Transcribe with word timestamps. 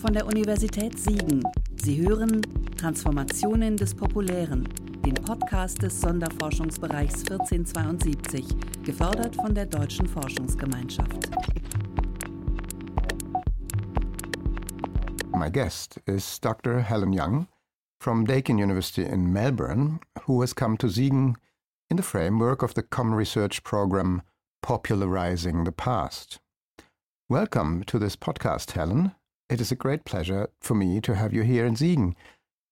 von 0.00 0.14
der 0.14 0.26
Universität 0.26 0.98
Siegen. 0.98 1.42
Sie 1.76 2.00
hören 2.00 2.40
Transformationen 2.78 3.76
des 3.76 3.94
Populären, 3.94 4.66
den 5.04 5.12
Podcast 5.14 5.82
des 5.82 6.00
Sonderforschungsbereichs 6.00 7.20
1472, 7.30 8.46
gefördert 8.82 9.36
von 9.36 9.54
der 9.54 9.66
Deutschen 9.66 10.06
Forschungsgemeinschaft. 10.06 11.30
My 15.34 15.50
guest 15.50 16.00
is 16.06 16.40
Dr. 16.40 16.78
Helen 16.78 17.12
Young 17.12 17.46
from 17.98 18.24
Deakin 18.24 18.56
University 18.56 19.04
in 19.04 19.30
Melbourne, 19.30 20.00
who 20.26 20.40
has 20.40 20.54
come 20.54 20.78
to 20.78 20.88
Siegen 20.88 21.36
in 21.90 21.98
the 21.98 22.02
framework 22.02 22.62
of 22.62 22.72
the 22.74 22.82
Common 22.82 23.18
Research 23.18 23.62
Program 23.64 24.22
Popularizing 24.62 25.64
the 25.64 25.72
Past. 25.72 26.40
Welcome 27.28 27.84
to 27.84 27.98
this 27.98 28.16
podcast, 28.16 28.70
Helen. 28.72 29.14
It 29.50 29.60
is 29.60 29.72
a 29.72 29.76
great 29.76 30.04
pleasure 30.04 30.48
for 30.60 30.76
me 30.76 31.00
to 31.00 31.16
have 31.16 31.32
you 31.32 31.42
here 31.42 31.66
in 31.66 31.74
Siegen 31.74 32.14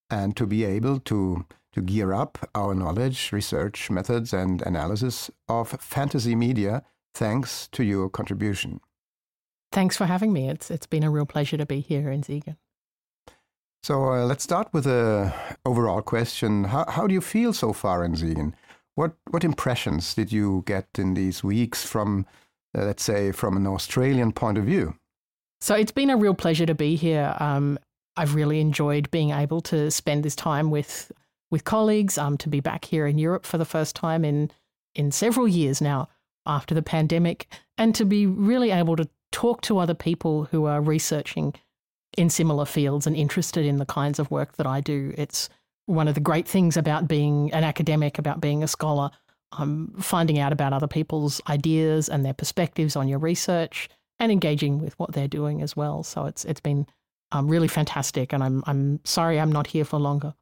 and 0.09 0.37
to 0.37 0.47
be 0.47 0.65
able 0.65 1.01
to, 1.01 1.45
to 1.73 1.83
gear 1.83 2.13
up 2.13 2.49
our 2.55 2.73
knowledge, 2.73 3.33
research 3.33 3.91
methods, 3.91 4.33
and 4.33 4.63
analysis 4.63 5.29
of 5.49 5.71
fantasy 5.81 6.37
media 6.37 6.85
thanks 7.15 7.69
to 7.73 7.83
your 7.83 8.09
contribution. 8.09 8.81
Thanks 9.73 9.97
for 9.97 10.07
having 10.07 10.33
me. 10.33 10.49
It's, 10.49 10.71
it's 10.71 10.87
been 10.87 11.03
a 11.03 11.11
real 11.11 11.27
pleasure 11.27 11.57
to 11.57 11.67
be 11.67 11.81
here 11.81 12.11
in 12.11 12.23
Siegen. 12.23 12.57
So 13.83 14.13
uh, 14.13 14.25
let's 14.25 14.45
start 14.45 14.69
with 14.73 14.87
a 14.87 15.35
overall 15.67 16.01
question. 16.01 16.65
How, 16.65 16.85
how 16.89 17.09
do 17.09 17.15
you 17.15 17.21
feel 17.21 17.53
so 17.53 17.73
far 17.73 18.05
in 18.05 18.15
Siegen? 18.15 18.53
What, 18.95 19.15
what 19.31 19.43
impressions 19.43 20.15
did 20.15 20.31
you 20.31 20.63
get 20.65 20.87
in 20.97 21.15
these 21.15 21.43
weeks 21.43 21.85
from 21.85 22.25
uh, 22.77 22.85
let's 22.85 23.03
say, 23.03 23.33
from 23.33 23.57
an 23.57 23.67
Australian 23.67 24.33
point 24.33 24.59
of 24.59 24.65
view? 24.65 24.95
So 25.61 25.75
it's 25.75 25.93
been 25.93 26.11
a 26.11 26.17
real 26.17 26.35
pleasure 26.35 26.67
to 26.67 26.75
be 26.75 26.97
here. 26.97 27.35
Um, 27.41 27.79
I've 28.17 28.35
really 28.35 28.61
enjoyed 28.61 29.11
being 29.11 29.31
able 29.31 29.61
to 29.63 29.91
spend 29.91 30.25
this 30.25 30.37
time 30.37 30.71
with 30.71 31.13
with 31.51 31.65
colleagues, 31.65 32.19
um, 32.19 32.37
to 32.37 32.49
be 32.49 32.61
back 32.61 32.85
here 32.85 33.07
in 33.07 33.17
Europe 33.17 33.47
for 33.47 33.59
the 33.59 33.65
first 33.65 33.97
time 33.97 34.25
in 34.25 34.51
in 34.95 35.11
several 35.13 35.49
years 35.49 35.81
now 35.81 36.09
after 36.47 36.75
the 36.75 36.83
pandemic, 36.83 37.49
and 37.77 37.95
to 37.95 38.05
be 38.05 38.27
really 38.27 38.71
able 38.71 38.97
to 38.97 39.09
talk 39.33 39.61
to 39.63 39.79
other 39.79 39.95
people 39.95 40.45
who 40.45 40.65
are 40.65 40.81
researching 40.81 41.55
in 42.17 42.31
similar 42.31 42.65
fields 42.65 43.07
and 43.07 43.15
interested 43.17 43.65
in 43.65 43.77
the 43.77 43.87
kinds 43.87 44.19
of 44.19 44.31
work 44.31 44.57
that 44.57 44.67
I 44.67 44.81
do. 44.81 45.15
It's 45.17 45.49
one 45.87 46.09
of 46.09 46.15
the 46.15 46.21
great 46.21 46.49
things 46.49 46.77
about 46.77 47.09
being 47.09 47.53
an 47.53 47.65
academic, 47.65 48.19
about 48.19 48.41
being 48.41 48.63
a 48.63 48.69
scholar, 48.69 49.11
um, 49.53 49.95
finding 49.99 50.39
out 50.39 50.53
about 50.53 50.73
other 50.73 50.89
people's 50.89 51.41
ideas 51.49 52.09
and 52.09 52.25
their 52.25 52.35
perspectives 52.35 52.97
on 52.97 53.09
your 53.09 53.19
research 53.19 53.89
and 54.19 54.33
engaging 54.33 54.81
with 54.81 54.99
what 54.99 55.13
they're 55.13 55.29
doing 55.29 55.63
as 55.63 55.77
well. 55.77 56.03
So 56.03 56.27
it's 56.27 56.45
it's 56.45 56.61
been 56.61 56.87
um, 57.33 57.49
really 57.49 57.69
fantastic, 57.69 58.33
and 58.33 58.43
I'm 58.43 58.63
I'm 58.67 59.01
sorry 59.05 59.39
I'm 59.39 59.53
not 59.53 59.69
here 59.69 59.85
for 59.85 59.99
longer. 59.99 60.35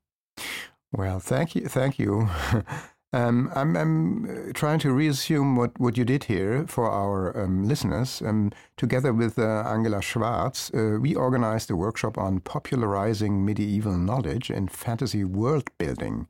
Well, 0.92 1.20
thank 1.20 1.54
you, 1.54 1.68
thank 1.68 1.98
you. 1.98 2.28
um, 3.12 3.50
I'm 3.54 3.76
I'm 3.76 4.24
uh, 4.24 4.52
trying 4.54 4.78
to 4.80 4.92
reassume 4.92 5.56
what, 5.56 5.78
what 5.78 5.96
you 5.96 6.04
did 6.04 6.24
here 6.24 6.64
for 6.66 6.90
our 6.90 7.36
um, 7.38 7.68
listeners. 7.68 8.22
Um, 8.22 8.52
together 8.76 9.12
with 9.12 9.38
uh, 9.38 9.64
Angela 9.66 10.00
Schwarz, 10.00 10.70
uh, 10.72 10.98
we 11.00 11.14
organized 11.14 11.70
a 11.70 11.76
workshop 11.76 12.16
on 12.16 12.40
popularizing 12.40 13.44
medieval 13.44 13.96
knowledge 13.96 14.50
in 14.50 14.68
fantasy 14.68 15.24
world 15.24 15.70
building 15.78 16.28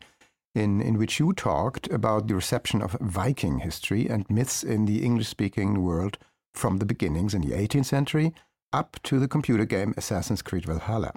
in, 0.57 0.81
in 0.81 0.99
which 0.99 1.21
you 1.21 1.33
talked 1.33 1.87
about 1.93 2.27
the 2.27 2.35
reception 2.35 2.81
of 2.83 2.97
Viking 3.01 3.59
history 3.59 4.09
and 4.09 4.29
myths 4.31 4.65
in 4.65 4.87
the 4.87 5.05
English 5.05 5.29
speaking 5.29 5.83
world 5.83 6.19
from 6.57 6.79
the 6.79 6.87
beginnings 6.87 7.35
in 7.35 7.43
the 7.43 7.55
18th 7.55 7.87
century 7.87 8.33
up 8.73 8.97
to 9.03 9.19
the 9.19 9.29
computer 9.29 9.65
game 9.65 9.95
Assassin's 9.97 10.43
Creed 10.43 10.65
Valhalla. 10.65 11.13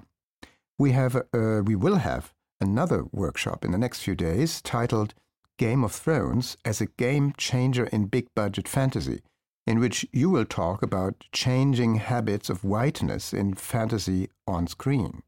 We, 0.78 0.92
have, 0.92 1.16
uh, 1.16 1.62
we 1.64 1.76
will 1.76 1.98
have 1.98 2.34
another 2.62 3.06
workshop 3.12 3.66
in 3.66 3.72
the 3.72 3.78
next 3.78 4.02
few 4.04 4.16
days 4.16 4.62
titled 4.62 5.14
Game 5.58 5.84
of 5.84 5.92
Thrones 5.92 6.58
as 6.64 6.80
a 6.80 6.86
Game 6.86 7.34
Changer 7.38 7.86
in 7.88 8.06
Big 8.06 8.28
Budget 8.36 8.68
Fantasy, 8.68 9.22
in 9.68 9.80
which 9.80 10.06
you 10.14 10.30
will 10.30 10.46
talk 10.46 10.82
about 10.82 11.26
changing 11.32 11.96
habits 11.96 12.50
of 12.50 12.64
whiteness 12.64 13.34
in 13.34 13.54
fantasy 13.56 14.30
on 14.48 14.68
screen. 14.68 15.22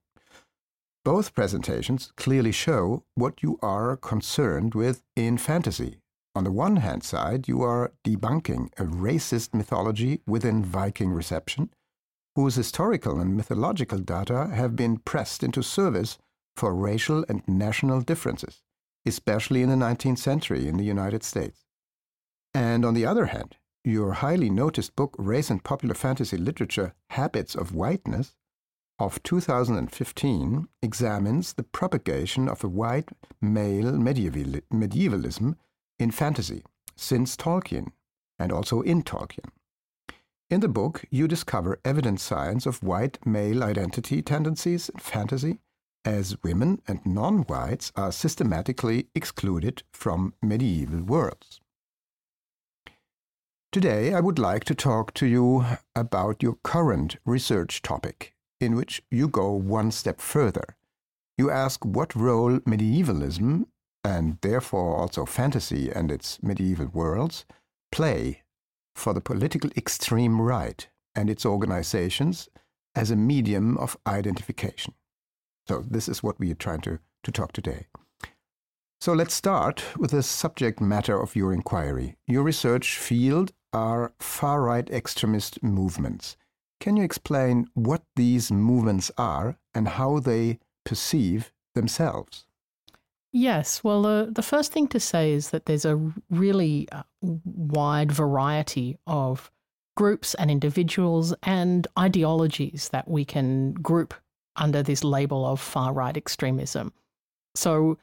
Both 1.04 1.34
presentations 1.34 2.12
clearly 2.16 2.52
show 2.52 3.04
what 3.16 3.42
you 3.42 3.58
are 3.62 3.98
concerned 3.98 4.76
with 4.76 5.04
in 5.16 5.38
fantasy. 5.38 5.98
On 6.34 6.46
the 6.46 6.52
one 6.52 6.78
hand 6.78 7.04
side, 7.04 7.50
you 7.50 7.62
are 7.62 7.92
debunking 8.06 8.70
a 8.78 8.86
racist 8.86 9.54
mythology 9.54 10.22
within 10.26 10.64
Viking 10.64 11.12
reception, 11.12 11.70
whose 12.36 12.56
historical 12.56 13.20
and 13.20 13.36
mythological 13.36 14.00
data 14.00 14.48
have 14.48 14.76
been 14.76 14.98
pressed 14.98 15.44
into 15.44 15.62
service 15.62 16.18
for 16.56 16.74
racial 16.74 17.26
and 17.28 17.46
national 17.48 18.02
differences, 18.02 18.62
especially 19.06 19.62
in 19.62 19.70
the 19.70 19.76
19th 19.76 20.20
century 20.20 20.70
in 20.70 20.78
the 20.78 20.86
United 20.86 21.24
States. 21.24 21.66
And 22.54 22.86
on 22.86 22.94
the 22.94 23.06
other 23.06 23.26
hand, 23.26 23.58
your 23.84 24.14
highly 24.14 24.50
noticed 24.50 24.96
book, 24.96 25.16
Race 25.18 25.50
and 25.50 25.64
Popular 25.64 25.96
Fantasy 25.96 26.38
Literature 26.38 26.94
Habits 27.10 27.56
of 27.56 27.74
Whiteness, 27.74 28.36
of 29.00 29.22
2015 29.24 30.68
examines 30.84 31.54
the 31.54 31.64
propagation 31.64 32.48
of 32.48 32.64
a 32.64 32.68
white 32.68 33.10
male 33.42 33.92
medieval, 33.94 34.62
medievalism 34.72 35.58
in 36.02 36.12
fantasy 36.12 36.64
since 36.96 37.38
Tolkien 37.38 37.92
and 38.40 38.52
also 38.52 38.82
in 38.82 39.04
Tolkien. 39.04 39.50
In 40.50 40.60
the 40.60 40.68
book, 40.68 41.06
you 41.10 41.28
discover 41.28 41.80
evident 41.86 42.20
signs 42.20 42.66
of 42.66 42.84
white 42.84 43.26
male 43.26 43.64
identity 43.64 44.22
tendencies 44.22 44.90
in 44.90 45.00
fantasy 45.00 45.60
as 46.04 46.36
women 46.44 46.82
and 46.88 47.06
non 47.06 47.44
whites 47.44 47.92
are 47.96 48.12
systematically 48.12 49.08
excluded 49.16 49.84
from 49.94 50.34
medieval 50.42 51.04
worlds. 51.04 51.62
Today, 53.72 54.14
I 54.14 54.20
would 54.20 54.38
like 54.38 54.66
to 54.66 54.76
talk 54.76 55.14
to 55.14 55.26
you 55.26 55.66
about 55.96 56.44
your 56.44 56.58
current 56.64 57.16
research 57.26 57.82
topic 57.82 58.34
in 58.60 58.76
which 58.76 59.02
you 59.10 59.30
go 59.30 59.52
one 59.52 59.92
step 59.92 60.20
further. 60.20 60.76
You 61.38 61.50
ask 61.50 61.86
what 61.86 62.16
role 62.16 62.60
medievalism, 62.66 63.68
and 64.04 64.38
therefore 64.42 64.98
also 64.98 65.26
fantasy 65.26 65.92
and 65.92 66.12
its 66.12 66.42
medieval 66.42 66.88
worlds, 66.88 67.46
play 67.92 68.44
for 68.96 69.14
the 69.14 69.22
political 69.22 69.70
extreme 69.78 70.42
right 70.42 70.88
and 71.16 71.30
its 71.30 71.46
organizations 71.46 72.50
as 72.96 73.12
a 73.12 73.16
medium 73.16 73.78
of 73.78 73.98
identification. 74.06 74.94
So, 75.68 75.84
this 75.88 76.10
is 76.10 76.24
what 76.24 76.40
we 76.40 76.52
are 76.52 76.56
trying 76.56 76.82
to, 76.82 77.00
to 77.24 77.32
talk 77.32 77.52
today. 77.54 77.88
So, 79.00 79.14
let's 79.14 79.34
start 79.34 79.84
with 79.98 80.12
the 80.12 80.24
subject 80.24 80.82
matter 80.82 81.22
of 81.22 81.36
your 81.36 81.54
inquiry. 81.54 82.18
Your 82.28 82.44
research 82.44 82.98
field 82.98 83.52
are 83.74 84.14
far 84.20 84.62
right 84.62 84.90
extremist 84.90 85.62
movements. 85.64 86.36
Can 86.80 86.98
you 86.98 87.04
explain 87.04 87.68
what 87.74 88.04
these 88.16 88.52
movements 88.52 89.12
are 89.18 89.58
and 89.74 89.88
how 89.88 90.20
they 90.20 90.60
perceive 90.84 91.54
themselves? 91.76 92.46
Yes. 93.34 93.84
Well, 93.84 94.02
the, 94.32 94.42
first 94.42 94.74
thing 94.74 94.88
to 94.88 95.00
say 95.00 95.32
is 95.32 95.52
that 95.52 95.66
there's 95.66 95.86
a 95.86 96.12
really 96.30 96.88
uh, 96.92 97.04
wide 97.22 98.12
variety 98.12 98.98
of 99.08 99.50
groups 99.96 100.34
and 100.36 100.52
individuals 100.52 101.34
and 101.44 101.88
ideologies 101.98 102.90
that 102.90 103.08
we 103.08 103.24
can 103.24 103.74
group 103.74 104.14
under 104.58 104.84
this 104.84 105.04
label 105.04 105.46
of 105.46 105.62
far 105.62 105.94
right 105.94 106.18
extremism. 106.18 106.92
So, 107.56 107.98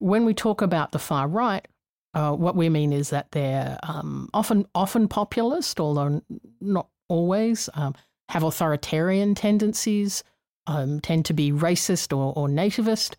when 0.00 0.24
we 0.24 0.34
talk 0.34 0.62
about 0.62 0.90
the 0.90 0.98
far 0.98 1.28
right, 1.28 1.66
uh, 2.14 2.32
what 2.32 2.56
we 2.56 2.68
mean 2.68 2.92
is 2.92 3.10
that 3.10 3.30
they're 3.30 3.78
um, 3.84 4.28
often 4.34 4.66
often 4.74 5.06
populist, 5.06 5.78
although 5.78 6.22
not 6.60 6.88
always. 7.08 7.68
Um, 7.74 7.94
have 8.32 8.42
authoritarian 8.42 9.34
tendencies, 9.34 10.24
um, 10.66 11.00
tend 11.00 11.26
to 11.26 11.34
be 11.34 11.52
racist 11.52 12.16
or, 12.16 12.32
or 12.34 12.48
nativist. 12.48 13.14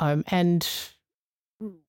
Um, 0.00 0.24
and 0.26 0.68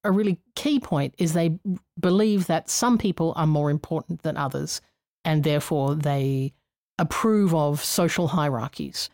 a 0.03 0.11
really 0.11 0.39
key 0.55 0.79
point 0.79 1.13
is 1.17 1.33
they 1.33 1.57
believe 1.99 2.47
that 2.47 2.69
some 2.69 2.97
people 2.97 3.33
are 3.35 3.47
more 3.47 3.69
important 3.69 4.21
than 4.21 4.37
others, 4.37 4.81
and 5.25 5.43
therefore 5.43 5.95
they 5.95 6.53
approve 6.97 7.53
of 7.53 7.83
social 7.83 8.27
hierarchies. 8.27 9.09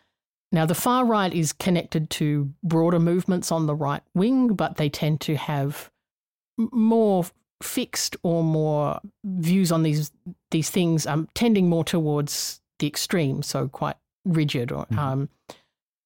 Now, 0.52 0.66
the 0.66 0.74
far 0.74 1.04
right 1.04 1.32
is 1.34 1.52
connected 1.52 2.10
to 2.10 2.52
broader 2.62 3.00
movements 3.00 3.50
on 3.50 3.66
the 3.66 3.74
right 3.74 4.02
wing, 4.14 4.54
but 4.54 4.76
they 4.76 4.88
tend 4.88 5.20
to 5.22 5.36
have 5.36 5.90
more 6.56 7.24
fixed 7.62 8.16
or 8.22 8.44
more 8.44 9.00
views 9.24 9.72
on 9.72 9.82
these 9.82 10.12
these 10.50 10.70
things, 10.70 11.06
um, 11.06 11.28
tending 11.34 11.68
more 11.68 11.84
towards 11.84 12.60
the 12.78 12.86
extreme, 12.86 13.42
so 13.42 13.68
quite 13.68 13.96
rigid. 14.24 14.70
Or, 14.70 14.84
mm-hmm. 14.86 14.98
um, 14.98 15.28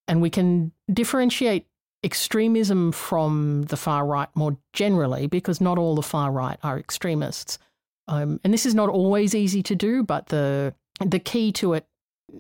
and 0.07 0.23
we 0.23 0.31
can 0.31 0.73
differentiate 0.91 1.67
extremism 2.05 2.93
from 2.93 3.63
the 3.65 3.77
far 3.77 4.07
right 4.07 4.29
more 4.35 4.57
generally 4.73 5.27
because 5.27 5.61
not 5.61 5.79
all 5.79 5.95
the 5.95 6.03
far 6.03 6.31
right 6.31 6.59
are 6.63 6.79
extremists. 6.79 7.59
Um, 8.07 8.41
and 8.45 8.55
this 8.55 8.65
is 8.67 8.75
not 8.75 8.89
always 8.89 9.35
easy 9.35 9.63
to 9.65 9.75
do, 9.75 10.03
but 10.03 10.27
the 10.27 10.75
the 11.05 11.19
key 11.19 11.53
to 11.53 11.75
it 11.75 11.87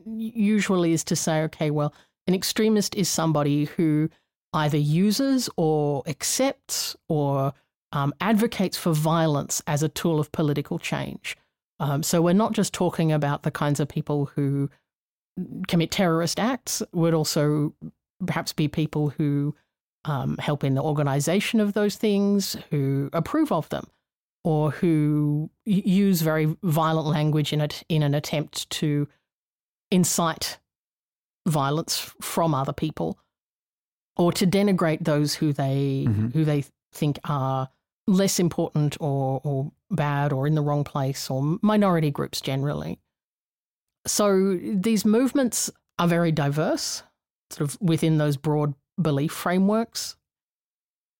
usually 0.06 0.92
is 0.92 1.04
to 1.04 1.16
say, 1.16 1.42
okay, 1.42 1.70
well, 1.70 1.92
An 2.28 2.34
extremist 2.34 2.94
is 2.94 3.08
somebody 3.08 3.64
who 3.64 4.10
either 4.52 4.76
uses 4.76 5.48
or 5.56 6.02
accepts 6.06 6.94
or 7.08 7.54
um, 7.92 8.12
advocates 8.20 8.76
for 8.76 8.92
violence 8.92 9.62
as 9.66 9.82
a 9.82 9.88
tool 9.88 10.20
of 10.20 10.30
political 10.30 10.78
change. 10.78 11.38
Um, 11.80 12.02
so 12.02 12.20
we're 12.20 12.34
not 12.34 12.52
just 12.52 12.74
talking 12.74 13.12
about 13.12 13.44
the 13.44 13.50
kinds 13.50 13.80
of 13.80 13.88
people 13.88 14.26
who 14.26 14.68
commit 15.68 15.90
terrorist 15.90 16.38
acts, 16.38 16.82
we're 16.92 17.14
also 17.14 17.72
perhaps 18.26 18.52
be 18.52 18.68
people 18.68 19.10
who 19.10 19.54
um, 20.04 20.36
help 20.38 20.64
in 20.64 20.74
the 20.74 20.82
organization 20.82 21.60
of 21.60 21.74
those 21.74 21.96
things, 21.96 22.56
who 22.70 23.10
approve 23.12 23.52
of 23.52 23.68
them, 23.68 23.86
or 24.44 24.70
who 24.70 25.50
use 25.64 26.22
very 26.22 26.56
violent 26.62 27.06
language 27.06 27.52
in, 27.52 27.60
a, 27.60 27.68
in 27.88 28.02
an 28.02 28.14
attempt 28.14 28.68
to 28.70 29.08
incite 29.90 30.58
violence 31.46 32.12
from 32.20 32.54
other 32.54 32.72
people 32.72 33.18
or 34.16 34.32
to 34.32 34.46
denigrate 34.46 35.04
those 35.04 35.34
who 35.34 35.52
they 35.52 36.04
mm-hmm. 36.06 36.28
who 36.28 36.44
they 36.44 36.64
think 36.92 37.18
are 37.24 37.68
less 38.06 38.40
important 38.40 38.96
or, 39.00 39.40
or 39.44 39.70
bad 39.90 40.32
or 40.32 40.46
in 40.46 40.54
the 40.54 40.62
wrong 40.62 40.84
place 40.84 41.30
or 41.30 41.58
minority 41.62 42.10
groups 42.10 42.40
generally. 42.40 42.98
So 44.06 44.58
these 44.62 45.04
movements 45.04 45.70
are 45.98 46.08
very 46.08 46.32
diverse, 46.32 47.02
sort 47.50 47.68
of 47.68 47.80
within 47.80 48.18
those 48.18 48.36
broad 48.36 48.74
belief 49.00 49.32
frameworks. 49.32 50.16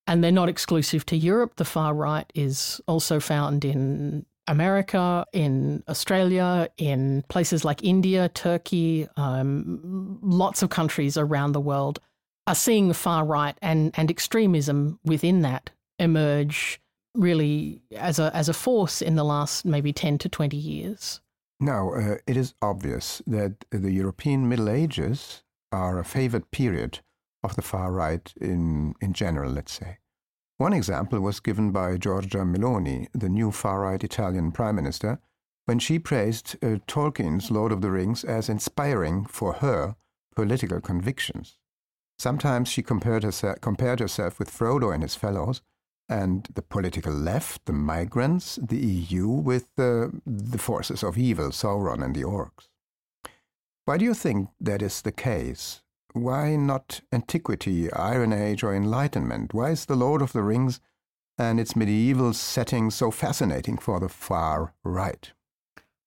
And 0.06 0.24
they're 0.24 0.32
not 0.32 0.48
exclusive 0.48 1.04
to 1.06 1.16
Europe. 1.16 1.56
The 1.56 1.64
far 1.64 1.94
right 1.94 2.30
is 2.34 2.80
also 2.86 3.20
found 3.20 3.64
in 3.64 4.24
America, 4.46 5.26
in 5.32 5.84
Australia, 5.88 6.68
in 6.78 7.22
places 7.28 7.64
like 7.64 7.84
India, 7.84 8.30
Turkey, 8.30 9.06
um, 9.16 10.18
lots 10.22 10.62
of 10.62 10.70
countries 10.70 11.18
around 11.18 11.52
the 11.52 11.60
world 11.60 12.00
are 12.46 12.54
seeing 12.54 12.92
far 12.94 13.26
right 13.26 13.56
and, 13.60 13.92
and 13.94 14.10
extremism 14.10 14.98
within 15.04 15.42
that 15.42 15.68
emerge 15.98 16.80
really 17.14 17.82
as 17.94 18.18
a, 18.18 18.34
as 18.34 18.48
a 18.48 18.54
force 18.54 19.02
in 19.02 19.16
the 19.16 19.24
last 19.24 19.66
maybe 19.66 19.92
10 19.92 20.16
to 20.18 20.28
20 20.30 20.56
years. 20.56 21.20
Now, 21.60 21.92
uh, 21.92 22.16
it 22.26 22.36
is 22.36 22.54
obvious 22.62 23.20
that 23.26 23.64
the 23.70 23.90
European 23.90 24.48
Middle 24.48 24.70
Ages 24.70 25.42
are 25.72 25.98
a 25.98 26.04
favored 26.04 26.50
period 26.50 27.00
of 27.42 27.56
the 27.56 27.62
far 27.62 27.92
right 27.92 28.32
in, 28.40 28.94
in 29.00 29.12
general, 29.12 29.50
let's 29.50 29.72
say. 29.72 29.98
One 30.56 30.72
example 30.72 31.20
was 31.20 31.40
given 31.40 31.70
by 31.70 31.96
Giorgia 31.96 32.44
Meloni, 32.44 33.06
the 33.12 33.28
new 33.28 33.52
far 33.52 33.80
right 33.80 34.02
Italian 34.02 34.50
prime 34.50 34.76
minister, 34.76 35.20
when 35.66 35.78
she 35.78 35.98
praised 35.98 36.56
uh, 36.62 36.78
Tolkien's 36.86 37.50
Lord 37.50 37.70
of 37.70 37.80
the 37.80 37.90
Rings 37.90 38.24
as 38.24 38.48
inspiring 38.48 39.24
for 39.26 39.54
her 39.54 39.96
political 40.34 40.80
convictions. 40.80 41.58
Sometimes 42.18 42.68
she 42.68 42.82
compared 42.82 43.22
herself, 43.22 43.60
compared 43.60 44.00
herself 44.00 44.38
with 44.38 44.50
Frodo 44.50 44.92
and 44.92 45.02
his 45.02 45.14
fellows, 45.14 45.62
and 46.08 46.48
the 46.54 46.62
political 46.62 47.12
left, 47.12 47.66
the 47.66 47.72
migrants, 47.72 48.58
the 48.60 48.78
EU, 48.78 49.28
with 49.28 49.68
the, 49.76 50.10
the 50.26 50.58
forces 50.58 51.04
of 51.04 51.18
evil, 51.18 51.50
Sauron 51.50 52.02
and 52.02 52.16
the 52.16 52.24
orcs. 52.24 52.68
Why 53.88 53.96
do 53.96 54.04
you 54.04 54.12
think 54.12 54.50
that 54.60 54.82
is 54.82 55.00
the 55.00 55.12
case? 55.12 55.80
Why 56.12 56.56
not 56.56 57.00
antiquity, 57.10 57.90
Iron 57.90 58.34
Age, 58.34 58.62
or 58.62 58.74
Enlightenment? 58.74 59.54
Why 59.54 59.70
is 59.70 59.86
the 59.86 59.96
Lord 59.96 60.20
of 60.20 60.34
the 60.34 60.42
Rings 60.42 60.78
and 61.38 61.58
its 61.58 61.74
medieval 61.74 62.34
setting 62.34 62.90
so 62.90 63.10
fascinating 63.10 63.78
for 63.78 63.98
the 63.98 64.10
far 64.10 64.74
right? 64.84 65.32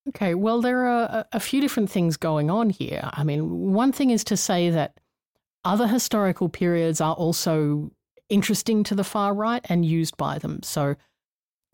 Okay, 0.10 0.36
well, 0.36 0.62
there 0.62 0.86
are 0.86 1.25
a, 1.31 1.39
few 1.39 1.60
different 1.60 1.89
things 1.89 2.18
going 2.18 2.51
on 2.51 2.69
here. 2.69 3.10
I 3.13 3.24
mean, 3.24 3.74
one 3.74 3.92
thing 3.92 4.12
is 4.12 4.24
to 4.25 4.38
say 4.38 4.69
that 4.69 5.00
other 5.66 5.88
historical 5.88 6.50
periods 6.50 7.01
are 7.01 7.16
also 7.16 7.89
interesting 8.30 8.84
to 8.84 8.94
the 8.94 9.04
far 9.04 9.34
right 9.34 9.66
and 9.69 9.84
used 9.84 10.18
by 10.18 10.38
them. 10.38 10.62
So, 10.62 10.98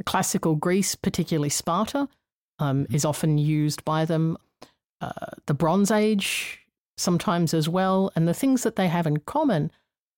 classical 0.06 0.56
Greece, 0.56 0.96
particularly 0.96 1.50
Sparta, 1.50 2.08
um, 2.60 2.88
is 2.92 3.04
often 3.04 3.38
used 3.38 3.84
by 3.84 4.06
them. 4.06 4.38
Uh, 5.00 5.12
the 5.46 5.54
Bronze 5.54 5.92
Age, 5.92 6.60
sometimes 6.98 7.54
as 7.54 7.70
well. 7.70 8.12
And 8.16 8.28
the 8.28 8.34
things 8.34 8.64
that 8.64 8.76
they 8.76 8.88
have 8.88 9.08
in 9.08 9.18
common 9.18 9.72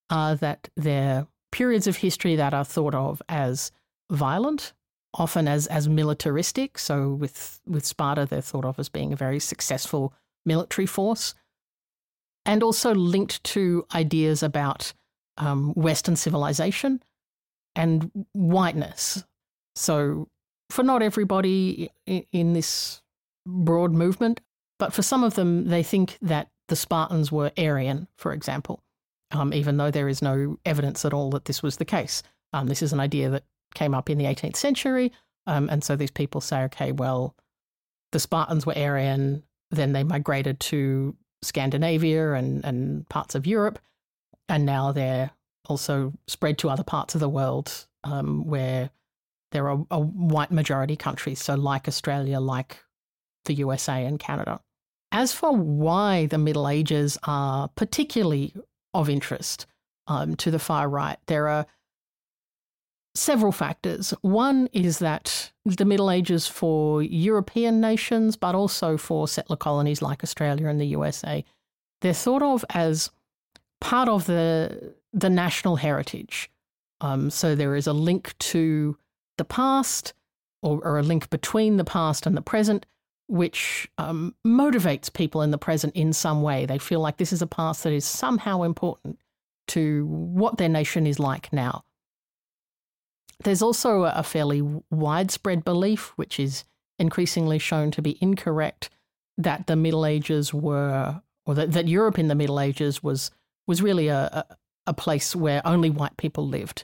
are 0.10 0.36
that 0.36 0.70
they're 0.76 1.28
periods 1.52 1.88
of 1.88 1.98
history 1.98 2.36
that 2.36 2.54
are 2.54 2.66
thought 2.66 2.96
of 2.96 3.22
as 3.28 3.72
violent, 4.12 4.74
often 5.14 5.48
as, 5.48 5.68
as 5.68 5.90
militaristic. 5.90 6.78
So, 6.80 7.10
with, 7.10 7.60
with 7.68 7.86
Sparta, 7.86 8.26
they're 8.26 8.42
thought 8.42 8.66
of 8.66 8.80
as 8.80 8.90
being 8.90 9.12
a 9.12 9.18
very 9.18 9.40
successful 9.40 10.14
military 10.46 10.86
force 10.86 11.36
and 12.46 12.64
also 12.64 12.96
linked 12.96 13.44
to 13.44 13.86
ideas 13.94 14.42
about 14.42 14.94
um, 15.38 15.74
Western 15.74 16.16
civilization 16.16 17.02
and 17.76 18.12
whiteness. 18.34 19.24
So, 19.76 20.30
for 20.70 20.84
not 20.84 21.02
everybody 21.02 21.90
in 22.06 22.54
this 22.54 23.02
broad 23.46 23.92
movement, 23.92 24.40
but 24.80 24.94
for 24.94 25.02
some 25.02 25.24
of 25.24 25.36
them, 25.36 25.68
they 25.68 25.84
think 25.84 26.18
that 26.22 26.50
the 26.70 26.76
Spartans 26.76 27.32
were 27.32 27.52
Aryan, 27.58 28.08
for 28.18 28.34
example, 28.34 28.82
um, 29.32 29.54
even 29.54 29.78
though 29.78 29.92
there 29.92 30.10
is 30.10 30.22
no 30.22 30.58
evidence 30.66 31.06
at 31.06 31.14
all 31.14 31.30
that 31.32 31.46
this 31.46 31.62
was 31.62 31.78
the 31.78 31.86
case. 31.86 32.24
Um, 32.54 32.68
this 32.68 32.82
is 32.82 32.94
an 32.94 33.00
idea 33.00 33.30
that 33.30 33.44
came 33.76 33.94
up 33.94 34.10
in 34.10 34.18
the 34.18 34.26
18th 34.26 34.56
century. 34.56 35.12
Um, 35.46 35.70
and 35.70 35.84
so 35.84 35.96
these 35.96 36.12
people 36.12 36.42
say, 36.42 36.64
okay, 36.64 36.92
well, 36.92 37.36
the 38.12 38.20
Spartans 38.20 38.66
were 38.66 38.78
Aryan, 38.78 39.44
then 39.70 39.94
they 39.94 40.04
migrated 40.04 40.60
to 40.62 41.16
Scandinavia 41.42 42.34
and, 42.34 42.64
and 42.66 43.08
parts 43.10 43.36
of 43.36 43.46
Europe. 43.46 43.80
And 44.48 44.66
now 44.66 44.92
they're 44.92 45.32
also 45.68 46.14
spread 46.28 46.58
to 46.60 46.70
other 46.70 46.84
parts 46.84 47.14
of 47.14 47.22
the 47.22 47.30
world 47.30 47.88
um, 48.04 48.46
where 48.46 48.90
there 49.52 49.70
are 49.70 49.86
a 49.92 50.00
white 50.00 50.52
majority 50.52 50.96
countries, 50.96 51.42
so 51.42 51.56
like 51.56 51.88
Australia, 51.88 52.40
like 52.40 52.84
the 53.46 53.54
USA 53.56 54.06
and 54.06 54.20
Canada. 54.20 54.62
As 55.12 55.34
for 55.34 55.56
why 55.56 56.28
the 56.28 56.38
Middle 56.38 56.68
Ages 56.68 57.18
are 57.24 57.68
particularly 57.70 58.54
of 58.94 59.10
interest 59.10 59.66
um, 60.08 60.36
to 60.38 60.52
the 60.52 60.60
far 60.60 60.88
right, 60.88 61.18
there 61.26 61.48
are 61.48 61.66
several 63.16 63.52
factors. 63.52 64.14
One 64.22 64.70
is 64.72 65.00
that 65.00 65.52
the 65.66 65.86
Middle 65.86 66.12
Ages 66.12 66.48
for 66.48 67.02
European 67.02 67.82
nations, 67.82 68.36
but 68.36 68.56
also 68.56 68.98
for 68.98 69.28
settler 69.28 69.58
colonies 69.58 70.02
like 70.02 70.24
Australia 70.24 70.68
and 70.68 70.80
the 70.80 70.88
USA, 70.88 71.44
they're 72.02 72.14
thought 72.14 72.44
of 72.44 72.64
as 72.70 73.10
part 73.82 74.10
of 74.10 74.26
the 74.26 74.94
the 75.12 75.30
national 75.30 75.78
heritage. 75.78 76.52
Um, 77.02 77.30
so 77.32 77.56
there 77.56 77.76
is 77.76 77.88
a 77.88 77.94
link 77.94 78.38
to 78.40 78.96
the 79.38 79.46
past, 79.46 80.14
or, 80.62 80.80
or, 80.86 81.00
a 81.00 81.04
link 81.04 81.30
between 81.30 81.78
the 81.78 81.86
past 81.86 82.28
and 82.28 82.38
the 82.38 82.42
present, 82.42 82.86
which 83.30 83.88
um, 84.00 84.34
motivates 84.46 85.14
people 85.14 85.44
in 85.44 85.52
the 85.52 85.58
present 85.58 85.96
in 85.96 86.12
some 86.12 86.42
way. 86.42 86.66
They 86.66 86.80
feel 86.80 87.00
like 87.00 87.18
this 87.18 87.32
is 87.32 87.44
a 87.44 87.48
past 87.48 87.84
that 87.84 87.94
is 87.94 88.04
somehow 88.04 88.64
important 88.64 89.20
to 89.68 90.08
what 90.08 90.58
their 90.58 90.68
nation 90.68 91.06
is 91.06 91.20
like 91.20 91.54
now. 91.54 91.84
There's 93.44 93.62
also 93.62 94.04
a 94.04 94.24
fairly 94.24 94.62
widespread 94.90 95.64
belief, 95.64 96.12
which 96.16 96.40
is 96.40 96.64
increasingly 96.98 97.60
shown 97.60 97.92
to 97.92 98.02
be 98.02 98.18
incorrect, 98.20 98.90
that 99.38 99.68
the 99.68 99.76
Middle 99.76 100.08
Ages 100.08 100.52
were, 100.52 101.22
or 101.46 101.54
that, 101.54 101.72
that 101.72 101.88
Europe 101.88 102.18
in 102.18 102.28
the 102.28 102.36
Middle 102.36 102.60
Ages 102.60 103.02
was 103.04 103.32
was 103.68 103.84
really 103.84 104.08
a, 104.08 104.26
a, 104.50 104.58
a 104.88 104.94
place 104.96 105.36
where 105.36 105.62
only 105.66 105.92
white 105.92 106.18
people 106.18 106.48
lived, 106.48 106.84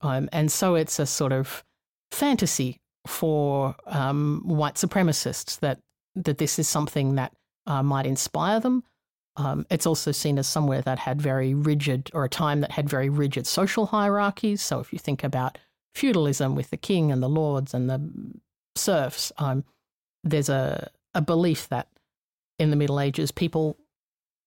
um, 0.00 0.28
and 0.32 0.50
so 0.50 0.76
it's 0.76 1.00
a 1.00 1.06
sort 1.06 1.32
of 1.32 1.64
fantasy 2.12 2.78
for 3.06 3.74
um, 3.86 4.42
white 4.44 4.74
supremacists 4.74 5.58
that 5.60 5.78
that 6.14 6.38
this 6.38 6.58
is 6.58 6.68
something 6.68 7.14
that 7.14 7.32
uh, 7.66 7.82
might 7.82 8.06
inspire 8.06 8.60
them. 8.60 8.84
Um, 9.36 9.64
it's 9.70 9.86
also 9.86 10.12
seen 10.12 10.38
as 10.38 10.46
somewhere 10.46 10.82
that 10.82 10.98
had 10.98 11.22
very 11.22 11.54
rigid, 11.54 12.10
or 12.12 12.24
a 12.24 12.28
time 12.28 12.60
that 12.60 12.72
had 12.72 12.88
very 12.88 13.08
rigid 13.08 13.46
social 13.46 13.86
hierarchies. 13.86 14.60
So 14.60 14.78
if 14.80 14.92
you 14.92 14.98
think 14.98 15.24
about 15.24 15.56
feudalism 15.94 16.54
with 16.54 16.70
the 16.70 16.76
king 16.76 17.10
and 17.10 17.22
the 17.22 17.28
lords 17.28 17.74
and 17.74 17.88
the 17.88 18.10
serfs. 18.76 19.32
Um, 19.38 19.64
there's 20.24 20.48
a, 20.48 20.90
a 21.14 21.20
belief 21.20 21.68
that 21.68 21.88
in 22.58 22.70
the 22.70 22.76
Middle 22.76 23.00
Ages, 23.00 23.30
people 23.30 23.76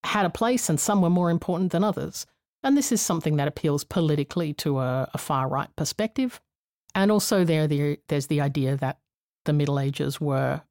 had 0.04 0.26
a 0.26 0.30
place 0.30 0.70
and 0.70 0.80
some 0.80 1.02
were 1.02 1.10
more 1.10 1.30
important 1.30 1.72
than 1.72 1.84
others. 1.84 2.26
And 2.64 2.78
this 2.78 2.92
is 2.92 3.02
something 3.02 3.36
that 3.36 3.48
appeals 3.48 3.84
politically 3.84 4.54
to 4.54 4.80
a, 4.80 5.10
a 5.14 5.18
far 5.18 5.48
right 5.48 5.70
perspective. 5.76 6.42
And 6.96 7.12
also, 7.12 7.44
there, 7.44 7.68
the, 7.68 8.00
there's 8.08 8.28
the 8.28 8.42
idea 8.42 8.78
that 8.78 8.98
the 9.44 9.54
Middle 9.54 9.80
Ages 9.80 10.20
were 10.20 10.62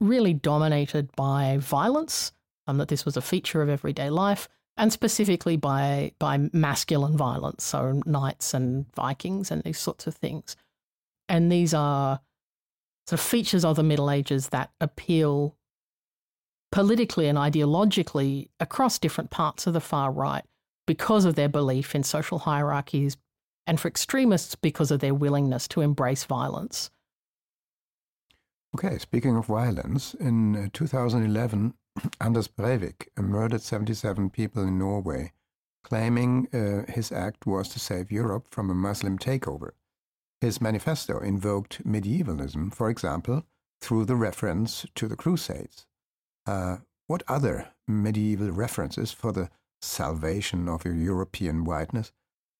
really 0.00 0.34
dominated 0.34 1.10
by 1.16 1.56
violence, 1.58 2.32
and 2.66 2.78
that 2.78 2.88
this 2.88 3.04
was 3.04 3.16
a 3.16 3.22
feature 3.22 3.62
of 3.62 3.68
everyday 3.68 4.10
life, 4.10 4.48
and 4.76 4.92
specifically 4.92 5.56
by 5.56 6.12
by 6.18 6.38
masculine 6.52 7.16
violence, 7.16 7.64
so 7.64 8.00
knights 8.04 8.54
and 8.54 8.86
Vikings 8.94 9.50
and 9.50 9.62
these 9.62 9.78
sorts 9.78 10.06
of 10.06 10.14
things. 10.14 10.56
And 11.28 11.50
these 11.50 11.74
are 11.74 12.20
sort 13.08 13.20
of 13.20 13.26
features 13.26 13.64
of 13.64 13.76
the 13.76 13.82
Middle 13.82 14.10
Ages 14.10 14.50
that 14.50 14.70
appeal 14.80 15.56
politically 16.70 17.26
and 17.28 17.38
ideologically 17.38 18.48
across 18.60 18.98
different 18.98 19.30
parts 19.30 19.66
of 19.66 19.72
the 19.72 19.80
far 19.80 20.12
right 20.12 20.44
because 20.86 21.24
of 21.24 21.34
their 21.34 21.48
belief 21.48 21.94
in 21.94 22.02
social 22.02 22.40
hierarchies, 22.40 23.16
and 23.66 23.80
for 23.80 23.88
extremists 23.88 24.54
because 24.54 24.90
of 24.90 25.00
their 25.00 25.14
willingness 25.14 25.68
to 25.68 25.80
embrace 25.80 26.24
violence. 26.24 26.90
Okay, 28.74 28.98
speaking 28.98 29.36
of 29.36 29.46
violence, 29.46 30.14
in 30.14 30.56
uh, 30.56 30.68
2011, 30.72 31.74
Anders 32.20 32.48
Breivik 32.48 33.08
murdered 33.18 33.62
77 33.62 34.30
people 34.30 34.62
in 34.62 34.78
Norway, 34.78 35.32
claiming 35.82 36.46
uh, 36.52 36.90
his 36.90 37.10
act 37.10 37.46
was 37.46 37.68
to 37.70 37.80
save 37.80 38.12
Europe 38.12 38.46
from 38.50 38.70
a 38.70 38.74
Muslim 38.74 39.18
takeover. 39.18 39.70
His 40.40 40.60
manifesto 40.60 41.18
invoked 41.18 41.84
medievalism, 41.84 42.70
for 42.70 42.88
example, 42.88 43.44
through 43.80 44.04
the 44.04 44.16
reference 44.16 44.86
to 44.94 45.08
the 45.08 45.16
Crusades. 45.16 45.86
Uh, 46.46 46.78
what 47.08 47.22
other 47.26 47.72
medieval 47.88 48.50
references 48.50 49.10
for 49.10 49.32
the 49.32 49.50
salvation 49.82 50.68
of 50.68 50.84
European 50.84 51.64
whiteness 51.64 52.12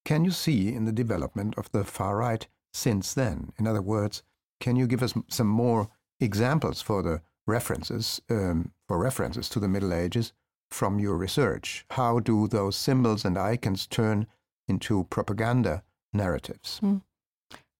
can 0.04 0.24
you 0.24 0.30
see 0.30 0.74
in 0.74 0.84
the 0.84 0.92
development 0.92 1.54
of 1.56 1.70
the 1.72 1.84
far 1.84 2.18
right 2.18 2.46
since 2.72 3.14
then? 3.14 3.52
In 3.58 3.66
other 3.66 3.82
words, 3.82 4.22
can 4.60 4.76
you 4.76 4.86
give 4.86 5.02
us 5.02 5.14
some 5.28 5.46
more 5.46 5.88
examples 6.20 6.82
for 6.82 7.02
the 7.02 7.22
references 7.46 8.20
um, 8.30 8.72
for 8.86 8.98
references 8.98 9.48
to 9.50 9.60
the 9.60 9.68
Middle 9.68 9.92
Ages 9.92 10.32
from 10.70 10.98
your 10.98 11.16
research? 11.16 11.84
How 11.90 12.20
do 12.20 12.46
those 12.46 12.76
symbols 12.76 13.24
and 13.24 13.36
icons 13.38 13.86
turn 13.86 14.26
into 14.68 15.04
propaganda 15.04 15.82
narratives? 16.12 16.80
Mm. 16.82 17.02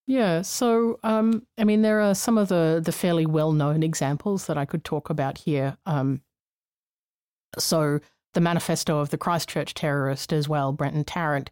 Yeah, 0.06 0.42
so 0.42 0.98
um, 1.04 1.46
I 1.56 1.62
mean, 1.64 1.82
there 1.82 2.00
are 2.00 2.16
some 2.16 2.36
of 2.36 2.48
the 2.48 2.82
the 2.84 2.90
fairly 2.90 3.26
well 3.26 3.52
known 3.52 3.84
examples 3.84 4.46
that 4.46 4.58
I 4.58 4.64
could 4.64 4.84
talk 4.84 5.08
about 5.08 5.38
here. 5.38 5.76
Um, 5.86 6.22
so 7.58 8.00
the 8.34 8.40
manifesto 8.40 8.98
of 8.98 9.10
the 9.10 9.18
Christchurch 9.18 9.74
terrorist 9.74 10.32
as 10.32 10.48
well, 10.48 10.72
Brenton 10.72 11.04
Tarrant, 11.04 11.50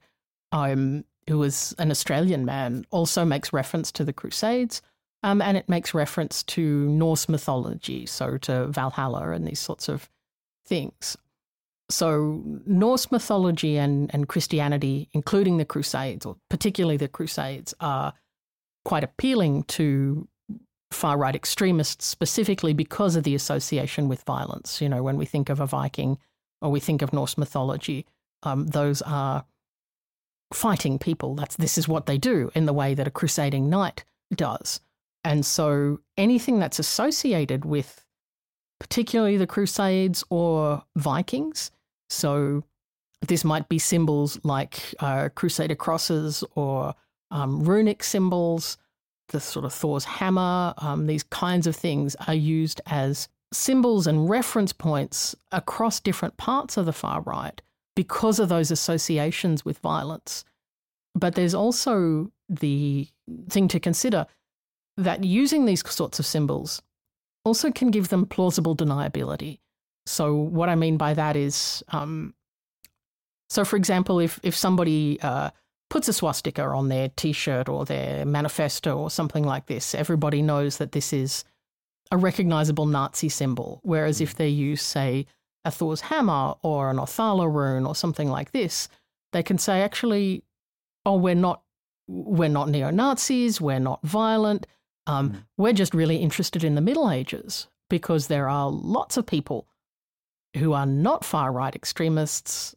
um, 0.52 1.04
who 1.28 1.38
was 1.38 1.74
an 1.78 1.90
Australian 1.90 2.44
man, 2.44 2.84
also 2.90 3.24
makes 3.24 3.52
reference 3.52 3.92
to 3.92 4.04
the 4.04 4.12
Crusades. 4.12 4.82
Um, 5.22 5.42
and 5.42 5.56
it 5.56 5.68
makes 5.68 5.94
reference 5.94 6.44
to 6.44 6.88
Norse 6.88 7.28
mythology, 7.28 8.06
so 8.06 8.38
to 8.38 8.68
Valhalla 8.68 9.30
and 9.30 9.46
these 9.46 9.58
sorts 9.58 9.88
of 9.88 10.08
things. 10.64 11.16
So, 11.90 12.42
Norse 12.66 13.10
mythology 13.10 13.78
and, 13.78 14.10
and 14.14 14.28
Christianity, 14.28 15.08
including 15.12 15.56
the 15.56 15.64
Crusades, 15.64 16.24
or 16.24 16.36
particularly 16.50 16.98
the 16.98 17.08
Crusades, 17.08 17.74
are 17.80 18.12
quite 18.84 19.02
appealing 19.02 19.64
to 19.64 20.28
far 20.90 21.18
right 21.18 21.34
extremists, 21.34 22.06
specifically 22.06 22.72
because 22.72 23.16
of 23.16 23.24
the 23.24 23.34
association 23.34 24.08
with 24.08 24.22
violence. 24.22 24.80
You 24.80 24.88
know, 24.88 25.02
when 25.02 25.16
we 25.16 25.26
think 25.26 25.48
of 25.48 25.60
a 25.60 25.66
Viking 25.66 26.18
or 26.60 26.70
we 26.70 26.80
think 26.80 27.02
of 27.02 27.12
Norse 27.12 27.38
mythology, 27.38 28.06
um, 28.42 28.66
those 28.68 29.02
are 29.02 29.44
fighting 30.52 30.98
people. 30.98 31.34
That's 31.34 31.56
this 31.56 31.78
is 31.78 31.88
what 31.88 32.06
they 32.06 32.18
do 32.18 32.50
in 32.54 32.66
the 32.66 32.72
way 32.72 32.94
that 32.94 33.06
a 33.06 33.10
crusading 33.10 33.68
knight 33.68 34.04
does. 34.34 34.80
And 35.24 35.44
so 35.44 36.00
anything 36.16 36.58
that's 36.58 36.78
associated 36.78 37.64
with 37.64 38.04
particularly 38.80 39.36
the 39.36 39.46
Crusades 39.46 40.24
or 40.30 40.82
Vikings, 40.96 41.70
so 42.08 42.62
this 43.26 43.44
might 43.44 43.68
be 43.68 43.78
symbols 43.78 44.38
like 44.44 44.94
uh, 45.00 45.28
Crusader 45.34 45.74
crosses 45.74 46.44
or 46.54 46.94
um, 47.30 47.64
runic 47.64 48.02
symbols, 48.04 48.78
the 49.28 49.40
sort 49.40 49.64
of 49.64 49.74
Thor's 49.74 50.04
hammer, 50.04 50.72
um, 50.78 51.06
these 51.06 51.24
kinds 51.24 51.66
of 51.66 51.76
things 51.76 52.16
are 52.26 52.34
used 52.34 52.80
as 52.86 53.28
symbols 53.52 54.06
and 54.06 54.30
reference 54.30 54.72
points 54.72 55.34
across 55.52 56.00
different 56.00 56.36
parts 56.36 56.76
of 56.76 56.86
the 56.86 56.92
far 56.92 57.20
right 57.22 57.60
because 57.98 58.38
of 58.38 58.48
those 58.48 58.70
associations 58.70 59.64
with 59.64 59.76
violence. 59.78 60.44
But 61.16 61.34
there's 61.34 61.52
also 61.52 62.30
the 62.48 63.08
thing 63.50 63.66
to 63.66 63.80
consider 63.80 64.24
that 64.96 65.24
using 65.24 65.64
these 65.64 65.82
sorts 65.90 66.20
of 66.20 66.24
symbols 66.24 66.80
also 67.44 67.72
can 67.72 67.90
give 67.90 68.08
them 68.08 68.24
plausible 68.24 68.76
deniability. 68.76 69.58
So, 70.06 70.32
what 70.32 70.68
I 70.68 70.76
mean 70.76 70.96
by 70.96 71.12
that 71.14 71.34
is, 71.34 71.82
um, 71.88 72.34
so 73.50 73.64
for 73.64 73.74
example, 73.74 74.20
if 74.20 74.38
if 74.44 74.54
somebody 74.54 75.18
uh, 75.20 75.50
puts 75.90 76.06
a 76.06 76.12
swastika 76.12 76.62
on 76.62 76.86
their 76.86 77.08
T-shirt 77.16 77.68
or 77.68 77.84
their 77.84 78.24
manifesto 78.24 78.96
or 78.96 79.10
something 79.10 79.42
like 79.42 79.66
this, 79.66 79.92
everybody 79.92 80.40
knows 80.40 80.76
that 80.76 80.92
this 80.92 81.12
is 81.12 81.44
a 82.12 82.16
recognizable 82.16 82.86
Nazi 82.86 83.28
symbol. 83.28 83.80
Whereas 83.82 84.20
if 84.20 84.36
they 84.36 84.48
use, 84.48 84.82
say, 84.82 85.26
a 85.68 85.70
Thor's 85.70 86.00
hammer 86.02 86.54
or 86.62 86.90
an 86.90 86.96
Othala 86.96 87.52
rune 87.52 87.86
or 87.86 87.94
something 87.94 88.28
like 88.28 88.50
this, 88.52 88.88
they 89.32 89.42
can 89.42 89.58
say, 89.58 89.82
actually, 89.82 90.42
oh, 91.06 91.16
we're 91.16 91.34
not 91.34 91.62
we're 92.10 92.48
not 92.48 92.70
neo 92.70 92.90
Nazis, 92.90 93.60
we're 93.60 93.78
not 93.78 94.00
violent, 94.02 94.66
um, 95.08 95.30
mm. 95.30 95.44
We're 95.56 95.72
just 95.72 95.94
really 95.94 96.18
interested 96.18 96.62
in 96.62 96.74
the 96.74 96.80
Middle 96.80 97.10
Ages 97.10 97.66
because 97.90 98.28
there 98.28 98.48
are 98.48 98.70
lots 98.70 99.16
of 99.16 99.26
people 99.26 99.66
who 100.56 100.74
are 100.74 100.86
not 100.86 101.24
far 101.24 101.50
right 101.50 101.74
extremists. 101.74 102.74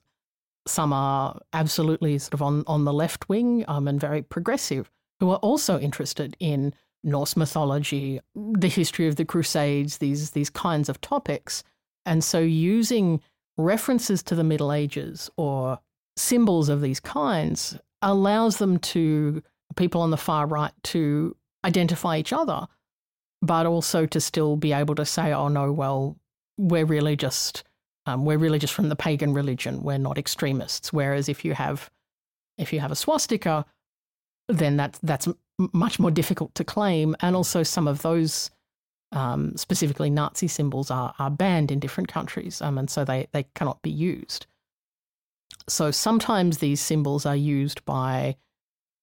Some 0.65 0.93
are 0.93 1.39
absolutely 1.53 2.17
sort 2.17 2.33
of 2.33 2.41
on, 2.41 2.63
on 2.67 2.85
the 2.85 2.93
left 2.93 3.27
wing 3.27 3.65
um, 3.67 3.87
and 3.87 3.99
very 3.99 4.21
progressive, 4.21 4.89
who 5.19 5.29
are 5.29 5.37
also 5.37 5.77
interested 5.79 6.37
in 6.39 6.73
Norse 7.03 7.35
mythology, 7.35 8.21
the 8.35 8.67
history 8.69 9.07
of 9.07 9.17
the 9.17 9.25
Crusades, 9.25 9.97
these, 9.97 10.31
these 10.31 10.49
kinds 10.49 10.87
of 10.87 11.01
topics. 11.01 11.63
And 12.05 12.23
so 12.23 12.39
using 12.39 13.21
references 13.57 14.23
to 14.23 14.35
the 14.35 14.43
Middle 14.43 14.71
Ages 14.71 15.29
or 15.37 15.79
symbols 16.17 16.69
of 16.69 16.81
these 16.81 16.99
kinds 16.99 17.77
allows 18.01 18.57
them 18.57 18.79
to, 18.79 19.43
people 19.75 20.01
on 20.01 20.11
the 20.11 20.17
far 20.17 20.47
right, 20.47 20.73
to 20.83 21.35
identify 21.63 22.17
each 22.17 22.33
other, 22.33 22.67
but 23.41 23.65
also 23.65 24.05
to 24.05 24.19
still 24.19 24.55
be 24.55 24.73
able 24.73 24.95
to 24.95 25.05
say, 25.05 25.31
oh 25.31 25.47
no, 25.47 25.71
well, 25.71 26.17
we're 26.57 26.85
really 26.85 27.15
just 27.15 27.63
um, 28.05 28.25
we're 28.25 28.37
really 28.37 28.59
just 28.59 28.73
from 28.73 28.89
the 28.89 28.95
pagan 28.95 29.33
religion. 29.33 29.83
We're 29.83 29.97
not 29.97 30.17
extremists. 30.17 30.91
Whereas 30.91 31.29
if 31.29 31.45
you 31.45 31.53
have 31.53 31.89
if 32.57 32.73
you 32.73 32.79
have 32.79 32.91
a 32.91 32.95
swastika, 32.95 33.65
then 34.47 34.77
that's 34.77 34.99
that's 34.99 35.27
much 35.71 35.99
more 35.99 36.11
difficult 36.11 36.55
to 36.55 36.63
claim. 36.63 37.15
And 37.21 37.35
also, 37.35 37.63
some 37.63 37.87
of 37.87 38.01
those, 38.01 38.49
um, 39.11 39.55
specifically 39.57 40.09
Nazi 40.09 40.47
symbols, 40.47 40.89
are 40.91 41.13
are 41.19 41.29
banned 41.29 41.71
in 41.71 41.79
different 41.79 42.09
countries, 42.09 42.61
um, 42.61 42.77
and 42.77 42.89
so 42.89 43.03
they 43.03 43.27
they 43.31 43.43
cannot 43.55 43.81
be 43.81 43.91
used. 43.91 44.45
So 45.67 45.91
sometimes 45.91 46.57
these 46.57 46.81
symbols 46.81 47.25
are 47.25 47.35
used 47.35 47.83
by 47.85 48.35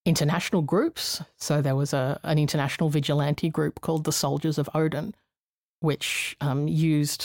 international 0.05 0.62
groups. 0.62 1.23
So 1.37 1.61
there 1.61 1.77
was 1.77 1.93
a, 1.93 2.19
an 2.25 2.38
international 2.38 2.88
vigilante 2.88 3.49
group 3.49 3.81
called 3.81 4.05
the 4.05 4.12
Soldiers 4.12 4.59
of 4.59 4.69
Odin, 4.75 5.15
which 5.81 6.37
um, 6.41 6.67
used 6.67 7.25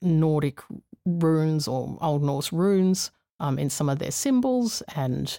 Nordic 0.00 0.60
runes 1.04 1.66
or 1.66 1.98
Old 2.00 2.22
Norse 2.22 2.52
runes 2.52 3.10
um, 3.40 3.58
in 3.58 3.68
some 3.68 3.88
of 3.88 3.98
their 3.98 4.12
symbols 4.12 4.82
and 4.94 5.38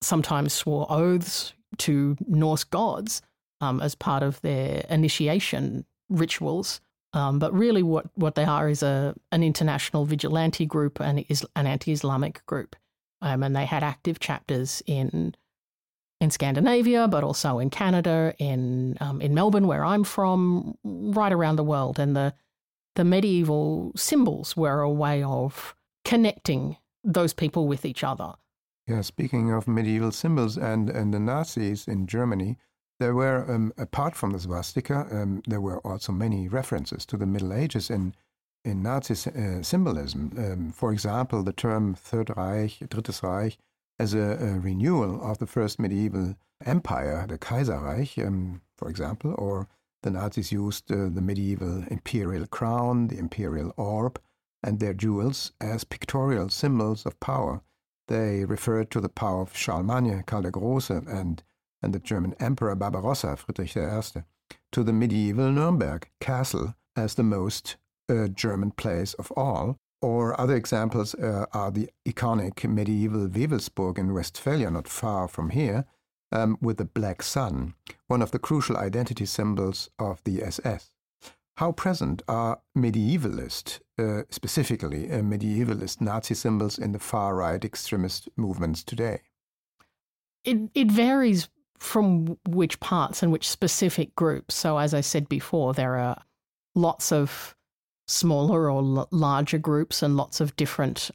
sometimes 0.00 0.52
swore 0.52 0.86
oaths 0.90 1.52
to 1.78 2.16
Norse 2.26 2.64
gods 2.64 3.22
um, 3.62 3.80
as 3.80 3.94
part 3.94 4.22
of 4.22 4.40
their 4.42 4.84
initiation 4.90 5.86
rituals. 6.10 6.80
Um, 7.14 7.38
but 7.38 7.52
really, 7.52 7.82
what, 7.82 8.06
what 8.14 8.34
they 8.34 8.44
are 8.44 8.68
is 8.68 8.82
a 8.82 9.14
an 9.30 9.42
international 9.42 10.04
vigilante 10.04 10.66
group 10.66 11.00
and 11.00 11.24
is 11.28 11.46
an 11.56 11.66
anti-Islamic 11.66 12.44
group, 12.46 12.76
um, 13.20 13.42
and 13.42 13.54
they 13.54 13.66
had 13.66 13.82
active 13.82 14.18
chapters 14.18 14.82
in 14.86 15.34
in 16.20 16.30
Scandinavia, 16.30 17.08
but 17.08 17.24
also 17.24 17.58
in 17.58 17.68
Canada, 17.70 18.34
in 18.38 18.96
um, 19.00 19.20
in 19.20 19.34
Melbourne, 19.34 19.66
where 19.66 19.84
I'm 19.84 20.04
from, 20.04 20.76
right 20.84 21.32
around 21.32 21.56
the 21.56 21.64
world. 21.64 21.98
And 21.98 22.16
the 22.16 22.34
the 22.94 23.04
medieval 23.04 23.92
symbols 23.94 24.56
were 24.56 24.80
a 24.80 24.90
way 24.90 25.22
of 25.22 25.74
connecting 26.04 26.76
those 27.04 27.34
people 27.34 27.66
with 27.66 27.84
each 27.84 28.04
other. 28.04 28.34
Yeah, 28.86 29.02
speaking 29.02 29.52
of 29.52 29.68
medieval 29.68 30.12
symbols 30.12 30.56
and, 30.56 30.90
and 30.90 31.14
the 31.14 31.20
Nazis 31.20 31.86
in 31.86 32.06
Germany, 32.06 32.56
there 33.02 33.14
were, 33.14 33.52
um, 33.52 33.72
apart 33.76 34.14
from 34.14 34.30
the 34.30 34.38
swastika, 34.38 35.08
um, 35.10 35.42
there 35.48 35.60
were 35.60 35.80
also 35.80 36.12
many 36.12 36.46
references 36.46 37.04
to 37.06 37.16
the 37.16 37.26
Middle 37.26 37.52
Ages 37.52 37.90
in, 37.90 38.14
in 38.64 38.80
Nazi 38.80 39.14
uh, 39.30 39.62
symbolism. 39.62 40.32
Um, 40.38 40.70
for 40.70 40.92
example, 40.92 41.42
the 41.42 41.52
term 41.52 41.94
Third 41.94 42.30
Reich, 42.36 42.78
Drittes 42.90 43.22
Reich, 43.22 43.58
as 43.98 44.14
a, 44.14 44.38
a, 44.40 44.60
renewal 44.60 45.20
of 45.20 45.38
the 45.38 45.48
first 45.48 45.80
medieval 45.80 46.36
empire, 46.64 47.26
the 47.28 47.38
Kaiserreich, 47.38 48.24
um, 48.24 48.62
for 48.76 48.88
example, 48.88 49.34
or 49.36 49.66
the 50.02 50.10
Nazis 50.10 50.52
used 50.52 50.90
uh, 50.92 51.08
the 51.08 51.20
medieval 51.20 51.84
imperial 51.88 52.46
crown, 52.46 53.08
the 53.08 53.18
imperial 53.18 53.72
orb, 53.76 54.20
and 54.62 54.78
their 54.78 54.94
jewels 54.94 55.52
as 55.60 55.82
pictorial 55.82 56.48
symbols 56.50 57.04
of 57.04 57.18
power. 57.18 57.62
They 58.06 58.44
referred 58.44 58.92
to 58.92 59.00
the 59.00 59.08
power 59.08 59.42
of 59.42 59.56
Charlemagne, 59.56 60.22
Karl 60.24 60.42
der 60.42 60.52
Große, 60.52 61.06
and, 61.08 61.42
and 61.82 61.92
the 61.92 61.98
German 61.98 62.34
Emperor 62.38 62.74
Barbarossa, 62.74 63.36
Friedrich 63.36 63.76
I, 63.76 64.02
to 64.72 64.84
the 64.84 64.92
medieval 64.92 65.50
Nuremberg 65.50 66.08
castle 66.20 66.74
as 66.96 67.14
the 67.14 67.22
most 67.22 67.76
uh, 68.08 68.28
German 68.28 68.70
place 68.72 69.14
of 69.14 69.30
all. 69.32 69.78
Or 70.00 70.38
other 70.40 70.56
examples 70.56 71.14
uh, 71.14 71.46
are 71.52 71.70
the 71.70 71.88
iconic 72.06 72.68
medieval 72.68 73.28
Wewelsburg 73.28 73.98
in 73.98 74.12
Westphalia, 74.12 74.70
not 74.70 74.88
far 74.88 75.28
from 75.28 75.50
here, 75.50 75.84
um, 76.32 76.58
with 76.60 76.78
the 76.78 76.84
black 76.84 77.22
sun, 77.22 77.74
one 78.08 78.22
of 78.22 78.32
the 78.32 78.38
crucial 78.38 78.76
identity 78.76 79.26
symbols 79.26 79.90
of 79.98 80.22
the 80.24 80.42
SS. 80.42 80.90
How 81.58 81.70
present 81.70 82.22
are 82.26 82.60
medievalist, 82.76 83.80
uh, 83.98 84.22
specifically 84.30 85.10
uh, 85.10 85.20
medievalist 85.20 86.00
Nazi 86.00 86.34
symbols 86.34 86.78
in 86.78 86.92
the 86.92 86.98
far 86.98 87.36
right 87.36 87.64
extremist 87.64 88.28
movements 88.36 88.82
today? 88.82 89.20
It, 90.44 90.70
it 90.74 90.90
varies 90.90 91.48
from 91.82 92.38
which 92.48 92.78
parts 92.78 93.22
and 93.22 93.32
which 93.32 93.48
specific 93.48 94.14
groups. 94.14 94.54
So, 94.54 94.78
as 94.78 94.94
I 94.94 95.00
said 95.00 95.28
before, 95.28 95.74
there 95.74 95.96
are 95.96 96.22
lots 96.74 97.10
of 97.10 97.56
smaller 98.06 98.70
or 98.70 98.82
l- 98.82 99.08
larger 99.10 99.58
groups 99.58 100.02
and 100.02 100.16
lots 100.16 100.40
of 100.40 100.54
different 100.56 101.10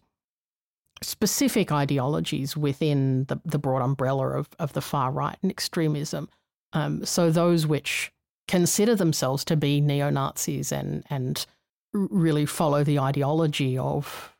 specific 1.01 1.71
ideologies 1.71 2.57
within 2.57 3.25
the, 3.25 3.39
the 3.45 3.59
broad 3.59 3.81
umbrella 3.81 4.29
of, 4.29 4.49
of 4.59 4.73
the 4.73 4.81
far 4.81 5.11
right 5.11 5.37
and 5.41 5.51
extremism. 5.51 6.27
Um, 6.73 7.05
so, 7.05 7.31
those 7.31 7.65
which 7.65 8.11
consider 8.49 8.93
themselves 8.95 9.45
to 9.45 9.55
be 9.55 9.79
neo 9.79 10.09
Nazis 10.09 10.71
and 10.71 11.05
and 11.09 11.45
really 11.93 12.45
follow 12.45 12.83
the 12.83 12.99
ideology 12.99 13.77
of 13.77 14.35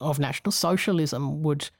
of 0.00 0.20
National 0.20 0.52
Socialism 0.52 1.42
would 1.42 1.70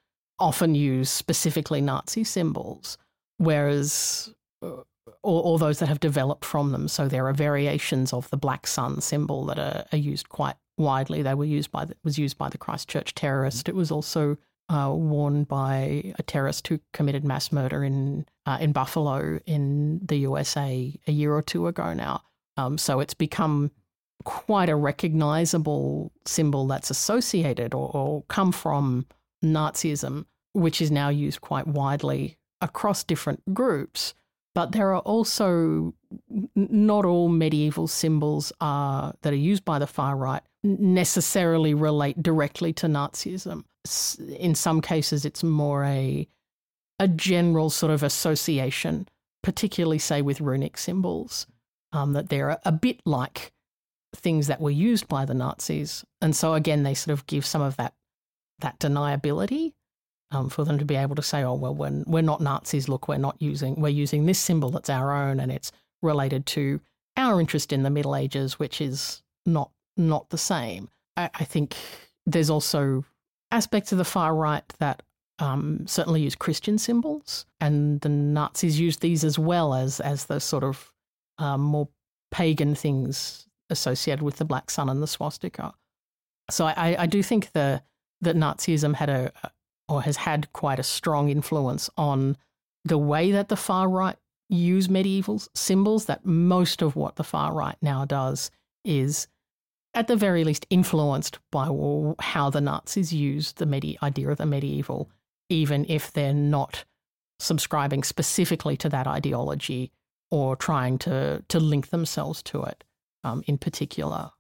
often 0.41 0.75
use 0.75 1.09
specifically 1.09 1.81
Nazi 1.81 2.25
symbols, 2.25 2.99
whereas 3.39 4.33
uh, 4.63 4.83
or, 5.23 5.43
or, 5.43 5.59
those 5.59 5.79
that 5.79 5.89
have 5.89 6.01
developed 6.01 6.45
from 6.45 6.73
them. 6.73 6.87
So 6.87 7.09
there 7.09 7.27
are 7.27 7.33
variations 7.33 8.13
of 8.13 8.29
the 8.31 8.37
black 8.37 8.67
sun 8.67 9.01
symbol 9.01 9.47
that 9.47 9.59
are, 9.59 9.85
are 9.91 9.99
used 9.99 10.29
quite 10.29 10.57
widely. 10.77 11.23
They 11.23 11.35
were 11.35 11.45
used 11.45 11.73
by 11.73 11.87
the, 11.87 11.97
was 12.05 12.19
used 12.19 12.39
by 12.39 12.49
the 12.49 12.59
Christchurch 12.59 13.15
terrorist. 13.15 13.69
It 13.69 13.75
was 13.75 13.91
also 13.91 14.37
uh, 14.69 14.93
worn 14.95 15.45
by 15.45 16.15
a 16.19 16.23
terrorist 16.23 16.69
who 16.69 16.79
committed 16.93 17.25
mass 17.25 17.51
murder 17.53 17.83
in 17.85 18.27
uh, 18.47 18.59
in 18.61 18.73
Buffalo 18.73 19.41
in 19.47 20.01
the 20.05 20.17
USA 20.17 20.95
a 21.07 21.13
year 21.13 21.35
or 21.35 21.43
two 21.43 21.67
ago 21.67 21.95
now. 21.95 22.23
Um, 22.57 22.77
so 22.79 23.01
it's 23.01 23.15
become 23.15 23.71
quite 24.25 24.69
a 24.69 24.77
recognizable 24.77 26.13
symbol 26.27 26.67
that's 26.67 26.91
associated 26.91 27.73
or, 27.73 27.91
or 27.95 28.23
come 28.29 28.53
from 28.53 29.07
Nazism, 29.45 30.27
which 30.53 30.81
is 30.81 30.91
now 30.91 31.09
used 31.09 31.41
quite 31.41 31.67
widely 31.67 32.38
across 32.61 33.05
different 33.05 33.55
groups. 33.55 34.15
But 34.55 34.73
there 34.73 34.93
are 34.93 35.01
also 35.01 35.95
not 36.57 37.05
all 37.05 37.29
medieval 37.29 37.87
symbols 37.87 38.53
are, 38.61 39.15
that 39.23 39.33
are 39.33 39.37
used 39.37 39.65
by 39.65 39.79
the 39.79 39.87
far 39.87 40.17
right 40.17 40.43
necessarily 40.63 41.75
relate 41.75 42.23
directly 42.23 42.73
to 42.75 42.87
Nazism. 42.87 43.65
In 44.39 44.55
some 44.55 44.81
cases, 44.81 45.25
it's 45.25 45.43
more 45.43 45.85
a 45.85 46.29
a 47.01 47.07
general 47.07 47.71
sort 47.71 47.93
of 47.93 48.03
association, 48.03 49.07
particularly 49.45 50.01
say 50.01 50.21
with 50.21 50.41
runic 50.41 50.77
symbols, 50.77 51.47
um, 51.93 52.13
that 52.13 52.29
they're 52.29 52.59
a 52.65 52.73
bit 52.73 53.01
like 53.05 53.53
things 54.17 54.49
that 54.49 54.61
were 54.61 54.71
used 54.71 55.07
by 55.07 55.25
the 55.25 55.35
Nazis, 55.35 56.05
and 56.21 56.35
so 56.35 56.55
again, 56.55 56.83
they 56.83 56.95
sort 56.95 57.13
of 57.13 57.27
give 57.27 57.47
some 57.47 57.63
of 57.63 57.77
that 57.77 57.95
that 58.61 58.81
deniability 58.81 59.75
um, 60.31 60.51
for 60.51 60.65
them 60.65 60.79
to 60.79 60.85
be 60.85 60.97
able 60.97 61.17
to 61.17 61.23
say, 61.23 61.43
"Oh, 61.43 61.55
well, 61.55 61.75
when 61.75 62.05
we're 62.07 62.23
not 62.23 62.41
Nazis, 62.41 62.89
look, 62.89 63.09
we're 63.09 63.19
not 63.19 63.37
using 63.41 63.81
we're 63.81 63.89
using 63.89 64.27
this 64.27 64.39
symbol 64.39 64.71
that's 64.71 64.91
our 64.91 65.13
own, 65.13 65.41
and 65.41 65.51
it's 65.51 65.73
related 66.03 66.47
to 66.47 66.81
our 67.17 67.41
interest 67.41 67.73
in 67.73 67.83
the 67.83 67.91
Middle 67.91 68.15
Ages, 68.15 68.59
which 68.59 68.81
is 68.81 69.23
not 69.47 69.71
not 69.97 70.29
the 70.31 70.39
same." 70.39 70.89
I, 71.17 71.31
I 71.35 71.45
think 71.45 71.77
there's 72.27 72.51
also 72.51 73.05
aspects 73.51 73.93
of 73.93 73.99
the 73.99 74.05
far 74.05 74.35
right 74.35 74.65
that 74.79 75.03
um, 75.39 75.87
certainly 75.87 76.21
use 76.23 76.35
Christian 76.35 76.79
symbols, 76.79 77.47
and 77.61 78.01
the 78.01 78.09
Nazis 78.09 78.79
used 78.79 79.01
these 79.01 79.25
as 79.25 79.39
well 79.39 79.75
as 79.75 80.01
as 80.01 80.27
the 80.27 80.41
sort 80.41 80.65
of 80.65 80.93
um, 81.39 81.61
more 81.63 81.89
pagan 82.31 82.75
things 82.75 83.47
associated 83.71 84.23
with 84.23 84.37
the 84.37 84.45
black 84.45 84.71
sun 84.71 84.89
and 84.89 85.03
the 85.03 85.07
swastika. 85.07 85.73
So 86.51 86.67
I, 86.67 86.97
I 86.99 87.07
do 87.07 87.23
think 87.23 87.53
the 87.53 87.83
that 88.21 88.37
Nazism 88.37 88.95
had 88.95 89.09
a 89.09 89.33
or 89.89 90.03
has 90.03 90.17
had 90.17 90.53
quite 90.53 90.79
a 90.79 90.85
strong 90.85 91.29
influence 91.29 91.89
on 91.97 92.37
the 92.85 92.99
way 92.99 93.31
that 93.33 93.49
the 93.49 93.57
far 93.57 93.89
right 93.89 94.17
use 94.49 94.89
medieval 94.89 95.43
symbols. 95.55 96.07
That 96.07 96.25
most 96.25 96.83
of 96.83 96.97
what 96.97 97.17
the 97.17 97.25
far 97.25 97.53
right 97.53 97.77
now 97.83 98.05
does 98.05 98.51
is 98.85 99.29
at 99.95 100.07
the 100.07 100.17
very 100.17 100.45
least 100.45 100.67
influenced 100.71 101.39
by 101.51 101.67
how 102.21 102.51
the 102.51 102.61
Nazis 102.61 103.13
used 103.13 103.59
the 103.59 103.67
medi- 103.67 103.99
idea 104.03 104.29
of 104.31 104.39
the 104.39 104.47
medieval, 104.47 105.11
even 105.49 105.85
if 105.89 106.13
they're 106.13 106.35
not 106.35 106.85
subscribing 107.41 108.03
specifically 108.03 108.77
to 108.77 108.89
that 108.89 109.07
ideology 109.07 109.91
or 110.31 110.57
trying 110.57 110.99
to, 110.99 111.43
to 111.49 111.59
link 111.59 111.89
themselves 111.89 112.43
to 112.43 112.63
it 112.63 112.85
um, 113.25 113.43
in 113.47 113.59
particular. 113.59 114.31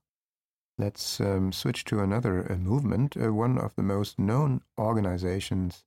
Let's 0.81 1.21
um, 1.21 1.51
switch 1.51 1.85
to 1.87 1.99
another 1.99 2.47
uh, 2.49 2.55
movement. 2.55 3.17
Uh, 3.17 3.33
one 3.33 3.59
of 3.59 3.75
the 3.75 3.83
most 3.83 4.17
known 4.17 4.63
organizations 4.79 5.83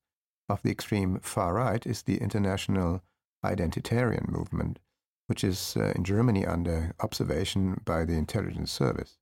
of 0.49 0.61
the 0.63 0.71
extreme 0.71 1.19
far 1.21 1.53
right 1.53 1.85
is 1.87 2.01
the 2.01 2.17
International 2.17 3.01
Identitarian 3.43 4.29
Movement, 4.29 4.79
which 5.27 5.45
is 5.45 5.77
uh, 5.77 5.93
in 5.95 6.03
Germany 6.03 6.45
under 6.45 6.93
observation 6.99 7.79
by 7.85 8.03
the 8.03 8.15
intelligence 8.15 8.69
service. 8.69 9.17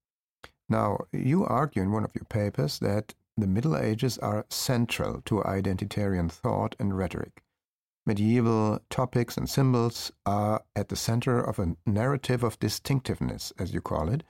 Now, 0.67 1.05
you 1.11 1.45
argue 1.45 1.83
in 1.83 1.91
one 1.91 2.03
of 2.03 2.15
your 2.15 2.25
papers 2.25 2.79
that 2.79 3.13
the 3.37 3.45
Middle 3.45 3.77
Ages 3.77 4.17
are 4.17 4.47
central 4.49 5.21
to 5.25 5.43
identitarian 5.43 6.31
thought 6.31 6.75
and 6.79 6.97
rhetoric. 6.97 7.43
Medieval 8.07 8.79
topics 8.89 9.37
and 9.37 9.47
symbols 9.47 10.11
are 10.25 10.63
at 10.75 10.89
the 10.89 10.95
center 10.95 11.39
of 11.39 11.59
a 11.59 11.75
narrative 11.85 12.43
of 12.43 12.59
distinctiveness, 12.59 13.53
as 13.59 13.71
you 13.71 13.81
call 13.81 14.09
it, 14.09 14.23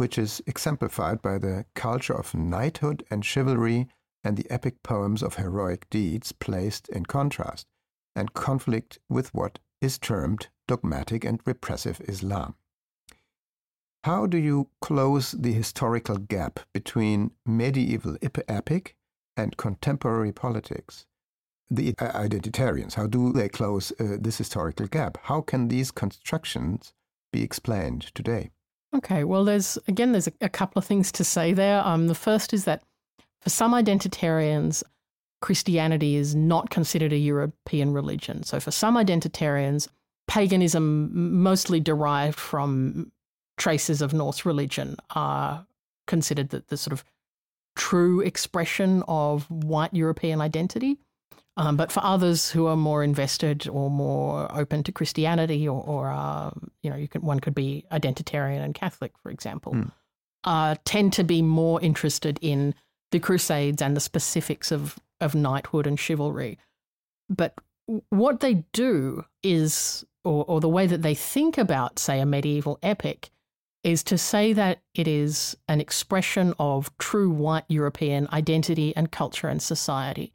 which 0.00 0.16
is 0.16 0.42
exemplified 0.46 1.20
by 1.20 1.36
the 1.36 1.66
culture 1.74 2.14
of 2.14 2.34
knighthood 2.34 3.04
and 3.10 3.22
chivalry 3.22 3.86
and 4.24 4.34
the 4.34 4.50
epic 4.50 4.82
poems 4.82 5.22
of 5.22 5.34
heroic 5.34 5.86
deeds 5.90 6.32
placed 6.32 6.88
in 6.88 7.04
contrast 7.04 7.66
and 8.16 8.32
conflict 8.32 8.98
with 9.10 9.34
what 9.34 9.58
is 9.82 9.98
termed 9.98 10.48
dogmatic 10.66 11.22
and 11.22 11.38
repressive 11.44 12.00
Islam. 12.08 12.54
How 14.04 14.24
do 14.24 14.38
you 14.38 14.70
close 14.80 15.32
the 15.32 15.52
historical 15.52 16.16
gap 16.16 16.60
between 16.72 17.32
medieval 17.44 18.16
epic 18.22 18.96
and 19.36 19.58
contemporary 19.58 20.32
politics? 20.32 21.04
The 21.70 21.92
identitarians, 21.92 22.94
how 22.94 23.06
do 23.06 23.34
they 23.34 23.50
close 23.50 23.92
uh, 24.00 24.16
this 24.18 24.38
historical 24.38 24.86
gap? 24.86 25.18
How 25.24 25.42
can 25.42 25.68
these 25.68 25.90
constructions 25.90 26.94
be 27.34 27.42
explained 27.42 28.14
today? 28.14 28.50
Okay, 28.94 29.24
well, 29.24 29.44
there's 29.44 29.78
again, 29.86 30.12
there's 30.12 30.26
a, 30.26 30.32
a 30.40 30.48
couple 30.48 30.78
of 30.78 30.84
things 30.84 31.12
to 31.12 31.24
say 31.24 31.52
there. 31.52 31.80
Um, 31.86 32.08
the 32.08 32.14
first 32.14 32.52
is 32.52 32.64
that 32.64 32.82
for 33.40 33.50
some 33.50 33.72
identitarians, 33.72 34.82
Christianity 35.40 36.16
is 36.16 36.34
not 36.34 36.70
considered 36.70 37.12
a 37.12 37.16
European 37.16 37.92
religion. 37.92 38.42
So 38.42 38.60
for 38.60 38.70
some 38.70 38.96
identitarians, 38.96 39.88
paganism, 40.28 41.10
mostly 41.42 41.80
derived 41.80 42.38
from 42.38 43.10
traces 43.56 44.02
of 44.02 44.12
Norse 44.12 44.44
religion 44.44 44.96
are 45.14 45.66
considered 46.06 46.50
the, 46.50 46.64
the 46.68 46.76
sort 46.76 46.92
of 46.92 47.04
true 47.76 48.20
expression 48.20 49.02
of 49.08 49.50
white 49.50 49.94
European 49.94 50.40
identity. 50.40 50.98
Um, 51.56 51.76
but 51.76 51.92
for 51.92 52.02
others 52.02 52.50
who 52.50 52.66
are 52.66 52.76
more 52.76 53.02
invested 53.02 53.68
or 53.68 53.90
more 53.90 54.50
open 54.56 54.82
to 54.84 54.92
Christianity, 54.92 55.68
or, 55.68 55.82
or 55.82 56.10
uh, 56.10 56.50
you 56.82 56.90
know, 56.90 56.96
you 56.96 57.08
could, 57.08 57.22
one 57.22 57.40
could 57.40 57.54
be 57.54 57.84
identitarian 57.92 58.64
and 58.64 58.74
Catholic, 58.74 59.12
for 59.22 59.30
example, 59.30 59.74
mm. 59.74 59.92
uh, 60.44 60.76
tend 60.84 61.12
to 61.14 61.24
be 61.24 61.42
more 61.42 61.80
interested 61.82 62.38
in 62.40 62.74
the 63.10 63.18
Crusades 63.18 63.82
and 63.82 63.96
the 63.96 64.00
specifics 64.00 64.70
of 64.72 64.98
of 65.20 65.34
knighthood 65.34 65.86
and 65.86 66.00
chivalry. 66.00 66.58
But 67.28 67.54
what 68.08 68.40
they 68.40 68.64
do 68.72 69.24
is, 69.42 70.04
or, 70.24 70.44
or 70.46 70.60
the 70.60 70.68
way 70.68 70.86
that 70.86 71.02
they 71.02 71.14
think 71.14 71.58
about, 71.58 71.98
say, 71.98 72.20
a 72.20 72.26
medieval 72.26 72.78
epic, 72.82 73.30
is 73.82 74.02
to 74.04 74.18
say 74.18 74.52
that 74.52 74.80
it 74.94 75.08
is 75.08 75.56
an 75.68 75.80
expression 75.80 76.54
of 76.58 76.96
true 76.98 77.30
white 77.30 77.64
European 77.68 78.28
identity 78.32 78.94
and 78.96 79.10
culture 79.10 79.48
and 79.48 79.62
society. 79.62 80.32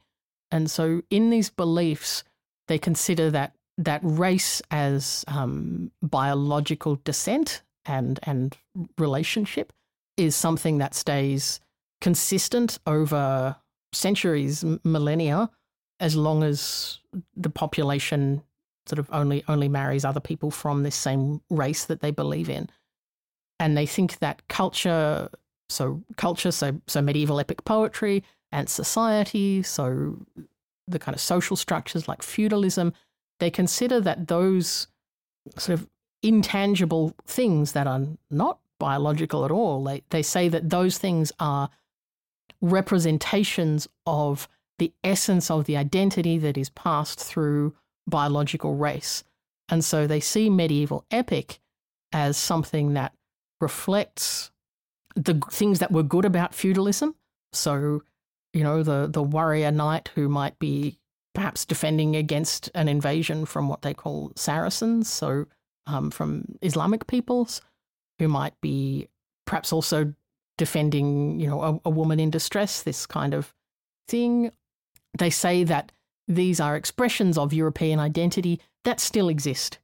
And 0.56 0.70
so, 0.70 1.02
in 1.10 1.30
these 1.30 1.50
beliefs, 1.50 2.24
they 2.68 2.78
consider 2.78 3.30
that 3.30 3.52
that 3.78 4.00
race 4.02 4.62
as 4.70 5.24
um, 5.28 5.90
biological 6.02 6.96
descent 7.04 7.62
and 7.84 8.18
and 8.22 8.56
relationship 8.98 9.72
is 10.16 10.34
something 10.34 10.78
that 10.78 10.94
stays 10.94 11.60
consistent 12.00 12.78
over 12.86 13.56
centuries, 13.92 14.64
millennia, 14.82 15.50
as 16.00 16.16
long 16.16 16.42
as 16.42 17.00
the 17.36 17.50
population 17.50 18.42
sort 18.86 18.98
of 18.98 19.08
only 19.12 19.44
only 19.48 19.68
marries 19.68 20.04
other 20.06 20.20
people 20.20 20.50
from 20.50 20.82
this 20.82 20.96
same 20.96 21.42
race 21.50 21.84
that 21.84 22.00
they 22.00 22.10
believe 22.10 22.48
in. 22.48 22.70
and 23.58 23.76
they 23.76 23.86
think 23.86 24.18
that 24.18 24.46
culture, 24.48 25.28
so 25.68 26.02
culture, 26.16 26.52
so 26.52 26.80
so 26.86 27.02
medieval 27.02 27.40
epic 27.40 27.64
poetry 27.64 28.22
and 28.56 28.70
society, 28.70 29.62
so 29.62 30.16
the 30.88 30.98
kind 30.98 31.14
of 31.14 31.20
social 31.20 31.56
structures 31.56 32.08
like 32.08 32.22
feudalism, 32.22 32.94
they 33.38 33.50
consider 33.50 34.00
that 34.00 34.28
those 34.28 34.86
sort 35.58 35.78
of 35.78 35.86
intangible 36.22 37.14
things 37.26 37.72
that 37.72 37.86
are 37.86 38.00
not 38.30 38.58
biological 38.80 39.44
at 39.44 39.50
all. 39.50 39.84
They 39.84 40.02
they 40.08 40.22
say 40.22 40.48
that 40.48 40.70
those 40.70 40.96
things 40.96 41.32
are 41.38 41.68
representations 42.62 43.88
of 44.06 44.48
the 44.78 44.90
essence 45.04 45.50
of 45.50 45.66
the 45.66 45.76
identity 45.76 46.38
that 46.38 46.56
is 46.56 46.70
passed 46.70 47.20
through 47.20 47.74
biological 48.06 48.74
race. 48.74 49.22
And 49.68 49.84
so 49.84 50.06
they 50.06 50.20
see 50.20 50.48
medieval 50.48 51.04
epic 51.10 51.60
as 52.10 52.38
something 52.38 52.94
that 52.94 53.12
reflects 53.60 54.50
the 55.14 55.42
things 55.50 55.78
that 55.80 55.92
were 55.92 56.02
good 56.02 56.24
about 56.24 56.54
feudalism. 56.54 57.16
So, 57.52 58.02
you 58.56 58.64
know, 58.64 58.82
the, 58.82 59.06
the 59.06 59.22
warrior 59.22 59.70
knight 59.70 60.10
who 60.14 60.30
might 60.30 60.58
be 60.58 60.98
perhaps 61.34 61.66
defending 61.66 62.16
against 62.16 62.70
an 62.74 62.88
invasion 62.88 63.44
from 63.44 63.68
what 63.68 63.82
they 63.82 63.92
call 63.92 64.32
Saracens, 64.34 65.10
so 65.10 65.44
um, 65.86 66.10
from 66.10 66.56
Islamic 66.62 67.06
peoples, 67.06 67.60
who 68.18 68.28
might 68.28 68.58
be 68.62 69.08
perhaps 69.46 69.74
also 69.74 70.14
defending, 70.56 71.38
you 71.38 71.46
know, 71.46 71.62
a, 71.62 71.88
a 71.88 71.90
woman 71.90 72.18
in 72.18 72.30
distress, 72.30 72.82
this 72.82 73.04
kind 73.04 73.34
of 73.34 73.52
thing. 74.08 74.50
They 75.18 75.28
say 75.28 75.62
that 75.64 75.92
these 76.26 76.58
are 76.58 76.76
expressions 76.76 77.36
of 77.36 77.52
European 77.52 78.00
identity 78.00 78.58
that 78.84 79.00
still 79.00 79.28
exist, 79.28 79.78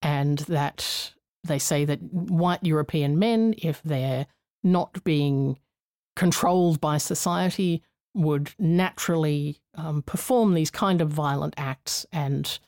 and 0.00 0.38
that 0.40 1.12
they 1.42 1.58
say 1.58 1.84
that 1.84 2.00
white 2.12 2.62
European 2.62 3.18
men, 3.18 3.56
if 3.58 3.82
they're 3.82 4.28
not 4.62 5.02
being 5.02 5.58
controlled 6.14 6.80
by 6.80 6.98
society, 6.98 7.82
would 8.16 8.54
naturally 8.58 9.60
um, 9.74 10.02
perform 10.02 10.54
these 10.54 10.70
kind 10.70 11.00
of 11.00 11.10
violent 11.10 11.54
acts 11.56 12.06
and 12.12 12.58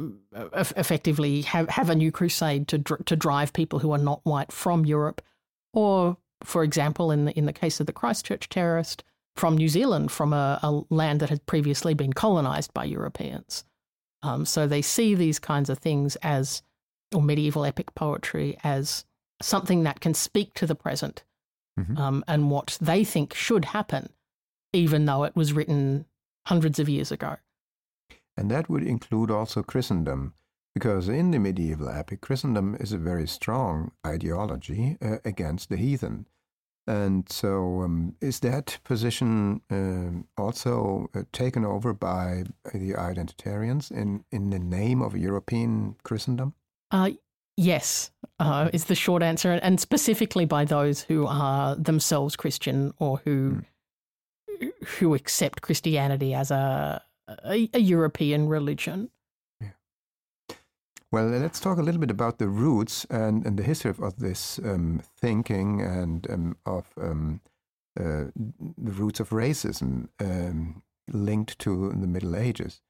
uh, 0.00 0.48
effectively 0.54 1.42
have, 1.42 1.68
have 1.68 1.90
a 1.90 1.94
new 1.94 2.10
crusade 2.10 2.68
to 2.68 2.78
dr- 2.78 3.04
to 3.04 3.16
drive 3.16 3.52
people 3.52 3.78
who 3.78 3.92
are 3.92 3.98
not 3.98 4.20
white 4.24 4.50
from 4.50 4.86
Europe, 4.86 5.20
or 5.72 6.16
for 6.42 6.62
example, 6.62 7.10
in 7.10 7.26
the 7.26 7.38
in 7.38 7.46
the 7.46 7.52
case 7.52 7.80
of 7.80 7.86
the 7.86 7.92
Christchurch 7.92 8.48
terrorist, 8.48 9.04
from 9.36 9.56
New 9.56 9.68
Zealand, 9.68 10.10
from 10.10 10.32
a, 10.32 10.58
a 10.62 10.82
land 10.90 11.20
that 11.20 11.30
had 11.30 11.46
previously 11.46 11.94
been 11.94 12.12
colonized 12.12 12.72
by 12.74 12.84
Europeans. 12.84 13.64
Um, 14.22 14.44
so 14.44 14.66
they 14.66 14.82
see 14.82 15.14
these 15.14 15.38
kinds 15.38 15.70
of 15.70 15.78
things 15.78 16.16
as, 16.16 16.62
or 17.14 17.22
medieval 17.22 17.64
epic 17.64 17.94
poetry, 17.94 18.58
as 18.64 19.04
something 19.40 19.84
that 19.84 20.00
can 20.00 20.14
speak 20.14 20.54
to 20.54 20.66
the 20.66 20.74
present 20.74 21.24
mm-hmm. 21.78 21.96
um, 21.96 22.24
and 22.26 22.50
what 22.50 22.78
they 22.80 23.04
think 23.04 23.34
should 23.34 23.66
happen, 23.66 24.08
even 24.72 25.06
though 25.06 25.24
it 25.24 25.36
was 25.36 25.52
written 25.52 26.06
hundreds 26.46 26.78
of 26.78 26.88
years 26.88 27.12
ago. 27.12 27.36
And 28.36 28.50
that 28.50 28.68
would 28.68 28.82
include 28.82 29.30
also 29.30 29.62
Christendom, 29.62 30.34
because 30.74 31.08
in 31.08 31.32
the 31.32 31.38
medieval 31.38 31.88
epic, 31.88 32.20
Christendom 32.20 32.76
is 32.78 32.92
a 32.92 32.98
very 32.98 33.26
strong 33.26 33.90
ideology 34.06 34.96
uh, 35.02 35.16
against 35.24 35.68
the 35.68 35.76
heathen. 35.76 36.26
And 36.86 37.28
so, 37.30 37.82
um, 37.82 38.14
is 38.22 38.40
that 38.40 38.78
position 38.82 39.60
uh, 39.70 40.40
also 40.40 41.10
uh, 41.14 41.24
taken 41.32 41.64
over 41.64 41.92
by 41.92 42.44
the 42.72 42.94
identitarians 42.94 43.90
in, 43.90 44.24
in 44.32 44.48
the 44.48 44.58
name 44.58 45.02
of 45.02 45.14
European 45.14 45.96
Christendom? 46.02 46.54
Uh, 46.90 47.10
yes, 47.58 48.10
uh, 48.38 48.70
is 48.72 48.84
the 48.84 48.94
short 48.94 49.22
answer, 49.22 49.52
and 49.62 49.78
specifically 49.78 50.46
by 50.46 50.64
those 50.64 51.02
who 51.02 51.26
are 51.26 51.76
themselves 51.76 52.36
Christian 52.36 52.94
or 52.98 53.20
who 53.24 53.50
mm. 53.50 53.64
Who 54.98 55.14
accept 55.14 55.62
Christianity 55.62 56.34
as 56.34 56.50
a, 56.50 57.02
a, 57.28 57.68
a 57.72 57.78
European 57.78 58.48
religion. 58.48 59.10
Well, 61.10 61.28
let's 61.28 61.60
talk 61.60 61.78
a 61.78 61.82
little 61.82 62.00
bit 62.00 62.10
about 62.10 62.38
the 62.38 62.48
roots 62.48 63.06
and, 63.08 63.46
and 63.46 63.58
the 63.58 63.62
history 63.62 63.94
of, 63.98 64.16
this 64.18 64.58
um, 64.58 65.00
thinking 65.18 65.80
and 65.80 66.30
um, 66.30 66.56
of 66.66 66.92
um, 67.00 67.40
uh, 67.98 68.24
the 68.76 68.92
roots 68.92 69.18
of 69.18 69.30
racism 69.30 70.08
um, 70.20 70.82
linked 71.10 71.58
to 71.60 71.94
the 71.98 72.06
Middle 72.06 72.36
Ages. 72.36 72.82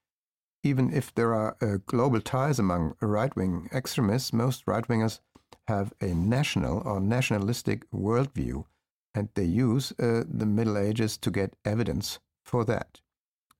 Even 0.65 0.93
if 0.93 1.15
there 1.15 1.33
are 1.33 1.57
uh, 1.63 1.79
global 1.87 2.21
ties 2.21 2.59
among 2.59 2.97
right 3.01 3.35
wing 3.37 3.69
extremists, 3.73 4.33
most 4.33 4.65
right 4.67 4.87
wingers 4.89 5.21
have 5.69 5.93
a 6.01 6.07
national 6.07 6.83
or 6.85 6.99
nationalistic 6.99 7.89
worldview, 7.93 8.65
and 9.15 9.29
they 9.35 9.45
use 9.45 9.93
uh, 9.99 10.25
the 10.29 10.47
Middle 10.47 10.79
Ages 10.79 11.17
to 11.19 11.31
get 11.31 11.55
evidence 11.65 12.19
for 12.45 12.65
that. 12.65 13.01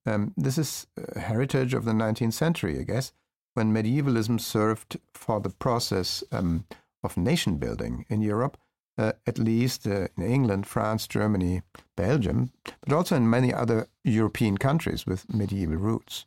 Um, 0.07 0.33
this 0.37 0.59
is 0.59 0.87
a 0.97 1.21
heritage 1.21 1.75
of 1.75 1.85
the 1.85 1.93
19th 1.93 2.33
century, 2.33 2.79
I 2.79 2.83
guess 2.83 3.13
when 3.59 3.73
medievalism 3.73 4.39
served 4.39 4.99
for 5.13 5.41
the 5.41 5.51
process 5.51 6.23
um, 6.31 6.65
of 7.03 7.17
nation 7.17 7.57
building 7.57 8.07
in 8.09 8.23
Europe, 8.23 8.57
uh, 8.97 9.11
at 9.27 9.37
least 9.37 9.85
uh, 9.85 10.07
in 10.17 10.23
England, 10.23 10.65
France, 10.65 11.09
Germany, 11.09 11.63
Belgium, 11.97 12.53
but 12.83 12.93
also 12.93 13.17
in 13.17 13.29
many 13.29 13.53
other 13.53 13.89
European 14.05 14.59
countries 14.59 15.07
with 15.07 15.29
medieval 15.35 15.75
roots. 15.75 16.25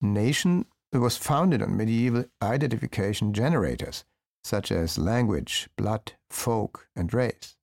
Nation 0.00 0.66
was 0.92 1.16
founded 1.16 1.62
on 1.62 1.76
medieval 1.76 2.26
identification 2.40 3.32
generators, 3.32 4.04
such 4.44 4.70
as 4.70 4.96
language, 4.96 5.68
blood, 5.76 6.12
folk, 6.30 6.86
and 6.94 7.12
race. 7.12 7.56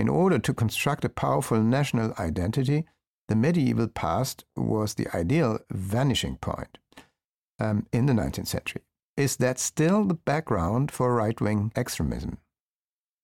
In 0.00 0.08
order 0.08 0.38
to 0.38 0.54
construct 0.54 1.04
a 1.04 1.10
powerful 1.10 1.60
national 1.60 2.14
identity, 2.18 2.86
the 3.28 3.36
medieval 3.36 3.86
past 3.86 4.46
was 4.56 4.94
the 4.94 5.06
ideal 5.14 5.58
vanishing 5.70 6.36
point 6.36 6.78
um, 7.58 7.86
in 7.92 8.06
the 8.06 8.14
19th 8.14 8.46
century. 8.46 8.80
Is 9.18 9.36
that 9.36 9.58
still 9.58 10.06
the 10.06 10.14
background 10.14 10.90
for 10.90 11.14
right 11.14 11.38
wing 11.38 11.70
extremism? 11.76 12.38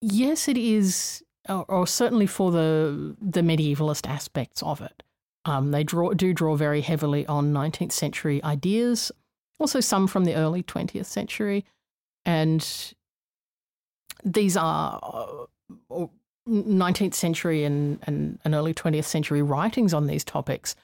Yes, 0.03 0.49
it 0.49 0.59
is, 0.59 1.23
or, 1.49 1.65
or, 1.67 1.87
certainly 1.87 2.27
for 2.27 2.51
the 2.51 3.17
the 3.23 3.41
medievalist 3.41 4.07
aspects 4.07 4.63
of 4.63 4.83
it. 4.83 5.03
Um, 5.47 5.71
they 5.71 5.83
draw, 5.83 6.13
do 6.13 6.35
draw 6.35 6.57
very 6.57 6.83
heavily 6.83 7.25
on 7.27 7.55
19th 7.55 7.93
century 7.93 8.45
ideas, 8.45 9.11
also 9.59 9.81
some 9.81 10.07
from 10.07 10.27
the 10.27 10.35
early 10.35 10.63
20th 10.63 11.07
century, 11.07 11.65
and 12.27 12.95
these 14.23 14.59
are 14.59 15.49
uh, 15.91 16.07
19th 16.49 17.15
century 17.15 17.65
and, 17.65 17.99
and, 18.05 18.39
and 18.45 18.55
early 18.55 18.75
20th 18.75 19.05
century 19.05 19.43
writings 19.43 19.93
on 19.93 20.07
these 20.07 20.25
topics 20.25 20.77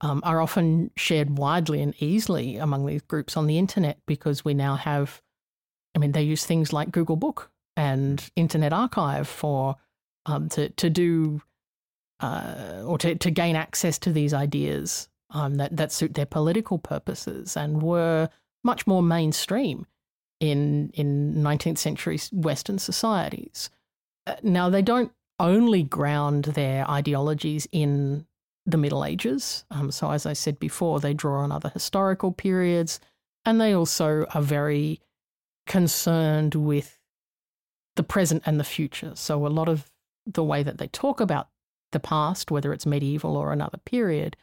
um, 0.00 0.20
are 0.24 0.40
often 0.40 0.90
shared 0.96 1.38
widely 1.38 1.82
and 1.82 1.94
easily 2.00 2.56
among 2.56 2.86
these 2.86 3.02
groups 3.02 3.36
on 3.36 3.46
the 3.46 3.58
internet 3.58 3.98
because 4.06 4.44
we 4.44 4.54
now 4.54 4.76
have, 4.76 5.20
I 5.94 5.98
mean, 5.98 6.12
they 6.12 6.22
use 6.22 6.44
things 6.44 6.72
like 6.72 6.92
Google 6.92 7.16
Book 7.16 7.50
and 7.76 8.28
Internet 8.36 8.72
Archive 8.72 9.28
for 9.28 9.76
um, 10.26 10.48
to 10.50 10.68
to 10.70 10.90
do 10.90 11.40
uh, 12.20 12.82
or 12.84 12.98
to, 12.98 13.14
to 13.14 13.30
gain 13.30 13.56
access 13.56 13.98
to 14.00 14.12
these 14.12 14.34
ideas 14.34 15.08
um, 15.30 15.56
that 15.56 15.76
that 15.76 15.92
suit 15.92 16.14
their 16.14 16.26
political 16.26 16.78
purposes 16.78 17.56
and 17.56 17.82
were 17.82 18.28
much 18.64 18.86
more 18.86 19.02
mainstream 19.02 19.86
in 20.40 20.90
in 20.94 21.36
19th 21.36 21.78
century 21.78 22.18
Western 22.32 22.78
societies. 22.78 23.70
Uh, 24.28 24.34
now 24.42 24.68
they 24.68 24.82
don't 24.82 25.10
only 25.40 25.82
ground 25.82 26.44
their 26.44 26.88
ideologies 26.88 27.66
in 27.72 28.26
the 28.66 28.76
Middle 28.76 29.04
Ages. 29.04 29.64
Um, 29.70 29.90
so, 29.90 30.10
as 30.10 30.26
I 30.26 30.34
said 30.34 30.58
before, 30.58 31.00
they 31.00 31.14
draw 31.14 31.40
on 31.40 31.50
other 31.50 31.70
historical 31.70 32.32
periods, 32.32 33.00
and 33.44 33.60
they 33.60 33.72
also 33.72 34.26
are 34.34 34.42
very 34.42 35.00
concerned 35.66 36.54
with 36.54 36.98
the 37.96 38.02
present 38.02 38.42
and 38.44 38.60
the 38.60 38.64
future. 38.64 39.12
So, 39.14 39.46
a 39.46 39.48
lot 39.48 39.68
of 39.68 39.90
the 40.26 40.44
way 40.44 40.62
that 40.62 40.76
they 40.76 40.88
talk 40.88 41.20
about 41.20 41.48
the 41.92 42.00
past, 42.00 42.50
whether 42.50 42.72
it's 42.74 42.84
medieval 42.84 43.36
or 43.36 43.52
another 43.52 43.78
period, 43.78 44.36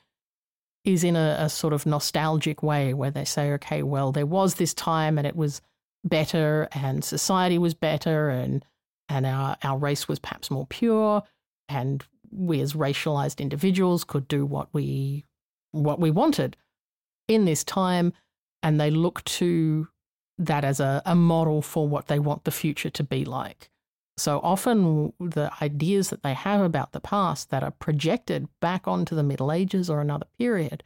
is 0.83 1.03
in 1.03 1.15
a, 1.15 1.37
a 1.39 1.49
sort 1.49 1.73
of 1.73 1.85
nostalgic 1.85 2.63
way 2.63 2.93
where 2.93 3.11
they 3.11 3.25
say, 3.25 3.51
okay, 3.53 3.83
well, 3.83 4.11
there 4.11 4.25
was 4.25 4.55
this 4.55 4.73
time 4.73 5.19
and 5.19 5.27
it 5.27 5.35
was 5.35 5.61
better 6.03 6.67
and 6.71 7.03
society 7.03 7.57
was 7.57 7.73
better 7.75 8.29
and 8.29 8.65
and 9.09 9.25
our, 9.25 9.57
our 9.63 9.77
race 9.77 10.07
was 10.07 10.19
perhaps 10.19 10.49
more 10.49 10.65
pure 10.67 11.23
and 11.69 12.03
we 12.31 12.61
as 12.61 12.73
racialized 12.73 13.39
individuals 13.39 14.03
could 14.03 14.27
do 14.27 14.45
what 14.45 14.67
we 14.73 15.23
what 15.71 15.99
we 15.99 16.11
wanted 16.11 16.57
in 17.27 17.45
this 17.45 17.63
time 17.63 18.13
and 18.63 18.79
they 18.79 18.89
look 18.89 19.23
to 19.25 19.87
that 20.37 20.65
as 20.65 20.79
a, 20.79 21.01
a 21.05 21.15
model 21.15 21.61
for 21.61 21.87
what 21.87 22.07
they 22.07 22.19
want 22.19 22.43
the 22.43 22.51
future 22.51 22.89
to 22.89 23.03
be 23.03 23.23
like. 23.25 23.69
So 24.17 24.39
often 24.43 25.13
the 25.19 25.51
ideas 25.61 26.09
that 26.09 26.23
they 26.23 26.33
have 26.33 26.61
about 26.61 26.93
the 26.93 26.99
past 26.99 27.49
that 27.49 27.63
are 27.63 27.71
projected 27.71 28.47
back 28.61 28.87
onto 28.87 29.15
the 29.15 29.23
Middle 29.23 29.51
Ages 29.51 29.89
or 29.89 30.01
another 30.01 30.27
period 30.37 30.83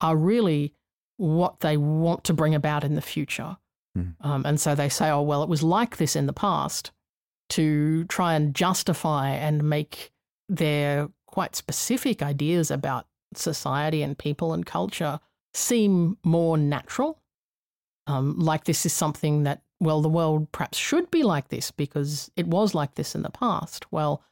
are 0.00 0.16
really 0.16 0.72
what 1.16 1.60
they 1.60 1.76
want 1.76 2.24
to 2.24 2.32
bring 2.32 2.54
about 2.54 2.84
in 2.84 2.94
the 2.94 3.02
future. 3.02 3.56
Mm. 3.96 4.14
Um, 4.20 4.46
and 4.46 4.60
so 4.60 4.74
they 4.74 4.88
say, 4.88 5.10
oh, 5.10 5.22
well, 5.22 5.42
it 5.42 5.48
was 5.48 5.62
like 5.62 5.96
this 5.96 6.16
in 6.16 6.26
the 6.26 6.32
past. 6.32 6.92
To 7.50 8.04
try 8.04 8.34
and 8.34 8.54
justify 8.54 9.30
and 9.30 9.68
make 9.68 10.12
their 10.48 11.08
quite 11.26 11.54
specific 11.54 12.22
ideas 12.22 12.70
about 12.70 13.06
society 13.34 14.02
and 14.02 14.18
people 14.18 14.52
and 14.52 14.66
culture 14.66 15.20
seem 15.54 16.16
more 16.24 16.56
natural. 16.56 17.20
Um, 18.06 18.38
like 18.38 18.64
this 18.64 18.84
is 18.86 18.92
something 18.92 19.44
that, 19.44 19.62
well, 19.78 20.02
the 20.02 20.08
world 20.08 20.50
perhaps 20.52 20.78
should 20.78 21.10
be 21.10 21.22
like 21.22 21.48
this 21.48 21.70
because 21.70 22.30
it 22.36 22.46
was 22.46 22.74
like 22.74 22.94
this 22.94 23.14
in 23.14 23.22
the 23.22 23.30
past. 23.30 23.90
Well, 23.92 24.22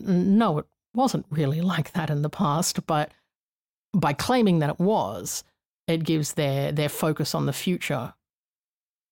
no, 0.00 0.58
it 0.58 0.66
wasn't 0.94 1.26
really 1.30 1.60
like 1.74 1.92
that 1.92 2.10
in 2.10 2.22
the 2.22 2.30
past, 2.30 2.86
but 2.86 3.12
by 3.92 4.12
claiming 4.12 4.60
that 4.60 4.70
it 4.70 4.78
was, 4.78 5.44
it 5.86 6.04
gives 6.04 6.34
their, 6.34 6.72
their 6.72 6.88
focus 6.88 7.34
on 7.34 7.46
the 7.46 7.52
future 7.52 8.14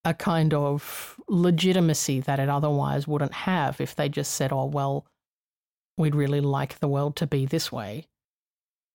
a 0.06 0.14
kind 0.14 0.54
of 0.54 1.20
legitimacy 1.28 2.20
that 2.20 2.38
it 2.38 2.48
otherwise 2.48 3.08
wouldn't 3.08 3.34
have 3.34 3.80
if 3.80 3.96
they 3.96 4.08
just 4.08 4.34
said, 4.34 4.52
oh, 4.52 4.64
well, 4.64 5.04
we'd 5.98 6.14
really 6.14 6.40
like 6.40 6.78
the 6.78 6.86
world 6.86 7.16
to 7.16 7.26
be 7.26 7.44
this 7.44 7.72
way. 7.72 8.06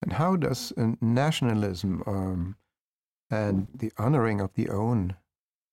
And 0.02 0.14
how 0.14 0.38
does 0.38 0.72
nationalism 1.02 2.02
um, 2.08 2.56
and 3.30 3.68
the 3.76 3.92
honoring 3.98 4.40
of 4.40 4.54
the 4.54 4.70
own 4.70 5.18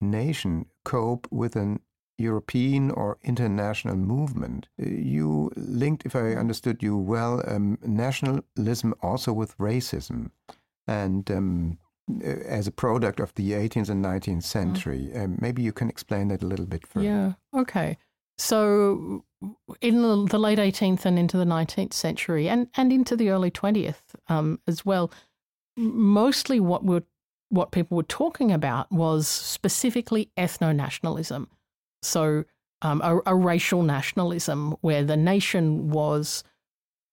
nation 0.01 0.67
cope 0.85 1.29
with 1.31 1.55
an 1.55 1.81
European 2.19 2.91
or 2.91 3.19
international 3.23 3.97
movement? 3.97 4.67
You 4.77 5.53
linked, 5.55 6.05
if 6.05 6.17
I 6.17 6.33
understood 6.33 6.83
you 6.83 6.97
well, 6.97 7.45
um, 7.47 7.79
nationalism 7.87 8.93
also 9.03 9.33
with 9.33 9.57
racism. 9.57 10.33
And 10.89 11.31
um, 11.31 11.79
uh, 11.85 11.88
as 12.47 12.67
a 12.67 12.73
product 12.73 13.21
of 13.21 13.35
the 13.35 13.53
18th 13.53 13.89
and 13.89 14.05
19th 14.05 14.45
century. 14.45 15.11
Mm. 15.13 15.25
Um, 15.25 15.39
maybe 15.41 15.63
you 15.63 15.73
can 15.73 15.89
explain 15.89 16.29
that 16.29 16.43
a 16.43 16.47
little 16.47 16.67
bit 16.67 16.87
further. 16.87 17.07
Yeah, 17.07 17.33
okay. 17.55 17.99
So, 18.39 19.25
in 19.81 20.03
the, 20.03 20.27
the, 20.27 20.39
late 20.39 20.59
18th 20.59 21.05
and 21.05 21.19
into 21.19 21.37
the 21.37 21.45
19th 21.45 21.93
century, 21.93 22.49
and, 22.49 22.69
and 22.77 22.93
into 22.93 23.17
the 23.17 23.31
early 23.31 23.51
20th 23.51 24.01
um, 24.29 24.61
as 24.67 24.87
well, 24.87 25.11
mostly 25.77 26.61
what 26.61 26.85
we're, 26.85 27.03
what 27.49 27.73
people 27.73 27.97
were 27.97 28.05
talking 28.05 28.53
about 28.53 28.91
was 28.93 29.27
specifically 29.27 30.31
ethno 30.37 30.75
nationalism. 30.75 31.49
So, 32.03 32.45
um, 32.81 33.01
a, 33.03 33.19
a 33.27 33.35
racial 33.35 33.83
nationalism 33.83 34.77
where 34.83 35.03
the 35.03 35.17
nation 35.17 35.91
was 35.91 36.45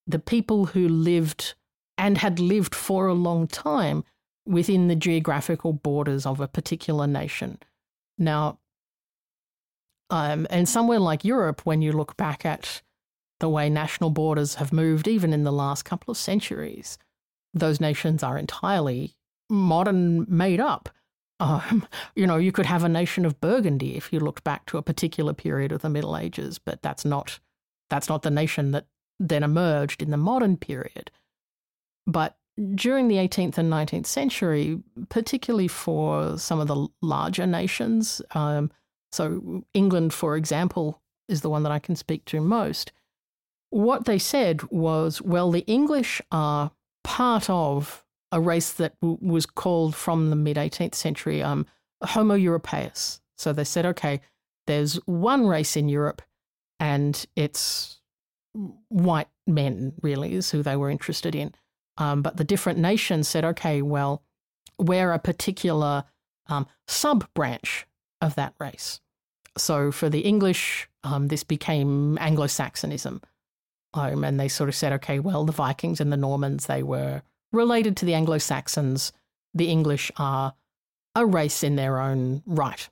the 0.06 0.20
people 0.20 0.68
who 0.68 0.88
lived 0.88 1.56
and 1.98 2.20
had 2.20 2.40
lived 2.40 2.76
for 2.76 3.08
a 3.08 3.14
long 3.14 3.48
time 3.48 4.04
within 4.46 4.88
the 4.88 4.96
geographical 4.96 5.74
borders 5.74 6.26
of 6.26 6.40
a 6.40 6.48
particular 6.48 7.08
nation. 7.08 7.60
Now, 8.18 8.60
um, 10.10 10.46
and 10.50 10.70
somewhere 10.70 11.00
like 11.00 11.26
Europe, 11.26 11.62
when 11.66 11.82
you 11.82 11.92
look 11.92 12.16
back 12.16 12.46
at 12.46 12.82
the 13.40 13.50
way 13.50 13.70
national 13.70 14.12
borders 14.12 14.56
have 14.56 14.72
moved, 14.72 15.08
even 15.08 15.34
in 15.34 15.44
the 15.44 15.52
last 15.52 15.84
couple 15.84 16.12
of 16.12 16.18
centuries, 16.18 16.98
those 17.54 17.82
nations 17.82 18.24
are 18.24 18.38
entirely 18.38 19.16
modern, 19.50 20.26
made 20.30 20.60
up. 20.60 20.90
Um, 21.40 21.88
you 22.16 22.28
know, 22.28 22.38
you 22.38 22.52
could 22.52 22.66
have 22.66 22.84
a 22.84 22.90
nation 22.90 23.26
of 23.26 23.42
Burgundy 23.42 23.96
if 23.98 24.14
you 24.14 24.20
looked 24.20 24.44
back 24.44 24.66
to 24.68 24.78
a 24.78 24.84
particular 24.84 25.34
period 25.34 25.72
of 25.72 25.82
the 25.82 25.90
Middle 25.90 26.18
Ages, 26.18 26.60
but 26.60 26.82
that's 26.82 27.06
not 27.06 27.40
that's 27.90 28.10
not 28.10 28.24
the 28.24 28.32
nation 28.32 28.72
that 28.72 28.88
then 29.20 29.44
emerged 29.44 30.02
in 30.02 30.10
the 30.10 30.18
modern 30.18 30.58
period. 30.58 31.12
But 32.08 32.36
during 32.74 33.08
the 33.08 33.16
18th 33.16 33.58
and 33.58 33.72
19th 33.72 34.06
century, 34.06 34.80
particularly 35.10 35.68
for 35.68 36.38
some 36.38 36.60
of 36.60 36.68
the 36.68 36.88
larger 37.02 37.46
nations, 37.46 38.22
um, 38.32 38.72
so 39.12 39.64
England, 39.74 40.14
for 40.14 40.36
example, 40.36 41.02
is 41.28 41.42
the 41.42 41.50
one 41.50 41.64
that 41.64 41.72
I 41.72 41.80
can 41.80 41.96
speak 41.96 42.26
to 42.26 42.42
most. 42.42 42.92
What 43.70 44.06
they 44.06 44.20
said 44.20 44.64
was, 44.72 45.22
well, 45.22 45.52
the 45.52 45.66
English 45.68 46.22
are 46.32 46.72
part 47.04 47.50
of 47.50 48.04
a 48.32 48.40
race 48.40 48.74
that 48.74 49.00
w- 49.02 49.18
was 49.22 49.46
called 49.46 49.96
from 49.96 50.30
the 50.30 50.36
mid 50.36 50.58
18th 50.58 50.96
century 50.96 51.42
um, 51.42 51.66
Homo 52.04 52.38
europaeus. 52.38 53.20
So 53.38 53.54
they 53.54 53.64
said, 53.64 53.86
okay, 53.86 54.22
there's 54.68 54.96
one 55.06 55.48
race 55.48 55.76
in 55.76 55.90
Europe, 55.90 56.22
and 56.80 57.26
it's 57.36 58.02
white 58.90 59.28
men, 59.46 59.94
really, 60.02 60.34
is 60.34 60.52
who 60.52 60.64
they 60.64 60.76
were 60.76 60.90
interested 60.90 61.36
in. 61.36 61.54
Um, 61.98 62.22
but 62.22 62.38
the 62.38 62.44
different 62.44 62.80
nations 62.80 63.28
said, 63.28 63.46
okay, 63.46 63.82
well, 63.82 64.22
we're 64.78 65.14
a 65.14 65.20
particular 65.20 66.04
um, 66.48 66.68
sub 66.88 67.26
branch 67.34 67.88
of 68.22 68.36
that 68.36 68.54
race. 68.60 69.00
So 69.58 69.92
for 69.92 70.10
the 70.10 70.22
English, 70.22 70.90
um, 71.04 71.28
this 71.28 71.44
became 71.44 72.18
Anglo 72.20 72.48
Saxonism. 72.48 73.22
Um, 73.94 74.26
and 74.26 74.38
they 74.40 74.50
sort 74.50 74.68
of 74.68 74.76
said, 74.76 74.92
okay, 74.94 75.20
well, 75.20 75.46
the 75.46 75.54
Vikings 75.54 76.02
and 76.02 76.12
the 76.12 76.18
Normans, 76.18 76.66
they 76.66 76.84
were 76.84 77.22
related 77.54 77.96
to 77.98 78.06
the 78.06 78.14
Anglo 78.14 78.38
Saxons. 78.38 79.14
The 79.54 79.70
English 79.70 80.12
are 80.18 80.54
a 81.16 81.26
race 81.26 81.64
in 81.64 81.78
their 81.78 82.02
own 82.02 82.44
right. 82.46 82.90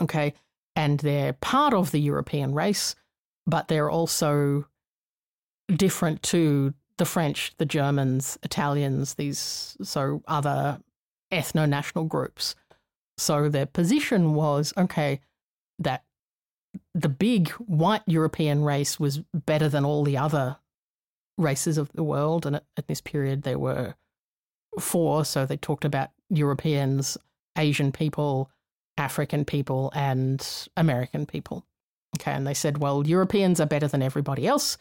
Okay. 0.00 0.32
And 0.74 0.98
they're 1.00 1.34
part 1.34 1.74
of 1.74 1.90
the 1.90 2.00
European 2.00 2.54
race, 2.54 2.94
but 3.46 3.68
they're 3.68 3.90
also 3.90 4.66
different 5.68 6.22
to 6.22 6.72
the 7.02 7.06
French, 7.06 7.52
the 7.58 7.66
Germans, 7.66 8.38
Italians, 8.44 9.14
these 9.14 9.76
so 9.82 10.22
other 10.28 10.78
ethno 11.32 11.68
national 11.68 12.04
groups. 12.04 12.54
So 13.18 13.48
their 13.48 13.66
position 13.66 14.34
was 14.34 14.72
okay, 14.78 15.18
that 15.80 16.04
the 16.94 17.08
big 17.08 17.48
white 17.58 18.04
European 18.06 18.62
race 18.62 19.00
was 19.00 19.18
better 19.34 19.68
than 19.68 19.84
all 19.84 20.04
the 20.04 20.16
other 20.16 20.58
races 21.36 21.76
of 21.76 21.90
the 21.92 22.04
world. 22.04 22.46
And 22.46 22.54
at, 22.54 22.66
at 22.76 22.86
this 22.86 23.00
period, 23.00 23.42
there 23.42 23.58
were 23.58 23.96
four. 24.78 25.24
So 25.24 25.44
they 25.44 25.56
talked 25.56 25.84
about 25.84 26.10
Europeans, 26.30 27.18
Asian 27.58 27.90
people, 27.90 28.48
African 28.96 29.44
people, 29.44 29.90
and 29.92 30.68
American 30.76 31.26
people. 31.26 31.66
Okay. 32.20 32.30
And 32.30 32.46
they 32.46 32.54
said, 32.54 32.78
well, 32.78 33.04
Europeans 33.04 33.60
are 33.60 33.66
better 33.66 33.88
than 33.88 34.02
everybody 34.02 34.46
else 34.46 34.78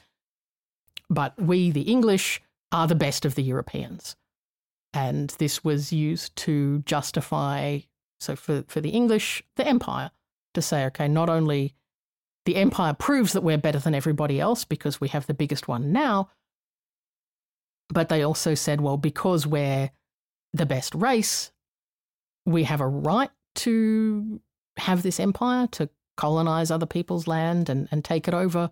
but 1.11 1.39
we, 1.39 1.69
the 1.69 1.81
English, 1.81 2.41
are 2.71 2.87
the 2.87 2.95
best 2.95 3.25
of 3.25 3.35
the 3.35 3.43
Europeans. 3.43 4.15
And 4.93 5.29
this 5.39 5.63
was 5.63 5.91
used 5.91 6.35
to 6.37 6.79
justify, 6.79 7.79
so 8.19 8.35
for, 8.35 8.63
for 8.67 8.79
the 8.79 8.89
English, 8.89 9.43
the 9.57 9.67
empire, 9.67 10.11
to 10.53 10.61
say, 10.61 10.85
okay, 10.85 11.09
not 11.09 11.29
only 11.29 11.75
the 12.45 12.55
empire 12.55 12.93
proves 12.93 13.33
that 13.33 13.43
we're 13.43 13.57
better 13.57 13.77
than 13.77 13.93
everybody 13.93 14.39
else 14.39 14.63
because 14.63 15.01
we 15.01 15.09
have 15.09 15.27
the 15.27 15.33
biggest 15.33 15.67
one 15.67 15.91
now, 15.91 16.29
but 17.89 18.07
they 18.07 18.23
also 18.23 18.55
said, 18.55 18.79
well, 18.79 18.97
because 18.97 19.45
we're 19.45 19.91
the 20.53 20.65
best 20.65 20.95
race, 20.95 21.51
we 22.45 22.63
have 22.63 22.81
a 22.81 22.87
right 22.87 23.31
to 23.55 24.39
have 24.77 25.03
this 25.03 25.19
empire, 25.19 25.67
to 25.67 25.89
colonize 26.15 26.71
other 26.71 26.85
people's 26.85 27.27
land 27.27 27.69
and, 27.69 27.89
and 27.91 28.05
take 28.05 28.29
it 28.29 28.33
over 28.33 28.71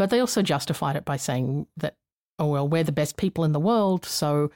but 0.00 0.08
they 0.08 0.20
also 0.20 0.40
justified 0.40 0.96
it 0.96 1.04
by 1.04 1.18
saying 1.18 1.66
that, 1.76 1.94
oh, 2.38 2.46
well, 2.46 2.66
we're 2.66 2.82
the 2.82 2.90
best 2.90 3.18
people 3.18 3.44
in 3.44 3.52
the 3.52 3.60
world, 3.60 4.06
so 4.06 4.50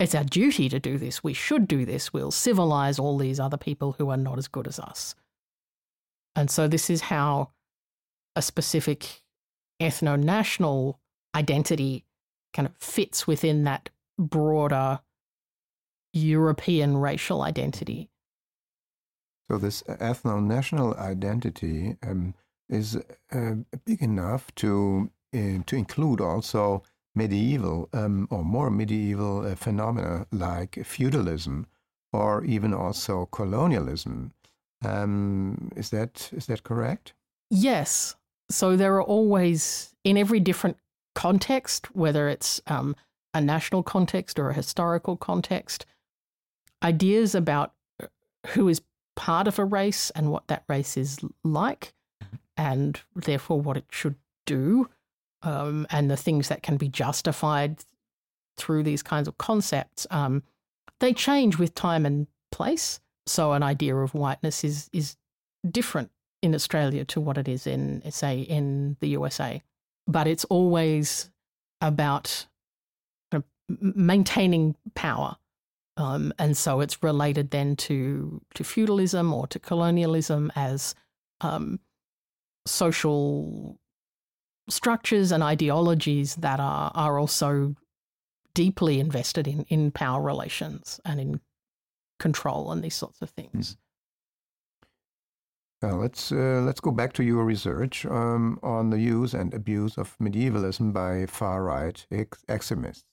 it's 0.00 0.16
our 0.16 0.24
duty 0.24 0.68
to 0.68 0.80
do 0.80 0.98
this. 0.98 1.22
We 1.22 1.32
should 1.32 1.68
do 1.68 1.84
this. 1.84 2.12
We'll 2.12 2.32
civilize 2.32 2.98
all 2.98 3.16
these 3.16 3.38
other 3.38 3.56
people 3.56 3.92
who 3.92 4.10
are 4.10 4.16
not 4.16 4.36
as 4.36 4.48
good 4.48 4.66
as 4.66 4.80
us. 4.80 5.14
And 6.34 6.50
so 6.50 6.66
this 6.66 6.90
is 6.90 7.02
how 7.02 7.50
a 8.34 8.42
specific 8.42 9.22
ethno 9.80 10.20
national 10.20 10.98
identity 11.36 12.04
kind 12.52 12.66
of 12.66 12.74
fits 12.78 13.28
within 13.28 13.62
that 13.62 13.90
broader 14.18 14.98
European 16.12 16.96
racial 16.96 17.42
identity. 17.42 18.10
So, 19.48 19.56
this 19.56 19.84
ethno 19.84 20.42
national 20.42 20.96
identity 20.96 21.96
um, 22.02 22.34
is 22.68 22.96
uh, 23.32 23.54
big 23.84 24.02
enough 24.02 24.54
to 24.56 25.10
uh, 25.34 25.58
to 25.66 25.76
include 25.76 26.20
also 26.20 26.82
medieval 27.14 27.88
um, 27.92 28.26
or 28.30 28.44
more 28.44 28.70
medieval 28.70 29.46
uh, 29.46 29.54
phenomena 29.54 30.26
like 30.32 30.78
feudalism 30.84 31.66
or 32.12 32.44
even 32.44 32.72
also 32.72 33.26
colonialism. 33.26 34.32
Um, 34.84 35.70
is 35.76 35.90
that 35.90 36.30
is 36.32 36.46
that 36.46 36.62
correct? 36.62 37.14
Yes. 37.50 38.16
So 38.50 38.76
there 38.76 38.94
are 38.96 39.02
always 39.02 39.94
in 40.04 40.16
every 40.16 40.40
different 40.40 40.76
context, 41.14 41.94
whether 41.94 42.28
it's 42.28 42.60
um, 42.66 42.94
a 43.32 43.40
national 43.40 43.82
context 43.82 44.38
or 44.38 44.50
a 44.50 44.54
historical 44.54 45.16
context, 45.16 45.86
ideas 46.82 47.34
about 47.34 47.72
uh, 48.02 48.06
who 48.48 48.68
is 48.68 48.82
part 49.16 49.48
of 49.48 49.58
a 49.58 49.64
race 49.64 50.10
and 50.10 50.30
what 50.30 50.46
that 50.48 50.64
race 50.68 50.96
is 50.96 51.18
like 51.42 51.94
and 52.56 53.00
therefore 53.14 53.60
what 53.60 53.76
it 53.76 53.86
should 53.90 54.16
do, 54.46 54.88
um, 55.42 55.86
and 55.90 56.10
the 56.10 56.16
things 56.16 56.48
that 56.48 56.62
can 56.62 56.76
be 56.76 56.88
justified 56.88 57.84
through 58.56 58.82
these 58.82 59.02
kinds 59.02 59.28
of 59.28 59.36
concepts, 59.38 60.06
um, 60.10 60.42
they 61.00 61.12
change 61.12 61.58
with 61.58 61.74
time 61.74 62.06
and 62.06 62.26
place. 62.52 63.00
So 63.26 63.52
an 63.52 63.62
idea 63.62 63.96
of 63.96 64.14
whiteness 64.14 64.64
is 64.64 64.88
is 64.92 65.16
different 65.68 66.10
in 66.42 66.54
Australia 66.54 67.04
to 67.06 67.20
what 67.20 67.38
it 67.38 67.48
is 67.48 67.66
in, 67.66 68.02
say, 68.10 68.40
in 68.40 68.96
the 69.00 69.08
USA. 69.08 69.62
But 70.06 70.26
it's 70.26 70.44
always 70.44 71.30
about 71.80 72.46
maintaining 73.68 74.76
power. 74.94 75.36
Um, 75.96 76.34
and 76.38 76.56
so 76.56 76.80
it's 76.80 77.02
related 77.02 77.50
then 77.50 77.76
to, 77.76 78.42
to 78.54 78.64
feudalism 78.64 79.32
or 79.32 79.46
to 79.48 79.58
colonialism 79.58 80.52
as 80.54 80.94
um, 81.40 81.80
social 82.66 83.78
structures 84.68 85.32
and 85.32 85.42
ideologies 85.42 86.36
that 86.36 86.60
are, 86.60 86.90
are 86.94 87.18
also 87.18 87.74
deeply 88.54 89.00
invested 89.00 89.46
in, 89.46 89.64
in 89.68 89.90
power 89.90 90.22
relations 90.22 91.00
and 91.04 91.20
in 91.20 91.40
control 92.18 92.72
and 92.72 92.82
these 92.82 92.94
sorts 92.94 93.20
of 93.20 93.30
things. 93.30 93.76
Well, 95.82 95.98
let's 95.98 96.32
uh, 96.32 96.62
let's 96.64 96.80
go 96.80 96.92
back 96.92 97.12
to 97.14 97.22
your 97.22 97.44
research 97.44 98.06
um, 98.06 98.58
on 98.62 98.88
the 98.88 98.98
use 98.98 99.34
and 99.34 99.52
abuse 99.52 99.98
of 99.98 100.16
medievalism 100.18 100.92
by 100.92 101.26
far-right 101.26 102.06
ex 102.10 102.42
extremists. 102.48 103.04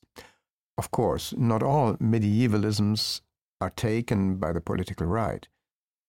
Of 0.78 0.90
course, 0.92 1.34
not 1.36 1.64
all 1.64 1.96
medievalisms 1.96 3.22
are 3.60 3.72
taken 3.72 4.38
by 4.38 4.54
the 4.54 4.62
political 4.62 5.06
right. 5.06 5.50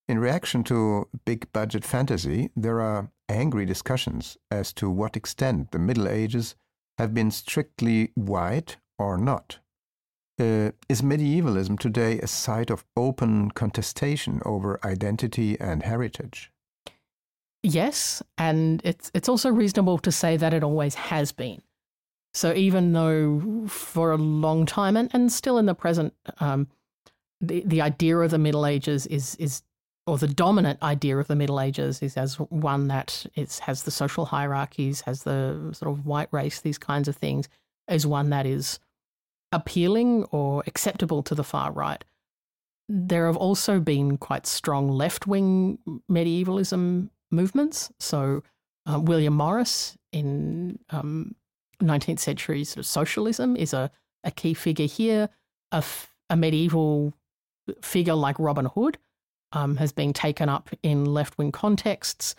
In 0.07 0.19
reaction 0.19 0.63
to 0.65 1.07
big 1.25 1.51
budget 1.53 1.85
fantasy, 1.85 2.49
there 2.55 2.81
are 2.81 3.09
angry 3.29 3.65
discussions 3.65 4.37
as 4.51 4.73
to 4.73 4.89
what 4.89 5.15
extent 5.15 5.71
the 5.71 5.79
Middle 5.79 6.09
Ages 6.09 6.55
have 6.97 7.13
been 7.13 7.31
strictly 7.31 8.11
white 8.15 8.77
or 8.99 9.17
not. 9.17 9.59
Uh, 10.39 10.71
is 10.89 11.01
medievalism 11.01 11.77
today 11.77 12.19
a 12.19 12.27
site 12.27 12.69
of 12.69 12.83
open 12.97 13.51
contestation 13.51 14.41
over 14.45 14.79
identity 14.83 15.59
and 15.59 15.83
heritage? 15.83 16.51
Yes, 17.61 18.21
and 18.37 18.81
it's 18.83 19.09
it's 19.13 19.29
also 19.29 19.49
reasonable 19.49 19.97
to 19.99 20.11
say 20.11 20.35
that 20.35 20.53
it 20.53 20.63
always 20.63 20.95
has 20.95 21.31
been. 21.31 21.61
So 22.33 22.53
even 22.53 22.91
though 22.91 23.67
for 23.67 24.11
a 24.11 24.17
long 24.17 24.65
time 24.65 24.97
and, 24.97 25.09
and 25.13 25.31
still 25.31 25.57
in 25.57 25.65
the 25.65 25.75
present, 25.75 26.13
um, 26.39 26.67
the 27.39 27.63
the 27.65 27.81
idea 27.81 28.17
of 28.17 28.31
the 28.31 28.37
Middle 28.37 28.65
Ages 28.65 29.07
is 29.07 29.35
is 29.35 29.61
or 30.05 30.17
the 30.17 30.27
dominant 30.27 30.81
idea 30.83 31.17
of 31.17 31.27
the 31.27 31.35
Middle 31.35 31.61
Ages 31.61 32.01
is 32.01 32.17
as 32.17 32.35
one 32.35 32.87
that 32.89 33.25
it 33.35 33.59
has 33.63 33.83
the 33.83 33.91
social 33.91 34.25
hierarchies, 34.25 35.01
has 35.01 35.23
the 35.23 35.69
sort 35.73 35.91
of 35.91 36.05
white 36.05 36.27
race, 36.31 36.59
these 36.59 36.77
kinds 36.77 37.07
of 37.07 37.15
things, 37.15 37.47
as 37.87 38.05
one 38.05 38.29
that 38.29 38.45
is 38.45 38.79
appealing 39.53 40.25
or 40.25 40.63
acceptable 40.67 41.23
to 41.23 41.35
the 41.35 41.43
far 41.43 41.71
right. 41.71 42.03
There 42.89 43.27
have 43.27 43.37
also 43.37 43.79
been 43.79 44.17
quite 44.17 44.45
strong 44.45 44.89
left 44.89 45.25
wing 45.25 45.79
medievalism 46.09 47.09
movements. 47.31 47.91
So, 47.99 48.43
uh, 48.85 48.99
William 48.99 49.33
Morris 49.33 49.97
in 50.11 50.79
um, 50.89 51.35
19th 51.81 52.19
century 52.19 52.65
sort 52.65 52.79
of 52.79 52.85
socialism 52.85 53.55
is 53.55 53.73
a, 53.73 53.89
a 54.25 54.31
key 54.31 54.53
figure 54.53 54.85
here. 54.85 55.29
A, 55.71 55.77
f- 55.77 56.13
a 56.29 56.35
medieval 56.35 57.13
figure 57.81 58.15
like 58.15 58.37
Robin 58.37 58.65
Hood 58.65 58.97
um, 59.53 59.77
has 59.77 59.91
been 59.91 60.13
taken 60.13 60.49
up 60.49 60.69
in 60.83 61.05
left 61.05 61.37
wing 61.37 61.51
contexts 61.51 62.35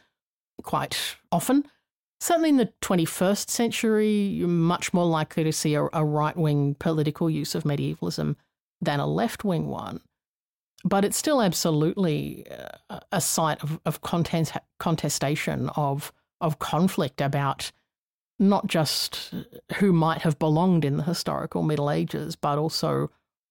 quite 0.62 1.16
often. 1.32 1.64
Certainly 2.20 2.50
in 2.50 2.56
the 2.56 2.72
21st 2.80 3.50
century, 3.50 4.10
you're 4.10 4.48
much 4.48 4.94
more 4.94 5.06
likely 5.06 5.44
to 5.44 5.52
see 5.52 5.74
a, 5.74 5.88
a 5.92 6.04
right 6.04 6.36
wing 6.36 6.76
political 6.78 7.28
use 7.28 7.54
of 7.54 7.64
medievalism 7.64 8.36
than 8.80 9.00
a 9.00 9.06
left 9.06 9.44
wing 9.44 9.68
one 9.68 10.00
but 10.84 11.04
it's 11.04 11.16
still 11.16 11.40
absolutely 11.40 12.46
uh, 12.90 13.00
a 13.10 13.20
site 13.20 13.62
of, 13.62 13.80
of 13.86 14.02
contest, 14.02 14.52
contestation 14.78 15.70
of 15.70 16.12
of 16.40 16.58
conflict 16.58 17.20
about 17.20 17.72
not 18.38 18.66
just 18.66 19.32
who 19.76 19.92
might 19.92 20.20
have 20.22 20.38
belonged 20.38 20.84
in 20.84 20.98
the 20.98 21.02
historical 21.02 21.62
Middle 21.62 21.90
Ages, 21.90 22.36
but 22.36 22.58
also 22.58 23.10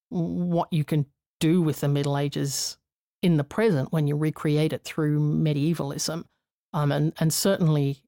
what 0.10 0.71
you 0.71 0.84
can 0.84 1.06
do 1.39 1.62
with 1.62 1.80
the 1.80 1.88
Middle 1.88 2.17
Ages 2.17 2.78
in 3.23 3.38
the 3.38 3.43
present 3.43 3.91
when 3.91 4.05
you 4.05 4.15
recreate 4.15 4.73
it 4.73 4.83
through 4.83 5.19
medievalism, 5.19 6.25
um, 6.73 6.91
and 6.91 7.13
and 7.19 7.33
certainly 7.33 8.03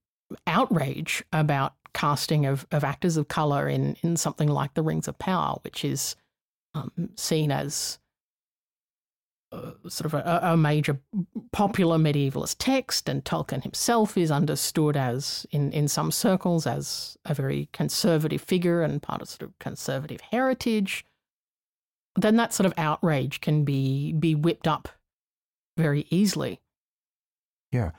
outrage 0.45 1.23
about 1.31 1.73
casting 1.93 2.45
of, 2.45 2.67
of 2.71 2.83
actors 2.83 3.17
of 3.17 3.27
color 3.29 3.67
in 3.67 3.95
in 4.03 4.17
something 4.17 4.49
like 4.49 4.73
the 4.75 4.83
Rings 4.83 5.07
of 5.07 5.17
Power, 5.17 5.57
which 5.63 5.83
is 5.83 6.15
um, 6.75 6.91
seen 7.15 7.51
as 7.51 7.97
uh, 9.51 9.71
sort 9.87 10.05
of 10.05 10.13
a, 10.13 10.39
a, 10.43 10.57
major 10.57 10.99
popular 11.53 11.97
medievalist 11.97 12.57
text, 12.59 13.07
and 13.07 13.23
Tolkien 13.23 13.63
himself 13.63 14.17
is 14.17 14.29
understood 14.31 14.97
as, 14.97 15.45
in, 15.51 15.71
in 15.71 15.87
some 15.87 16.11
circles, 16.11 16.67
as 16.67 17.17
a 17.23 17.33
very 17.33 17.69
conservative 17.71 18.41
figure 18.41 18.81
and 18.81 19.01
part 19.01 19.21
of 19.21 19.29
sort 19.29 19.43
of 19.43 19.57
conservative 19.59 20.19
heritage, 20.31 21.05
then 22.15 22.35
that 22.35 22.53
sort 22.53 22.65
of 22.65 22.73
outrage 22.77 23.39
can 23.39 23.63
be 23.63 24.11
be 24.13 24.35
whipped 24.35 24.67
up 24.67 24.89
very 25.77 26.05
easily. 26.09 26.61
Yeah. 27.71 27.91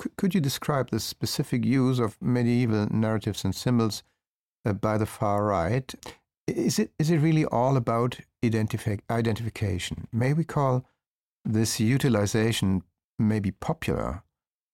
C- 0.00 0.10
could 0.16 0.34
you 0.34 0.40
describe 0.40 0.90
the 0.90 1.00
specific 1.00 1.64
use 1.64 1.98
of 1.98 2.20
medieval 2.20 2.86
narratives 2.90 3.44
and 3.44 3.54
symbols 3.54 4.02
uh, 4.64 4.72
by 4.72 4.98
the 4.98 5.06
far 5.06 5.44
right? 5.44 5.94
Is 6.46 6.78
it 6.78 6.92
is 6.98 7.10
it 7.10 7.18
really 7.18 7.44
all 7.44 7.76
about 7.76 8.20
identifi- 8.44 9.00
identification? 9.10 10.06
May 10.12 10.32
we 10.32 10.44
call 10.44 10.84
this 11.44 11.80
utilization 11.80 12.82
maybe 13.18 13.50
popular, 13.50 14.22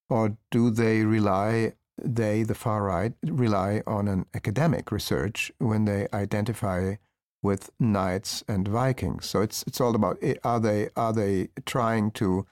or 0.09 0.37
do 0.51 0.69
they 0.69 1.03
rely, 1.03 1.73
they, 2.03 2.43
the 2.43 2.55
far 2.55 2.83
right, 2.83 3.13
rely 3.23 3.81
on 3.87 4.07
an 4.07 4.25
academic 4.33 4.91
research 4.91 5.51
when 5.59 5.85
they 5.85 6.07
identify 6.13 6.95
with 7.43 7.69
knights 7.79 8.43
and 8.47 8.67
Vikings? 8.67 9.27
So 9.27 9.41
it's 9.41 9.63
it's 9.67 9.79
all 9.79 9.95
about 9.95 10.17
eh, 10.23 10.35
are 10.43 10.59
they 10.59 10.89
are 10.95 11.13
they 11.13 11.49
trying 11.65 12.11
to 12.11 12.47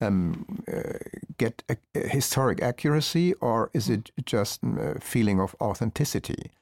um, 0.00 0.62
uh, 0.72 0.98
get 1.38 1.62
a, 1.68 1.76
a 1.94 2.08
historic 2.08 2.62
accuracy, 2.62 3.34
or 3.34 3.70
is 3.74 3.90
it 3.90 4.10
just 4.24 4.62
a 4.62 5.00
feeling 5.00 5.40
of 5.40 5.54
authenticity? 5.60 6.52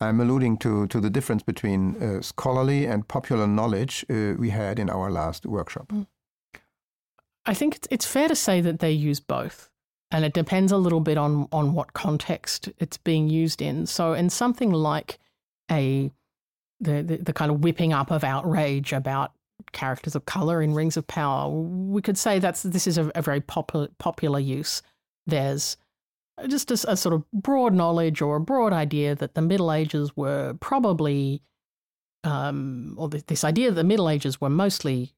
I'm 0.00 0.20
alluding 0.20 0.58
to, 0.58 0.86
to 0.88 1.00
the 1.00 1.10
difference 1.10 1.42
between 1.42 2.02
uh, 2.02 2.20
scholarly 2.20 2.86
and 2.86 3.06
popular 3.06 3.46
knowledge 3.46 4.04
uh, 4.10 4.34
we 4.38 4.50
had 4.50 4.78
in 4.78 4.90
our 4.90 5.10
last 5.10 5.46
workshop. 5.46 5.88
Mm. 5.88 6.06
I 7.46 7.54
think 7.54 7.76
it's, 7.76 7.88
it's 7.90 8.06
fair 8.06 8.28
to 8.28 8.36
say 8.36 8.60
that 8.60 8.80
they 8.80 8.90
use 8.90 9.20
both. 9.20 9.70
And 10.10 10.24
it 10.24 10.32
depends 10.32 10.70
a 10.72 10.76
little 10.76 11.00
bit 11.00 11.18
on, 11.18 11.48
on 11.50 11.74
what 11.74 11.92
context 11.92 12.68
it's 12.78 12.98
being 12.98 13.28
used 13.28 13.60
in. 13.60 13.86
So, 13.86 14.12
in 14.12 14.30
something 14.30 14.70
like 14.70 15.18
a 15.70 16.10
the, 16.84 17.18
the, 17.22 17.32
kind 17.32 17.50
of 17.50 17.60
whipping 17.60 17.92
up 17.92 18.10
of 18.10 18.24
outrage 18.24 18.92
about 18.92 19.32
characters 19.72 20.14
of 20.14 20.26
color 20.26 20.62
in 20.62 20.74
Rings 20.74 20.96
of 20.96 21.06
Power, 21.06 21.50
we 21.50 22.02
could 22.02 22.18
say 22.18 22.38
that's 22.38 22.62
this 22.62 22.86
is 22.86 22.98
a, 22.98 23.10
a 23.14 23.22
very 23.22 23.40
popular 23.40 23.88
popular 23.98 24.38
use. 24.38 24.82
There's 25.26 25.76
just 26.48 26.70
a, 26.70 26.74
a, 26.92 26.96
sort 26.96 27.14
of 27.14 27.24
broad 27.32 27.74
knowledge 27.74 28.20
or 28.20 28.36
a 28.36 28.40
broad 28.40 28.72
idea 28.72 29.14
that 29.14 29.34
the 29.34 29.42
Middle 29.42 29.72
Ages 29.72 30.16
were 30.16 30.54
probably, 30.60 31.42
um, 32.24 32.94
or 32.98 33.08
this 33.08 33.44
idea 33.44 33.70
that 33.70 33.76
the 33.76 33.84
Middle 33.84 34.08
Ages 34.08 34.40
were 34.40 34.50
mostly 34.50 35.14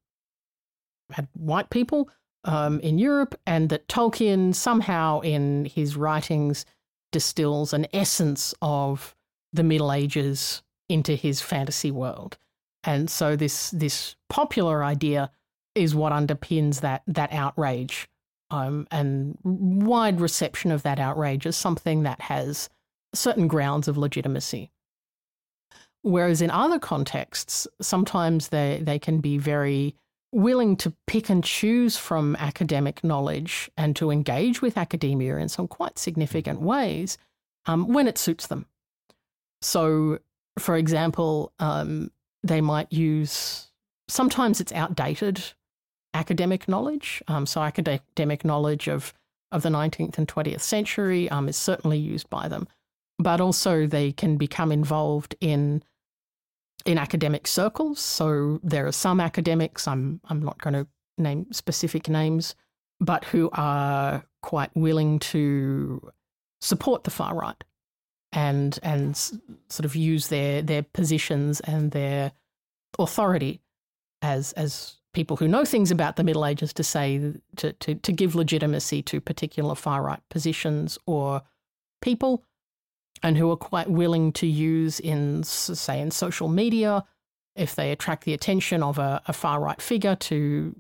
had 1.12 1.28
white 1.34 1.70
people 1.70 2.10
um, 2.44 2.80
in 2.80 2.98
Europe, 2.98 3.34
and 3.46 3.68
that 3.70 3.88
Tolkien 3.88 4.54
somehow 4.54 5.20
in 5.20 5.64
his 5.64 5.96
writings 5.96 6.64
distills 7.12 7.72
an 7.72 7.86
essence 7.92 8.54
of 8.60 9.14
the 9.52 9.62
Middle 9.62 9.92
Ages 9.92 10.62
into 10.88 11.14
his 11.14 11.40
fantasy 11.40 11.90
world. 11.90 12.38
And 12.84 13.10
so 13.10 13.36
this 13.36 13.70
this 13.70 14.16
popular 14.28 14.84
idea 14.84 15.30
is 15.74 15.94
what 15.94 16.12
underpins 16.12 16.80
that 16.80 17.02
that 17.06 17.32
outrage 17.32 18.08
um, 18.50 18.86
and 18.90 19.36
wide 19.42 20.20
reception 20.20 20.70
of 20.70 20.82
that 20.84 20.98
outrage 20.98 21.46
as 21.46 21.56
something 21.56 22.04
that 22.04 22.20
has 22.20 22.68
certain 23.14 23.48
grounds 23.48 23.88
of 23.88 23.96
legitimacy. 23.96 24.70
Whereas 26.02 26.40
in 26.40 26.50
other 26.50 26.78
contexts, 26.78 27.66
sometimes 27.80 28.48
they, 28.48 28.80
they 28.80 28.98
can 28.98 29.18
be 29.18 29.38
very 29.38 29.96
willing 30.30 30.76
to 30.76 30.94
pick 31.06 31.28
and 31.30 31.42
choose 31.42 31.96
from 31.96 32.36
academic 32.36 33.02
knowledge 33.02 33.70
and 33.76 33.96
to 33.96 34.10
engage 34.10 34.62
with 34.62 34.78
academia 34.78 35.36
in 35.38 35.48
some 35.48 35.66
quite 35.66 35.98
significant 35.98 36.60
ways 36.60 37.18
um, 37.66 37.88
when 37.88 38.06
it 38.06 38.18
suits 38.18 38.46
them. 38.46 38.66
So, 39.62 40.18
for 40.58 40.76
example, 40.76 41.52
um, 41.58 42.10
they 42.42 42.60
might 42.60 42.92
use 42.92 43.68
sometimes 44.08 44.60
it's 44.60 44.72
outdated 44.72 45.42
academic 46.14 46.68
knowledge. 46.68 47.22
Um, 47.28 47.46
so, 47.46 47.62
academic 47.62 48.44
knowledge 48.44 48.88
of, 48.88 49.12
of 49.52 49.62
the 49.62 49.68
19th 49.68 50.18
and 50.18 50.28
20th 50.28 50.60
century 50.60 51.28
um, 51.30 51.48
is 51.48 51.56
certainly 51.56 51.98
used 51.98 52.30
by 52.30 52.48
them. 52.48 52.68
But 53.18 53.40
also, 53.40 53.86
they 53.86 54.12
can 54.12 54.36
become 54.36 54.72
involved 54.72 55.34
in 55.40 55.82
in 56.86 56.98
academic 56.98 57.46
circles. 57.46 57.98
So 57.98 58.60
there 58.62 58.86
are 58.86 58.92
some 58.92 59.20
academics, 59.20 59.88
I'm, 59.88 60.20
I'm 60.28 60.40
not 60.40 60.62
going 60.62 60.74
to 60.74 60.86
name 61.18 61.46
specific 61.52 62.08
names, 62.08 62.54
but 63.00 63.24
who 63.24 63.50
are 63.52 64.24
quite 64.42 64.70
willing 64.76 65.18
to 65.18 66.12
support 66.60 67.04
the 67.04 67.10
far 67.10 67.34
right 67.34 67.62
and 68.32 68.78
and 68.82 69.16
sort 69.16 69.84
of 69.84 69.96
use 69.96 70.28
their 70.28 70.62
their 70.62 70.82
positions 70.82 71.60
and 71.60 71.92
their 71.92 72.32
authority 72.98 73.60
as 74.22 74.52
as 74.52 74.96
people 75.12 75.36
who 75.36 75.48
know 75.48 75.64
things 75.64 75.90
about 75.90 76.16
the 76.16 76.24
Middle 76.24 76.44
Ages 76.44 76.72
to 76.74 76.84
say 76.84 77.34
to 77.56 77.72
to, 77.72 77.94
to 77.94 78.12
give 78.12 78.34
legitimacy 78.34 79.02
to 79.02 79.20
particular 79.20 79.74
far 79.74 80.02
right 80.02 80.20
positions 80.28 80.98
or 81.06 81.42
people, 82.02 82.44
and 83.22 83.36
who 83.36 83.50
are 83.50 83.56
quite 83.56 83.90
willing 83.90 84.32
to 84.32 84.46
use 84.46 85.00
in 85.00 85.42
say 85.42 86.00
in 86.00 86.10
social 86.10 86.48
media 86.48 87.04
if 87.54 87.74
they 87.74 87.90
attract 87.90 88.24
the 88.24 88.34
attention 88.34 88.82
of 88.82 88.98
a, 88.98 89.22
a 89.26 89.32
far 89.32 89.60
right 89.60 89.80
figure 89.80 90.14
to 90.16 90.76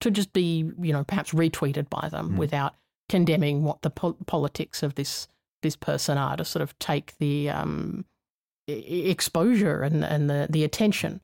to 0.00 0.10
just 0.10 0.32
be 0.32 0.70
you 0.80 0.92
know 0.92 1.04
perhaps 1.04 1.32
retweeted 1.32 1.88
by 1.88 2.08
them 2.10 2.30
mm. 2.30 2.36
without 2.36 2.74
condemning 3.08 3.64
what 3.64 3.82
the 3.82 3.90
po- 3.90 4.16
politics 4.26 4.82
of 4.82 4.94
this 4.94 5.26
this 5.62 5.76
person 5.76 6.18
are 6.18 6.36
to 6.36 6.44
sort 6.44 6.62
of 6.62 6.78
take 6.78 7.16
the 7.18 7.50
um, 7.50 8.04
exposure 8.66 9.82
and, 9.82 10.04
and 10.04 10.28
the, 10.28 10.46
the 10.50 10.64
attention. 10.64 11.20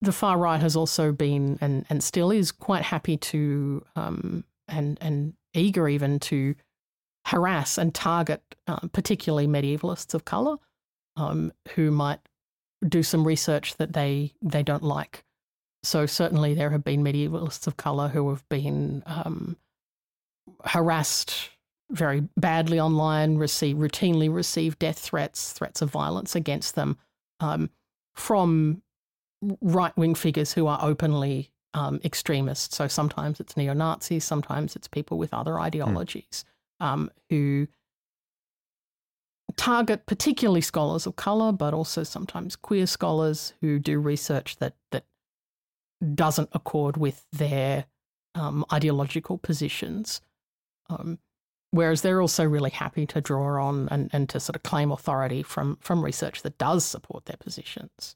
The 0.00 0.12
far 0.12 0.36
right 0.38 0.60
has 0.60 0.74
also 0.74 1.12
been 1.12 1.58
and, 1.60 1.86
and 1.88 2.02
still 2.02 2.30
is 2.30 2.50
quite 2.50 2.82
happy 2.82 3.16
to 3.18 3.84
um, 3.94 4.44
and 4.68 4.98
and 5.00 5.34
eager 5.54 5.88
even 5.88 6.18
to 6.18 6.54
harass 7.26 7.78
and 7.78 7.94
target 7.94 8.42
uh, 8.66 8.88
particularly 8.92 9.46
medievalists 9.46 10.14
of 10.14 10.24
color 10.24 10.56
um, 11.16 11.52
who 11.74 11.90
might 11.90 12.18
do 12.88 13.02
some 13.02 13.24
research 13.24 13.76
that 13.76 13.92
they 13.92 14.32
they 14.42 14.62
don't 14.62 14.82
like. 14.82 15.24
So 15.84 16.06
certainly 16.06 16.54
there 16.54 16.70
have 16.70 16.84
been 16.84 17.04
medievalists 17.04 17.66
of 17.66 17.76
color 17.76 18.08
who 18.08 18.28
have 18.30 18.48
been 18.48 19.02
um, 19.06 19.56
harassed 20.64 21.50
very 21.90 22.26
badly 22.36 22.80
online, 22.80 23.36
receive 23.36 23.76
routinely 23.76 24.32
receive 24.32 24.78
death 24.78 24.98
threats, 24.98 25.52
threats 25.52 25.82
of 25.82 25.90
violence 25.90 26.34
against 26.34 26.74
them 26.74 26.96
um, 27.40 27.70
from 28.14 28.82
right 29.60 29.96
wing 29.96 30.14
figures 30.14 30.52
who 30.52 30.66
are 30.66 30.78
openly 30.82 31.50
um, 31.74 32.00
extremists. 32.04 32.76
So 32.76 32.88
sometimes 32.88 33.40
it's 33.40 33.56
neo 33.56 33.74
Nazis, 33.74 34.24
sometimes 34.24 34.76
it's 34.76 34.88
people 34.88 35.18
with 35.18 35.34
other 35.34 35.58
ideologies 35.60 36.44
mm. 36.80 36.86
um, 36.86 37.10
who 37.30 37.66
target 39.56 40.06
particularly 40.06 40.60
scholars 40.60 41.06
of 41.06 41.16
color, 41.16 41.52
but 41.52 41.74
also 41.74 42.02
sometimes 42.02 42.56
queer 42.56 42.86
scholars 42.86 43.52
who 43.60 43.78
do 43.78 43.98
research 43.98 44.56
that 44.56 44.74
that 44.90 45.04
doesn't 46.14 46.48
accord 46.52 46.96
with 46.96 47.24
their 47.32 47.86
um, 48.34 48.64
ideological 48.72 49.38
positions. 49.38 50.20
Um, 50.88 51.18
Whereas 51.72 52.02
they're 52.02 52.20
also 52.20 52.44
really 52.44 52.70
happy 52.70 53.06
to 53.06 53.20
draw 53.20 53.66
on 53.66 53.88
and, 53.90 54.10
and 54.12 54.28
to 54.28 54.38
sort 54.38 54.56
of 54.56 54.62
claim 54.62 54.92
authority 54.92 55.42
from, 55.42 55.78
from 55.80 56.04
research 56.04 56.42
that 56.42 56.58
does 56.58 56.84
support 56.84 57.24
their 57.24 57.38
positions. 57.38 58.14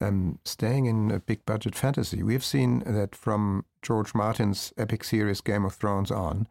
Um, 0.00 0.38
staying 0.44 0.86
in 0.86 1.10
a 1.10 1.20
big 1.20 1.44
budget 1.44 1.74
fantasy, 1.74 2.22
we've 2.22 2.44
seen 2.44 2.80
that 2.86 3.14
from 3.14 3.66
George 3.82 4.14
Martin's 4.14 4.72
epic 4.78 5.04
series 5.04 5.42
Game 5.42 5.64
of 5.66 5.74
Thrones 5.74 6.10
on, 6.10 6.48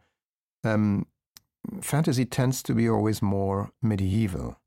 um, 0.62 1.06
fantasy 1.80 2.24
tends 2.24 2.62
to 2.62 2.74
be 2.74 2.88
always 2.88 3.20
more 3.20 3.72
medieval. 3.82 4.60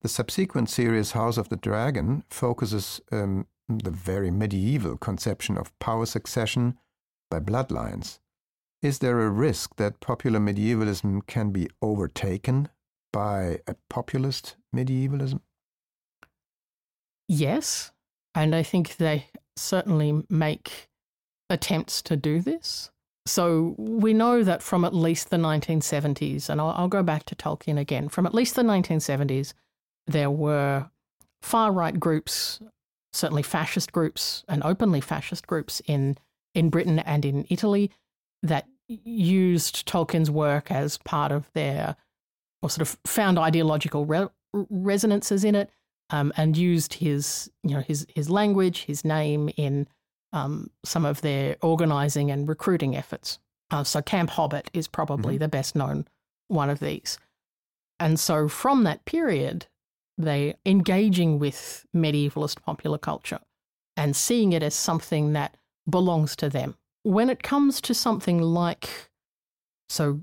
The 0.00 0.08
subsequent 0.08 0.70
series 0.70 1.12
House 1.12 1.36
of 1.36 1.50
the 1.50 1.56
Dragon 1.56 2.24
focuses 2.30 3.00
um, 3.12 3.46
the 3.68 3.90
very 3.90 4.30
medieval 4.30 4.96
conception 4.96 5.58
of 5.58 5.78
power 5.78 6.06
succession 6.06 6.78
by 7.30 7.40
bloodlines. 7.40 8.18
Is 8.80 9.00
there 9.00 9.20
a 9.20 9.30
risk 9.30 9.76
that 9.76 9.98
popular 10.00 10.38
medievalism 10.38 11.22
can 11.22 11.50
be 11.50 11.68
overtaken 11.82 12.68
by 13.12 13.60
a 13.66 13.74
populist 13.90 14.56
medievalism? 14.74 15.40
Yes, 17.26 17.90
and 18.34 18.54
I 18.54 18.62
think 18.62 18.96
they 18.96 19.26
certainly 19.56 20.24
make 20.30 20.88
attempts 21.50 22.02
to 22.02 22.16
do 22.16 22.40
this. 22.40 22.90
So 23.26 23.74
we 23.76 24.14
know 24.14 24.42
that 24.44 24.62
from 24.62 24.84
at 24.84 24.94
least 24.94 25.30
the 25.30 25.36
1970s, 25.36 26.48
and 26.48 26.60
I'll, 26.60 26.70
I'll, 26.70 26.88
go 26.88 27.02
back 27.02 27.24
to 27.24 27.34
Tolkien 27.34 27.78
again, 27.78 28.08
from 28.08 28.26
at 28.26 28.34
least 28.34 28.54
the 28.54 28.62
1970s, 28.62 29.52
there 30.06 30.30
were 30.30 30.88
far 31.42 31.72
right 31.72 31.98
groups, 31.98 32.60
certainly 33.12 33.42
fascist 33.42 33.92
groups 33.92 34.44
and 34.48 34.62
openly 34.62 35.00
fascist 35.00 35.46
groups 35.46 35.82
in, 35.86 36.16
in 36.54 36.70
Britain 36.70 37.00
and 37.00 37.24
in 37.24 37.44
Italy 37.50 37.90
that 38.42 38.66
used 38.88 39.86
Tolkien's 39.86 40.30
work 40.30 40.70
as 40.70 40.98
part 40.98 41.32
of 41.32 41.50
their, 41.54 41.96
or 42.62 42.70
sort 42.70 42.82
of 42.82 42.98
found 43.04 43.38
ideological 43.38 44.06
re- 44.06 44.28
resonances 44.52 45.44
in 45.44 45.54
it, 45.54 45.70
um, 46.10 46.32
and 46.36 46.56
used 46.56 46.94
his, 46.94 47.50
you 47.62 47.74
know, 47.74 47.80
his 47.80 48.06
his 48.14 48.30
language, 48.30 48.84
his 48.84 49.04
name 49.04 49.50
in 49.56 49.86
um, 50.32 50.70
some 50.84 51.04
of 51.04 51.20
their 51.20 51.56
organizing 51.62 52.30
and 52.30 52.48
recruiting 52.48 52.96
efforts. 52.96 53.38
Uh, 53.70 53.84
so 53.84 54.00
Campo 54.00 54.32
Hobbit 54.32 54.70
is 54.72 54.88
probably 54.88 55.34
mm-hmm. 55.34 55.42
the 55.42 55.48
best 55.48 55.76
known 55.76 56.06
one 56.48 56.70
of 56.70 56.80
these. 56.80 57.18
And 58.00 58.18
so 58.18 58.48
from 58.48 58.84
that 58.84 59.04
period, 59.04 59.66
they 60.16 60.54
engaging 60.64 61.38
with 61.38 61.86
medievalist 61.94 62.62
popular 62.62 62.98
culture 62.98 63.40
and 63.96 64.16
seeing 64.16 64.52
it 64.52 64.62
as 64.62 64.74
something 64.74 65.32
that 65.32 65.56
belongs 65.88 66.36
to 66.36 66.48
them 66.48 66.76
when 67.08 67.30
it 67.30 67.42
comes 67.42 67.80
to 67.80 67.94
something 67.94 68.42
like, 68.42 69.08
so 69.88 70.20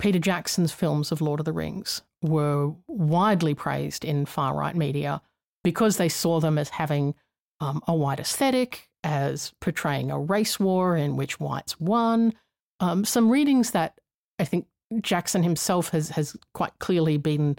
Peter 0.00 0.18
Jackson's 0.18 0.72
films 0.72 1.12
of 1.12 1.20
Lord 1.20 1.38
of 1.38 1.46
the 1.46 1.52
Rings 1.52 2.02
were 2.22 2.72
widely 2.88 3.54
praised 3.54 4.04
in 4.04 4.26
far 4.26 4.52
right 4.56 4.74
media 4.74 5.22
because 5.62 5.98
they 5.98 6.08
saw 6.08 6.40
them 6.40 6.58
as 6.58 6.70
having 6.70 7.14
um, 7.60 7.80
a 7.86 7.94
white 7.94 8.18
aesthetic, 8.18 8.88
as 9.04 9.52
portraying 9.60 10.10
a 10.10 10.18
race 10.18 10.58
war 10.58 10.96
in 10.96 11.16
which 11.16 11.38
whites 11.38 11.78
won. 11.78 12.32
Um, 12.80 13.04
some 13.04 13.30
readings 13.30 13.70
that 13.70 13.96
I 14.40 14.44
think 14.44 14.66
Jackson 15.02 15.44
himself 15.44 15.90
has 15.90 16.08
has 16.08 16.36
quite 16.52 16.76
clearly 16.80 17.16
been 17.16 17.58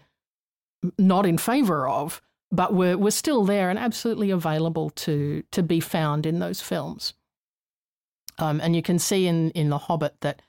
not 0.99 1.25
in 1.25 1.37
favor 1.37 1.87
of, 1.87 2.21
but 2.51 2.73
were 2.73 2.97
were 2.97 3.11
still 3.11 3.45
there 3.45 3.69
and 3.69 3.79
absolutely 3.79 4.31
available 4.31 4.89
to 4.89 5.43
to 5.53 5.63
be 5.63 5.79
found 5.79 6.25
in 6.25 6.39
those 6.39 6.59
films. 6.59 7.13
Um, 8.43 8.59
and 8.59 8.75
you 8.75 8.81
can 8.81 8.99
see 8.99 9.25
in, 9.25 9.51
in 9.51 9.69
The 9.69 9.77
Hobbit 9.77 10.15
that 10.19 10.41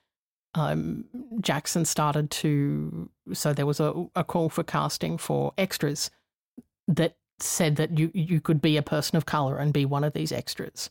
um, 0.56 1.04
Jackson 1.40 1.84
started 1.84 2.28
to, 2.32 3.08
so 3.32 3.52
there 3.52 3.66
was 3.66 3.78
a, 3.78 4.06
a 4.16 4.24
call 4.24 4.48
for 4.48 4.64
casting 4.64 5.16
for 5.16 5.52
extras 5.56 6.10
that 6.88 7.16
said 7.38 7.76
that 7.76 7.96
you, 7.96 8.10
you 8.12 8.40
could 8.40 8.60
be 8.60 8.76
a 8.76 8.82
person 8.82 9.16
of 9.16 9.26
color 9.26 9.58
and 9.58 9.72
be 9.72 9.84
one 9.84 10.02
of 10.02 10.12
these 10.12 10.32
extras. 10.32 10.90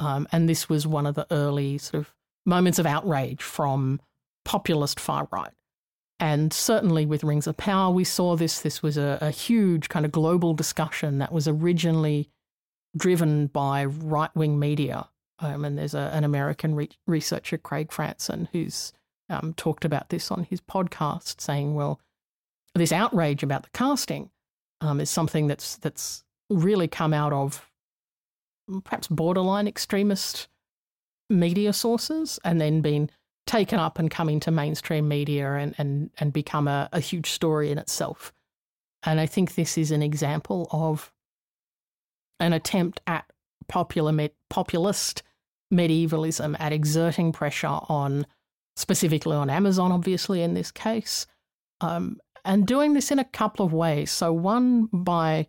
Um, 0.00 0.26
and 0.32 0.48
this 0.48 0.68
was 0.68 0.88
one 0.88 1.06
of 1.06 1.14
the 1.14 1.26
early 1.30 1.78
sort 1.78 2.00
of 2.00 2.12
moments 2.44 2.80
of 2.80 2.86
outrage 2.86 3.42
from 3.44 4.00
populist 4.44 4.98
far 4.98 5.28
right. 5.30 5.52
And 6.18 6.52
certainly 6.52 7.06
with 7.06 7.22
Rings 7.22 7.46
of 7.46 7.56
Power, 7.56 7.92
we 7.92 8.02
saw 8.02 8.34
this. 8.34 8.60
This 8.60 8.82
was 8.82 8.96
a, 8.96 9.18
a 9.20 9.30
huge 9.30 9.88
kind 9.88 10.04
of 10.04 10.10
global 10.10 10.54
discussion 10.54 11.18
that 11.18 11.30
was 11.30 11.46
originally 11.46 12.28
driven 12.96 13.46
by 13.46 13.84
right 13.84 14.34
wing 14.34 14.58
media 14.58 15.08
um, 15.40 15.64
and 15.64 15.78
there's 15.78 15.94
a, 15.94 16.10
an 16.12 16.24
American 16.24 16.74
re- 16.74 16.90
researcher, 17.06 17.58
Craig 17.58 17.88
Franson, 17.88 18.48
who's 18.52 18.92
um, 19.28 19.54
talked 19.54 19.84
about 19.84 20.08
this 20.08 20.30
on 20.30 20.44
his 20.44 20.60
podcast, 20.60 21.40
saying, 21.40 21.74
well, 21.74 22.00
this 22.74 22.92
outrage 22.92 23.42
about 23.42 23.62
the 23.62 23.70
casting 23.70 24.30
um, 24.80 25.00
is 25.00 25.10
something 25.10 25.46
that's 25.46 25.76
that's 25.78 26.24
really 26.48 26.88
come 26.88 27.14
out 27.14 27.32
of 27.32 27.70
perhaps 28.84 29.08
borderline 29.08 29.66
extremist 29.66 30.48
media 31.28 31.72
sources 31.72 32.38
and 32.44 32.60
then 32.60 32.80
been 32.80 33.10
taken 33.46 33.78
up 33.78 33.98
and 33.98 34.10
come 34.10 34.28
into 34.28 34.50
mainstream 34.50 35.08
media 35.08 35.54
and, 35.54 35.74
and, 35.78 36.10
and 36.18 36.32
become 36.32 36.68
a, 36.68 36.88
a 36.92 37.00
huge 37.00 37.30
story 37.30 37.70
in 37.70 37.78
itself. 37.78 38.32
And 39.02 39.18
I 39.18 39.26
think 39.26 39.54
this 39.54 39.78
is 39.78 39.90
an 39.90 40.02
example 40.02 40.68
of 40.70 41.12
an 42.38 42.52
attempt 42.52 43.00
at 43.06 43.24
popular 43.68 44.28
populist 44.48 45.22
medievalism 45.70 46.56
at 46.58 46.72
exerting 46.72 47.32
pressure 47.32 47.78
on, 47.88 48.26
specifically 48.76 49.36
on 49.36 49.50
Amazon, 49.50 49.92
obviously, 49.92 50.42
in 50.42 50.54
this 50.54 50.70
case, 50.70 51.26
um, 51.80 52.18
and 52.44 52.66
doing 52.66 52.94
this 52.94 53.10
in 53.10 53.18
a 53.18 53.24
couple 53.24 53.64
of 53.64 53.72
ways. 53.72 54.10
So, 54.10 54.32
one, 54.32 54.88
by 54.92 55.48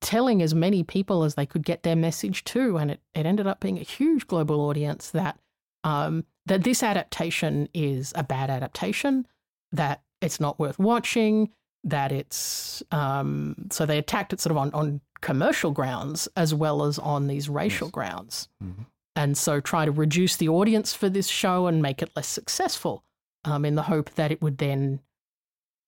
telling 0.00 0.42
as 0.42 0.54
many 0.54 0.82
people 0.82 1.24
as 1.24 1.34
they 1.34 1.46
could 1.46 1.64
get 1.64 1.82
their 1.82 1.96
message 1.96 2.44
to, 2.44 2.76
and 2.76 2.90
it, 2.90 3.00
it 3.14 3.26
ended 3.26 3.46
up 3.46 3.60
being 3.60 3.78
a 3.78 3.82
huge 3.82 4.26
global 4.26 4.60
audience 4.60 5.10
that 5.10 5.38
um, 5.84 6.24
that 6.46 6.64
this 6.64 6.82
adaptation 6.82 7.68
is 7.72 8.12
a 8.14 8.22
bad 8.22 8.50
adaptation, 8.50 9.26
that 9.72 10.02
it's 10.20 10.40
not 10.40 10.58
worth 10.58 10.78
watching, 10.78 11.50
that 11.84 12.12
it's 12.12 12.82
um, 12.90 13.54
so 13.70 13.86
they 13.86 13.98
attacked 13.98 14.32
it 14.32 14.40
sort 14.40 14.50
of 14.52 14.56
on, 14.58 14.70
on 14.72 15.00
commercial 15.20 15.70
grounds 15.70 16.28
as 16.36 16.54
well 16.54 16.84
as 16.84 16.98
on 16.98 17.26
these 17.26 17.48
racial 17.48 17.88
yes. 17.88 17.92
grounds. 17.92 18.48
Mm-hmm. 18.62 18.82
and 19.16 19.36
so 19.36 19.60
try 19.60 19.84
to 19.84 19.92
reduce 19.92 20.36
the 20.36 20.48
audience 20.48 20.94
for 20.94 21.08
this 21.08 21.26
show 21.26 21.66
and 21.66 21.82
make 21.82 22.02
it 22.02 22.10
less 22.14 22.28
successful 22.28 23.04
um, 23.44 23.64
in 23.64 23.74
the 23.74 23.82
hope 23.82 24.10
that 24.14 24.32
it 24.32 24.42
would 24.42 24.58
then 24.58 25.00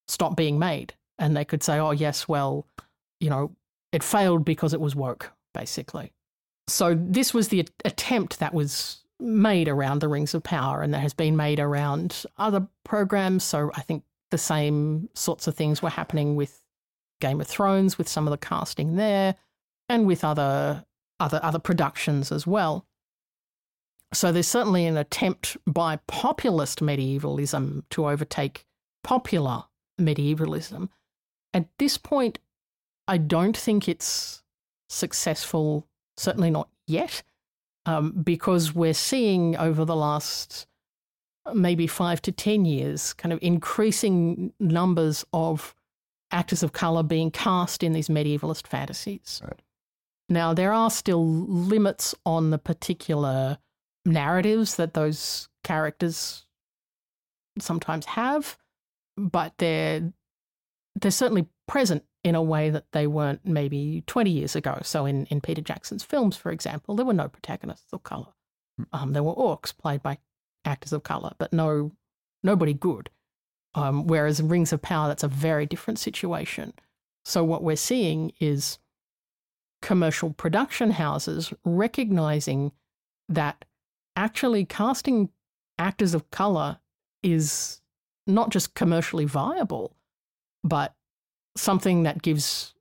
stop 0.08 0.36
being 0.36 0.58
made. 0.58 0.94
And 1.18 1.36
they 1.36 1.44
could 1.44 1.62
say, 1.62 1.78
oh, 1.78 1.90
yes, 1.90 2.26
well, 2.26 2.66
you 3.20 3.30
know, 3.30 3.52
it 3.92 4.02
failed 4.02 4.44
because 4.44 4.74
it 4.74 4.80
was 4.80 4.96
woke, 4.96 5.30
basically. 5.54 6.12
So 6.68 6.94
this 6.94 7.34
was 7.34 7.48
the 7.48 7.68
attempt 7.84 8.38
that 8.38 8.54
was 8.54 9.02
made 9.20 9.68
around 9.68 10.00
the 10.00 10.08
Rings 10.08 10.34
of 10.34 10.42
Power 10.42 10.82
and 10.82 10.92
that 10.94 11.00
has 11.00 11.14
been 11.14 11.36
made 11.36 11.60
around 11.60 12.24
other 12.38 12.66
programs. 12.84 13.44
So 13.44 13.70
I 13.74 13.82
think 13.82 14.02
the 14.32 14.38
same 14.38 15.08
sorts 15.14 15.46
of 15.46 15.54
things 15.54 15.80
were 15.80 15.90
happening 15.90 16.34
with 16.34 16.60
Game 17.20 17.40
of 17.40 17.46
Thrones, 17.46 17.98
with 17.98 18.08
some 18.08 18.26
of 18.26 18.32
the 18.32 18.38
casting 18.38 18.96
there, 18.96 19.36
and 19.88 20.06
with 20.06 20.24
other 20.24 20.84
other 21.20 21.38
other 21.42 21.60
productions 21.60 22.32
as 22.32 22.46
well. 22.46 22.84
So 24.12 24.32
there's 24.32 24.48
certainly 24.48 24.86
an 24.86 24.96
attempt 24.96 25.56
by 25.66 25.96
populist 26.08 26.80
medievalism 26.80 27.84
to 27.90 28.08
overtake 28.08 28.66
popular 29.04 29.64
medievalism. 30.00 30.88
At 31.54 31.68
this 31.78 31.96
point, 31.98 32.38
I 33.06 33.18
don't 33.18 33.56
think 33.56 33.88
it's 33.88 34.42
successful, 34.88 35.86
certainly 36.16 36.50
not 36.50 36.68
yet, 36.86 37.22
um, 37.86 38.12
because 38.22 38.74
we're 38.74 38.94
seeing 38.94 39.56
over 39.56 39.84
the 39.84 39.96
last 39.96 40.66
maybe 41.54 41.86
five 41.86 42.22
to 42.22 42.32
10 42.32 42.64
years 42.64 43.12
kind 43.14 43.32
of 43.32 43.38
increasing 43.42 44.52
numbers 44.60 45.24
of 45.32 45.74
actors 46.30 46.62
of 46.62 46.72
color 46.72 47.02
being 47.02 47.30
cast 47.30 47.82
in 47.82 47.92
these 47.92 48.08
medievalist 48.08 48.66
fantasies. 48.66 49.40
Right. 49.44 49.60
Now, 50.28 50.54
there 50.54 50.72
are 50.72 50.90
still 50.90 51.26
limits 51.26 52.14
on 52.24 52.50
the 52.50 52.58
particular 52.58 53.58
narratives 54.06 54.76
that 54.76 54.94
those 54.94 55.48
characters 55.62 56.46
sometimes 57.58 58.06
have, 58.06 58.56
but 59.16 59.52
they're 59.58 60.12
they're 61.00 61.10
certainly 61.10 61.48
present 61.66 62.04
in 62.24 62.34
a 62.34 62.42
way 62.42 62.70
that 62.70 62.84
they 62.92 63.06
weren't 63.06 63.44
maybe 63.44 64.04
20 64.06 64.30
years 64.30 64.54
ago. 64.54 64.78
So 64.82 65.06
in, 65.06 65.26
in 65.26 65.40
Peter 65.40 65.62
Jackson's 65.62 66.04
films, 66.04 66.36
for 66.36 66.52
example, 66.52 66.94
there 66.94 67.06
were 67.06 67.14
no 67.14 67.28
protagonists 67.28 67.92
of 67.92 68.02
color. 68.02 68.28
Hmm. 68.76 68.82
Um, 68.92 69.12
there 69.12 69.22
were 69.22 69.34
orcs 69.34 69.76
played 69.76 70.02
by 70.02 70.18
actors 70.64 70.92
of 70.92 71.02
color, 71.02 71.32
but 71.38 71.52
no 71.52 71.92
nobody 72.42 72.74
good. 72.74 73.10
Um, 73.74 74.06
whereas 74.06 74.38
in 74.38 74.48
Rings 74.48 74.72
of 74.72 74.82
Power, 74.82 75.08
that's 75.08 75.22
a 75.22 75.28
very 75.28 75.66
different 75.66 75.98
situation. 75.98 76.74
So 77.24 77.42
what 77.44 77.62
we're 77.62 77.76
seeing 77.76 78.32
is 78.40 78.78
commercial 79.80 80.30
production 80.32 80.92
houses 80.92 81.52
recognizing 81.64 82.72
that 83.28 83.64
actually 84.16 84.64
casting 84.64 85.30
actors 85.78 86.14
of 86.14 86.30
color 86.30 86.78
is 87.22 87.80
not 88.26 88.50
just 88.50 88.74
commercially 88.74 89.24
viable, 89.24 89.96
but 90.62 90.94
something 91.56 92.02
that 92.02 92.22
gives 92.22 92.74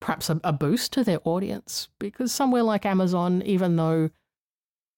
perhaps 0.00 0.30
a, 0.30 0.40
a, 0.44 0.52
boost 0.52 0.92
to 0.92 1.04
their 1.04 1.20
audience. 1.24 1.88
Because 1.98 2.32
somewhere 2.32 2.62
like 2.62 2.86
Amazon, 2.86 3.42
even 3.44 3.76
though 3.76 4.10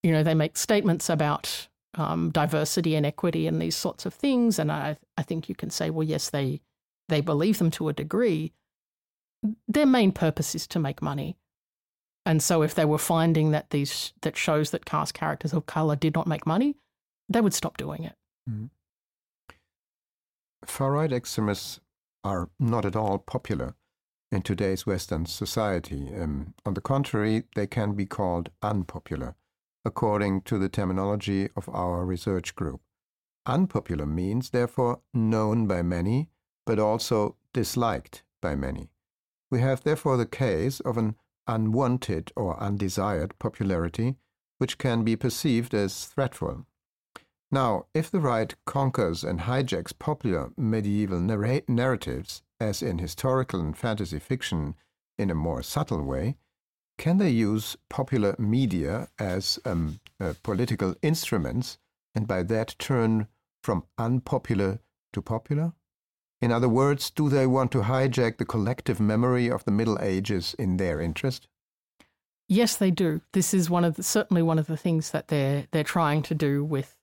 you 0.03 0.13
know 0.13 0.23
they 0.23 0.35
make 0.35 0.57
statements 0.57 1.09
about 1.09 1.69
um, 1.99 2.31
diversity 2.31 2.95
and 2.95 3.05
equity 3.05 3.47
and 3.47 3.61
these 3.61 3.77
sorts 3.77 4.07
of 4.07 4.15
things, 4.15 4.59
and 4.59 4.71
I 4.71 4.97
I 5.17 5.23
think 5.23 5.49
you 5.49 5.55
can 5.55 5.71
say, 5.71 5.91
well, 5.91 6.07
yes, 6.07 6.31
they 6.31 6.61
they 7.09 7.21
believe 7.21 7.59
them 7.59 7.71
to 7.73 7.89
a 7.89 7.93
degree. 7.93 8.53
Their 9.67 9.87
main 9.87 10.13
purpose 10.13 10.55
is 10.55 10.67
to 10.69 10.79
make 10.79 11.03
money. 11.03 11.37
And 12.27 12.43
so 12.43 12.63
if 12.63 12.75
they 12.75 12.85
were 12.85 12.99
finding 12.99 13.53
that 13.53 13.71
these 13.71 14.13
that 14.21 14.37
shows 14.37 14.71
that 14.71 14.85
cast 14.85 15.15
characters 15.15 15.53
of 15.53 15.67
color 15.67 15.97
did 15.97 16.15
not 16.15 16.27
make 16.27 16.47
money, 16.47 16.77
they 17.29 17.41
would 17.41 17.55
stop 17.55 17.77
doing 17.77 18.05
it. 18.05 18.15
Mm-hmm. 18.49 18.67
Far 20.65 20.93
right 20.93 21.13
extremists 21.13 21.81
are 22.25 22.51
not 22.59 22.85
at 22.85 22.97
all 22.97 23.19
popular 23.19 23.75
in 24.31 24.43
today's 24.43 24.87
Western 24.87 25.25
society. 25.25 26.11
Um, 26.15 26.55
on 26.67 26.75
the 26.75 26.81
contrary, 26.81 27.45
they 27.55 27.67
can 27.67 27.95
be 27.95 28.05
called 28.05 28.51
unpopular, 28.63 29.37
according 29.89 30.43
to 30.43 30.59
the 30.59 30.69
terminology 30.69 31.49
of 31.57 31.67
our 31.71 32.05
research 32.05 32.55
group. 32.55 32.83
Unpopular 33.47 34.05
means, 34.05 34.51
therefore, 34.51 35.01
known 35.15 35.67
by 35.67 35.81
many, 35.81 36.29
but 36.67 36.79
also 36.79 37.37
disliked 37.55 38.23
by 38.43 38.55
many. 38.55 38.91
We 39.51 39.61
have 39.61 39.83
therefore 39.83 40.19
the 40.19 40.27
case 40.27 40.81
of 40.81 40.99
an 40.99 41.17
unwanted 41.47 42.31
or 42.37 42.63
undesired 42.63 43.39
popularity, 43.39 44.17
which 44.59 44.77
can 44.77 45.05
be 45.05 45.17
perceived 45.17 45.73
as 45.73 46.05
threatful. 46.05 46.67
Now, 47.51 47.87
if 47.95 48.11
the 48.11 48.21
right 48.21 48.55
conquers 48.67 49.25
and 49.25 49.41
hijacks 49.41 49.99
popular 49.99 50.51
medieval 50.59 51.19
narr- 51.19 51.63
narratives, 51.67 52.43
as 52.61 52.83
in 52.83 52.99
historical 52.99 53.61
and 53.61 53.75
fantasy 53.75 54.19
fiction, 54.19 54.75
in 55.17 55.31
a 55.31 55.35
more 55.35 55.63
subtle 55.63 56.03
way, 56.03 56.37
can 56.99 57.19
they 57.19 57.31
use 57.31 57.77
popular 57.89 58.35
media 58.39 59.09
as 59.19 59.59
um, 59.65 60.01
uh, 60.21 60.35
political 60.43 60.95
instruments 61.01 61.79
and 62.15 62.27
by 62.27 62.43
that 62.43 62.75
turn 62.79 63.29
from 63.63 63.85
unpopular 63.97 64.81
to 65.13 65.23
popular? 65.23 65.73
In 66.41 66.53
other 66.53 66.69
words, 66.69 67.11
do 67.11 67.29
they 67.29 67.47
want 67.47 67.73
to 67.73 67.83
hijack 67.83 68.39
the 68.39 68.45
collective 68.45 69.01
memory 69.01 69.51
of 69.51 69.65
the 69.65 69.71
Middle 69.71 69.99
Ages 70.01 70.55
in 70.59 70.77
their 70.77 71.01
interest? 71.01 71.49
Yes, 72.49 72.77
they 72.77 72.91
do. 72.91 73.21
This 73.33 73.53
is 73.53 73.69
one 73.69 73.85
of 73.85 73.97
the, 73.97 74.03
certainly 74.03 74.43
one 74.43 74.59
of 74.59 74.67
the 74.67 74.77
things 74.77 75.11
that 75.11 75.29
they're 75.29 75.67
they're 75.71 75.85
trying 75.85 76.23
to 76.23 76.35
do 76.35 76.65
with 76.65 76.97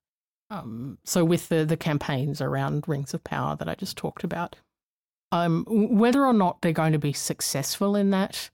um, 0.50 0.98
so 1.04 1.24
with 1.24 1.50
the 1.50 1.66
the 1.66 1.78
campaigns 1.78 2.42
around 2.42 2.88
Rings 2.88 3.14
of 3.14 3.24
Power 3.24 3.56
that 3.56 3.70
I 3.70 3.76
just 3.76 3.98
talked 3.98 4.24
about. 4.24 4.56
Um, 5.32 5.66
whether 5.68 6.26
or 6.26 6.34
not 6.34 6.62
they're 6.62 6.72
going 6.72 6.94
to 6.94 7.00
be 7.00 7.14
successful 7.14 7.96
in 7.96 8.12
that, 8.12 8.50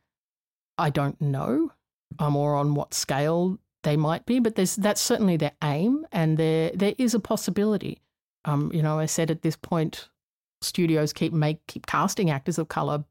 I 0.78 0.90
don't 0.90 1.20
know, 1.22 1.72
um, 2.20 2.36
or 2.36 2.56
on 2.56 2.76
what 2.76 2.94
scale 2.94 3.60
they 3.84 3.98
might 3.98 4.26
be. 4.26 4.40
But 4.40 4.56
there's 4.56 4.76
that's 4.76 5.02
certainly 5.02 5.38
their 5.38 5.54
aim, 5.64 6.06
and 6.12 6.38
there 6.38 6.72
there 6.74 6.96
is 6.98 7.14
a 7.14 7.20
possibility. 7.20 8.02
Um, 8.46 8.72
you 8.74 8.82
know, 8.82 9.00
I 9.00 9.06
said 9.06 9.30
at 9.30 9.44
this 9.44 9.56
point, 9.56 10.10
studios 10.62 11.14
keep 11.14 11.34
make 11.34 11.66
keep 11.68 11.86
casting 11.86 12.30
actors 12.30 12.58
of 12.58 12.68
color, 12.68 13.06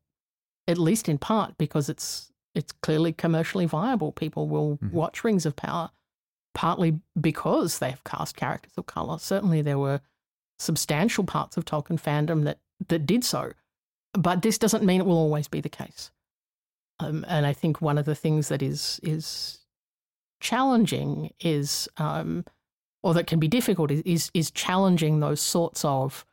at 0.67 0.79
least 0.79 1.09
in 1.09 1.19
part 1.19 1.57
because 1.59 1.89
it's 1.89 2.33
it's 2.55 2.73
clearly 2.83 3.13
commercially 3.13 3.67
viable. 3.67 4.13
People 4.13 4.49
will 4.49 4.77
mm-hmm. 4.77 4.95
watch 4.95 5.23
Rings 5.23 5.47
of 5.47 5.57
Power 5.57 5.91
partly 6.53 6.99
because 7.21 7.79
they've 7.79 8.03
cast 8.05 8.37
characters 8.37 8.73
of 8.77 8.87
color. 8.87 9.19
Certainly, 9.19 9.63
there 9.63 9.79
were 9.79 10.01
substantial 10.59 11.25
parts 11.25 11.57
of 11.57 11.65
Tolkien 11.65 12.01
fandom 12.01 12.45
that 12.45 12.59
that 12.89 13.07
did 13.07 13.25
so, 13.25 13.53
but 14.13 14.43
this 14.43 14.59
doesn't 14.59 14.85
mean 14.85 15.01
it 15.01 15.07
will 15.07 15.17
always 15.17 15.49
be 15.49 15.61
the 15.61 15.69
case. 15.69 16.11
Um, 17.01 17.25
and 17.29 17.47
I 17.47 17.53
think 17.53 17.81
one 17.81 17.99
of 17.99 18.05
the 18.05 18.15
things 18.15 18.49
that 18.49 18.63
is 18.63 19.01
is 19.03 19.59
challenging 20.41 21.33
is, 21.41 21.89
um, 21.97 22.45
or 23.03 23.15
that 23.15 23.27
can 23.27 23.39
be 23.39 23.49
difficult, 23.49 23.91
is, 23.91 24.31
is 24.33 24.51
challenging 24.51 25.21
those 25.21 25.41
sorts 25.41 25.85
of 25.85 26.25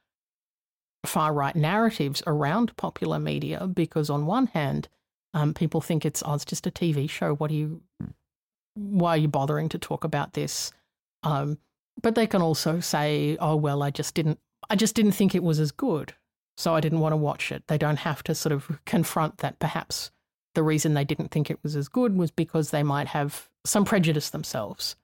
far 1.06 1.34
right 1.34 1.56
narratives 1.56 2.22
around 2.28 2.76
popular 2.78 3.20
media. 3.20 3.68
Because 3.68 4.10
on 4.10 4.26
one 4.26 4.48
hand, 4.48 4.88
um, 5.34 5.54
people 5.54 5.82
think 5.82 6.06
it's 6.06 6.24
oh, 6.26 6.34
it's 6.34 6.46
just 6.46 6.68
a 6.68 6.72
TV 6.72 7.10
show. 7.10 7.36
What 7.36 7.50
do 7.50 7.56
you 7.56 7.82
hmm 8.02 8.12
why 8.78 9.12
are 9.12 9.18
you 9.18 9.28
bothering 9.28 9.70
to 9.70 9.78
talk 9.80 10.04
about 10.04 10.34
this? 10.34 10.72
Um, 11.24 11.58
but 12.02 12.16
they 12.16 12.28
can 12.28 12.42
also 12.42 12.80
say, 12.80 13.38
oh 13.40 13.56
well, 13.56 13.82
I 13.82 13.90
just 13.90 14.14
didn't, 14.14 14.40
I 14.70 14.76
just 14.76 14.96
didn't 14.96 15.14
think 15.14 15.34
it 15.34 15.44
was 15.44 15.60
as 15.60 15.72
good, 15.72 16.14
so 16.56 16.76
I 16.76 16.80
didn't 16.80 17.00
want 17.00 17.14
to 17.14 17.18
watch 17.18 17.52
it. 17.52 17.64
They 17.68 17.78
don't 17.78 17.98
have 17.98 18.22
to 18.24 18.36
sort 18.36 18.54
of 18.54 18.80
confront 18.86 19.40
that. 19.40 19.58
Perhaps 19.60 20.12
the 20.58 20.64
reason 20.64 20.96
they 20.96 21.06
didn't 21.06 21.30
think 21.30 21.52
it 21.52 21.60
was 21.62 21.76
as 21.76 21.88
good 21.88 22.18
was 22.18 22.32
because 22.32 22.72
they 22.72 22.82
might 22.82 23.08
have 23.10 23.48
some 23.64 23.86
prejudice 23.86 24.32
themselves. 24.32 24.96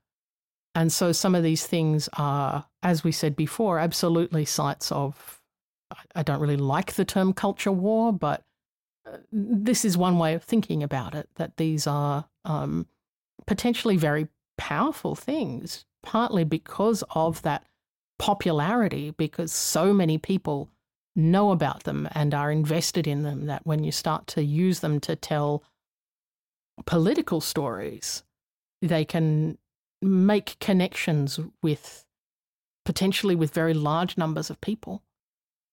And 0.74 0.92
so 0.92 1.12
some 1.12 1.36
of 1.36 1.44
these 1.44 1.68
things 1.68 2.10
are, 2.14 2.66
as 2.82 3.04
we 3.04 3.12
said 3.12 3.36
before, 3.36 3.78
absolutely 3.78 4.46
sites 4.46 4.92
of. 4.92 5.40
I 6.16 6.24
don't 6.24 6.40
really 6.40 6.58
like 6.58 6.94
the 6.94 7.06
term 7.06 7.34
culture 7.34 7.72
war, 7.72 8.12
but 8.12 8.42
uh, 9.06 9.18
this 9.32 9.86
is 9.86 9.96
one 9.96 10.18
way 10.18 10.34
of 10.34 10.44
thinking 10.44 10.82
about 10.82 11.14
it. 11.14 11.30
That 11.36 11.58
these 11.58 11.86
are 11.86 12.26
um, 12.46 12.88
potentially 13.46 13.96
very 13.96 14.30
powerful 14.58 15.14
things, 15.14 15.86
partly 16.02 16.46
because 16.46 17.04
of 17.12 17.44
that 17.44 17.68
popularity, 18.18 19.12
because 19.12 19.52
so 19.52 19.94
many 19.94 20.18
people 20.18 20.68
know 21.16 21.52
about 21.52 21.84
them 21.84 22.08
and 22.14 22.34
are 22.34 22.52
invested 22.52 23.08
in 23.08 23.24
them 23.24 23.46
that 23.46 23.66
when 23.66 23.84
you 23.84 23.92
start 23.92 24.28
to 24.28 24.44
use 24.44 24.80
them 24.80 25.00
to 25.02 25.16
tell 25.16 25.64
political 26.86 27.40
stories, 27.40 28.24
they 28.82 29.06
can 29.06 29.58
make 30.02 30.58
connections 30.60 31.40
with 31.62 32.06
potentially 32.86 33.36
with 33.36 33.54
very 33.54 33.74
large 33.74 34.18
numbers 34.18 34.50
of 34.50 34.60
people. 34.60 35.04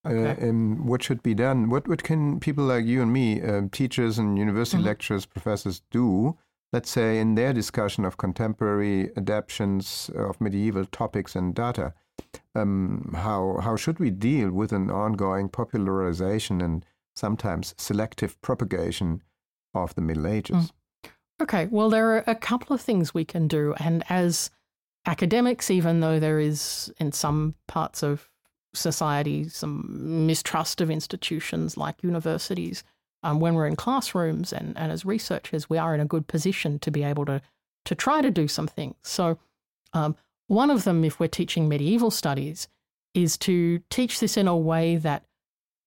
Okay. 0.07 0.41
Uh, 0.41 0.49
um, 0.49 0.87
what 0.87 1.03
should 1.03 1.21
be 1.21 1.33
done? 1.33 1.69
What 1.69 1.87
what 1.87 2.03
can 2.03 2.39
people 2.39 2.63
like 2.63 2.85
you 2.85 3.01
and 3.01 3.13
me, 3.13 3.41
uh, 3.41 3.63
teachers 3.71 4.17
and 4.17 4.37
university 4.37 4.77
mm-hmm. 4.77 4.87
lecturers, 4.87 5.25
professors, 5.25 5.81
do 5.91 6.37
let's 6.73 6.89
say, 6.89 7.19
in 7.19 7.35
their 7.35 7.53
discussion 7.53 8.05
of 8.05 8.17
contemporary 8.17 9.09
adaptations 9.17 10.09
of 10.15 10.39
medieval 10.39 10.85
topics 10.85 11.35
and 11.35 11.53
data, 11.53 11.93
um, 12.55 13.13
how 13.15 13.59
how 13.61 13.75
should 13.75 13.99
we 13.99 14.09
deal 14.09 14.51
with 14.51 14.71
an 14.71 14.89
ongoing 14.89 15.49
popularization 15.49 16.61
and 16.61 16.85
sometimes 17.15 17.75
selective 17.77 18.39
propagation 18.41 19.21
of 19.73 19.95
the 19.95 20.01
Middle 20.01 20.27
Ages? 20.27 20.55
Mm. 20.55 21.11
Okay, 21.41 21.67
well, 21.71 21.89
there 21.89 22.11
are 22.11 22.23
a 22.27 22.35
couple 22.35 22.73
of 22.73 22.81
things 22.81 23.13
we 23.13 23.25
can 23.25 23.47
do, 23.47 23.73
and 23.79 24.03
as 24.09 24.51
academics, 25.05 25.71
even 25.71 25.99
though 25.99 26.19
there 26.19 26.39
is 26.39 26.93
in 26.99 27.11
some 27.11 27.55
parts 27.67 28.03
of 28.03 28.29
society 28.73 29.49
some 29.49 30.25
mistrust 30.25 30.79
of 30.79 30.89
institutions 30.89 31.75
like 31.75 32.03
universities, 32.03 32.83
um, 33.23 33.39
when 33.39 33.53
we're 33.53 33.67
in 33.67 33.75
classrooms 33.75 34.53
and, 34.53 34.77
and 34.77 34.91
as 34.91 35.05
researchers, 35.05 35.69
we 35.69 35.77
are 35.77 35.93
in 35.93 35.99
a 35.99 36.05
good 36.05 36.27
position 36.27 36.79
to 36.79 36.91
be 36.91 37.03
able 37.03 37.25
to 37.25 37.41
to 37.83 37.95
try 37.95 38.21
to 38.21 38.29
do 38.29 38.47
some 38.47 38.67
things. 38.67 38.95
So, 39.01 39.39
um, 39.93 40.15
one 40.51 40.69
of 40.69 40.83
them, 40.83 41.05
if 41.05 41.17
we're 41.17 41.27
teaching 41.27 41.69
medieval 41.69 42.11
studies, 42.11 42.67
is 43.13 43.37
to 43.37 43.79
teach 43.89 44.19
this 44.19 44.35
in 44.35 44.49
a 44.49 44.57
way 44.57 44.97
that 44.97 45.23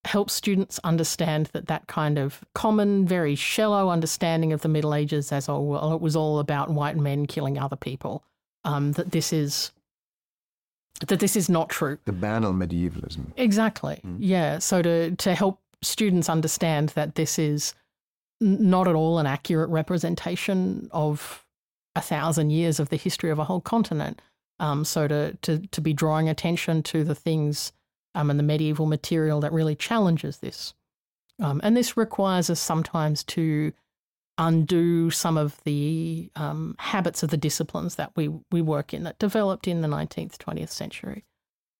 helps 0.06 0.32
students 0.32 0.80
understand 0.84 1.50
that 1.52 1.66
that 1.66 1.86
kind 1.86 2.18
of 2.18 2.42
common, 2.54 3.06
very 3.06 3.34
shallow 3.34 3.90
understanding 3.90 4.54
of 4.54 4.62
the 4.62 4.68
Middle 4.68 4.94
Ages 4.94 5.32
as 5.32 5.50
oh 5.50 5.60
well, 5.60 5.92
it 5.92 6.00
was 6.00 6.16
all 6.16 6.38
about 6.38 6.70
white 6.70 6.96
men 6.96 7.26
killing 7.26 7.58
other 7.58 7.76
people. 7.76 8.24
Um, 8.64 8.92
that 8.92 9.10
this 9.10 9.34
is 9.34 9.70
that 11.06 11.18
this 11.18 11.36
is 11.36 11.50
not 11.50 11.68
true. 11.68 11.98
The 12.06 12.12
banal 12.12 12.54
medievalism. 12.54 13.34
Exactly. 13.36 14.00
Mm. 14.02 14.16
Yeah. 14.18 14.58
So 14.60 14.80
to 14.80 15.14
to 15.14 15.34
help 15.34 15.60
students 15.82 16.30
understand 16.30 16.90
that 16.90 17.16
this 17.16 17.38
is 17.38 17.74
not 18.40 18.88
at 18.88 18.94
all 18.94 19.18
an 19.18 19.26
accurate 19.26 19.68
representation 19.68 20.88
of 20.90 21.44
a 21.94 22.00
thousand 22.00 22.48
years 22.48 22.80
of 22.80 22.88
the 22.88 22.96
history 22.96 23.28
of 23.28 23.38
a 23.38 23.44
whole 23.44 23.60
continent. 23.60 24.22
Um, 24.60 24.84
so 24.84 25.08
to, 25.08 25.36
to 25.42 25.58
to 25.66 25.80
be 25.80 25.92
drawing 25.92 26.28
attention 26.28 26.82
to 26.84 27.02
the 27.02 27.14
things 27.14 27.72
um, 28.14 28.30
and 28.30 28.38
the 28.38 28.44
medieval 28.44 28.86
material 28.86 29.40
that 29.40 29.52
really 29.52 29.74
challenges 29.74 30.38
this, 30.38 30.74
um, 31.40 31.60
and 31.64 31.76
this 31.76 31.96
requires 31.96 32.50
us 32.50 32.60
sometimes 32.60 33.24
to 33.24 33.72
undo 34.38 35.10
some 35.10 35.36
of 35.36 35.60
the 35.64 36.30
um, 36.36 36.74
habits 36.78 37.22
of 37.22 37.30
the 37.30 37.36
disciplines 37.36 37.96
that 37.96 38.12
we 38.16 38.28
we 38.52 38.62
work 38.62 38.94
in 38.94 39.02
that 39.04 39.18
developed 39.18 39.66
in 39.66 39.80
the 39.80 39.88
nineteenth 39.88 40.38
twentieth 40.38 40.70
century. 40.70 41.24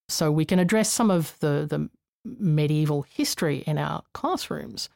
So 0.09 0.33
we 0.33 0.45
can 0.45 0.59
address 0.59 0.91
some 0.91 1.11
of 1.11 1.39
the 1.39 1.67
the 1.69 1.89
medieval 2.25 3.03
history 3.03 3.59
in 3.67 3.79
our 3.79 4.03
classrooms. 4.15 4.89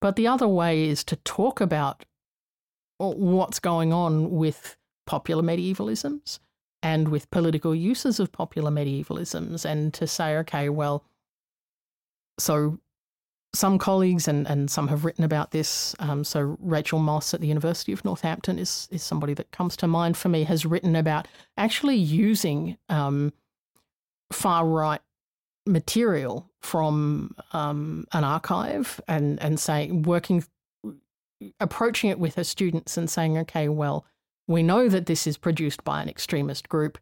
But 0.00 0.14
the 0.14 0.28
other 0.28 0.48
way 0.48 0.84
is 0.84 1.02
to 1.04 1.16
talk 1.16 1.60
about 1.60 2.04
what's 2.98 3.58
going 3.58 3.92
on 3.92 4.30
with 4.30 4.76
popular 5.06 5.42
medievalisms 5.42 6.38
and 6.86 7.08
with 7.08 7.28
political 7.32 7.74
uses 7.74 8.20
of 8.20 8.30
popular 8.30 8.70
medievalisms 8.70 9.64
and 9.64 9.92
to 9.92 10.06
say, 10.06 10.36
okay, 10.36 10.68
well, 10.68 11.02
so 12.38 12.78
some 13.52 13.76
colleagues 13.76 14.28
and, 14.28 14.46
and 14.46 14.70
some 14.70 14.86
have 14.86 15.04
written 15.04 15.24
about 15.24 15.50
this. 15.50 15.96
Um, 15.98 16.22
so 16.22 16.56
Rachel 16.60 17.00
Moss 17.00 17.34
at 17.34 17.40
the 17.40 17.48
University 17.48 17.90
of 17.90 18.04
Northampton 18.04 18.56
is 18.60 18.86
is 18.92 19.02
somebody 19.02 19.34
that 19.34 19.50
comes 19.50 19.76
to 19.78 19.88
mind 19.88 20.16
for 20.16 20.28
me. 20.28 20.44
Has 20.44 20.64
written 20.64 20.94
about 20.94 21.26
actually 21.56 21.96
using 21.96 22.76
um, 22.88 23.32
far 24.30 24.64
right 24.64 25.00
material 25.66 26.48
from 26.60 27.34
um, 27.52 28.06
an 28.12 28.22
archive 28.22 29.00
and 29.08 29.42
and 29.42 29.58
saying 29.58 30.02
working 30.02 30.44
approaching 31.58 32.10
it 32.10 32.20
with 32.20 32.36
her 32.36 32.44
students 32.44 32.96
and 32.96 33.10
saying 33.10 33.36
okay 33.38 33.68
well 33.68 34.06
we 34.48 34.62
know 34.62 34.88
that 34.88 35.06
this 35.06 35.26
is 35.26 35.36
produced 35.36 35.84
by 35.84 36.02
an 36.02 36.08
extremist 36.08 36.68
group. 36.68 36.98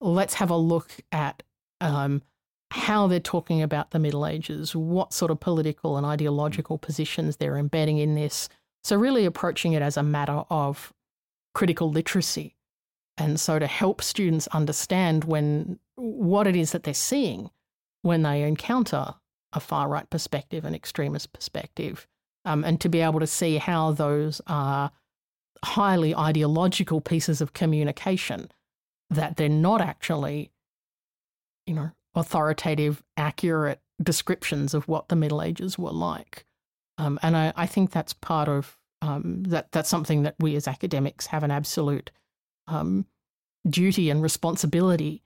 Let's 0.00 0.34
have 0.34 0.50
a 0.50 0.56
look 0.56 0.90
at 1.12 1.42
um, 1.80 2.22
how 2.70 3.06
they're 3.06 3.20
talking 3.20 3.62
about 3.62 3.90
the 3.90 3.98
middle 3.98 4.26
ages 4.26 4.74
what 4.74 5.12
sort 5.12 5.30
of 5.30 5.40
political 5.40 5.96
and 5.96 6.04
ideological 6.04 6.78
positions 6.78 7.36
they're 7.36 7.56
embedding 7.56 7.98
in 7.98 8.14
this. 8.14 8.48
So 8.84 8.96
really 8.96 9.24
approaching 9.24 9.72
it 9.72 9.82
as 9.82 9.96
a 9.96 10.02
matter 10.02 10.44
of 10.50 10.92
critical 11.54 11.90
literacy. 11.90 12.56
And 13.16 13.40
so 13.40 13.58
to 13.58 13.66
help 13.66 14.02
students 14.02 14.46
understand 14.48 15.24
when 15.24 15.78
what 15.96 16.46
it 16.46 16.54
is 16.54 16.72
that 16.72 16.84
they're 16.84 16.94
seeing 16.94 17.50
when 18.02 18.22
they 18.22 18.42
encounter 18.42 19.14
a 19.52 19.60
far 19.60 19.88
right 19.88 20.08
perspective, 20.08 20.64
an 20.64 20.74
extremist 20.74 21.32
perspective, 21.32 22.06
um, 22.44 22.64
and 22.64 22.80
to 22.80 22.88
be 22.88 23.00
able 23.00 23.18
to 23.18 23.26
see 23.26 23.56
how 23.56 23.92
those 23.92 24.40
are 24.46 24.92
highly 25.64 26.14
ideological 26.14 27.00
pieces 27.00 27.40
of 27.40 27.52
communication 27.52 28.50
that 29.10 29.36
they're 29.36 29.48
not 29.48 29.80
actually, 29.80 30.50
you 31.66 31.74
know, 31.74 31.90
authoritative, 32.14 33.02
accurate 33.16 33.80
descriptions 34.02 34.74
of 34.74 34.86
what 34.88 35.08
the 35.08 35.16
Middle 35.16 35.42
Ages 35.42 35.78
were 35.78 35.92
like. 35.92 36.44
Um, 36.98 37.18
and 37.22 37.36
I, 37.36 37.52
I, 37.56 37.66
think 37.66 37.90
that's 37.90 38.12
part 38.12 38.48
of 38.48 38.76
um, 39.02 39.44
that. 39.44 39.70
That's 39.70 39.88
something 39.88 40.24
that 40.24 40.34
we 40.40 40.56
as 40.56 40.66
academics 40.66 41.26
have 41.26 41.44
an 41.44 41.52
absolute 41.52 42.10
um, 42.66 43.06
duty 43.68 44.10
and 44.10 44.20
responsibility 44.20 45.22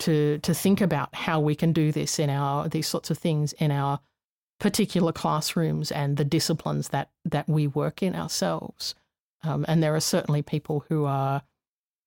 to 0.00 0.38
to 0.38 0.52
think 0.52 0.80
about 0.80 1.14
how 1.14 1.38
we 1.38 1.54
can 1.54 1.72
do 1.72 1.92
this 1.92 2.18
in 2.18 2.28
our 2.28 2.68
these 2.68 2.88
sorts 2.88 3.10
of 3.10 3.18
things 3.18 3.52
in 3.54 3.70
our 3.70 4.00
particular 4.58 5.12
classrooms 5.12 5.92
and 5.92 6.16
the 6.16 6.24
disciplines 6.24 6.88
that 6.88 7.10
that 7.24 7.48
we 7.48 7.66
work 7.66 8.02
in 8.02 8.16
ourselves. 8.16 8.94
Um, 9.42 9.64
and 9.68 9.82
there 9.82 9.94
are 9.94 10.00
certainly 10.00 10.42
people 10.42 10.84
who 10.88 11.04
are, 11.04 11.42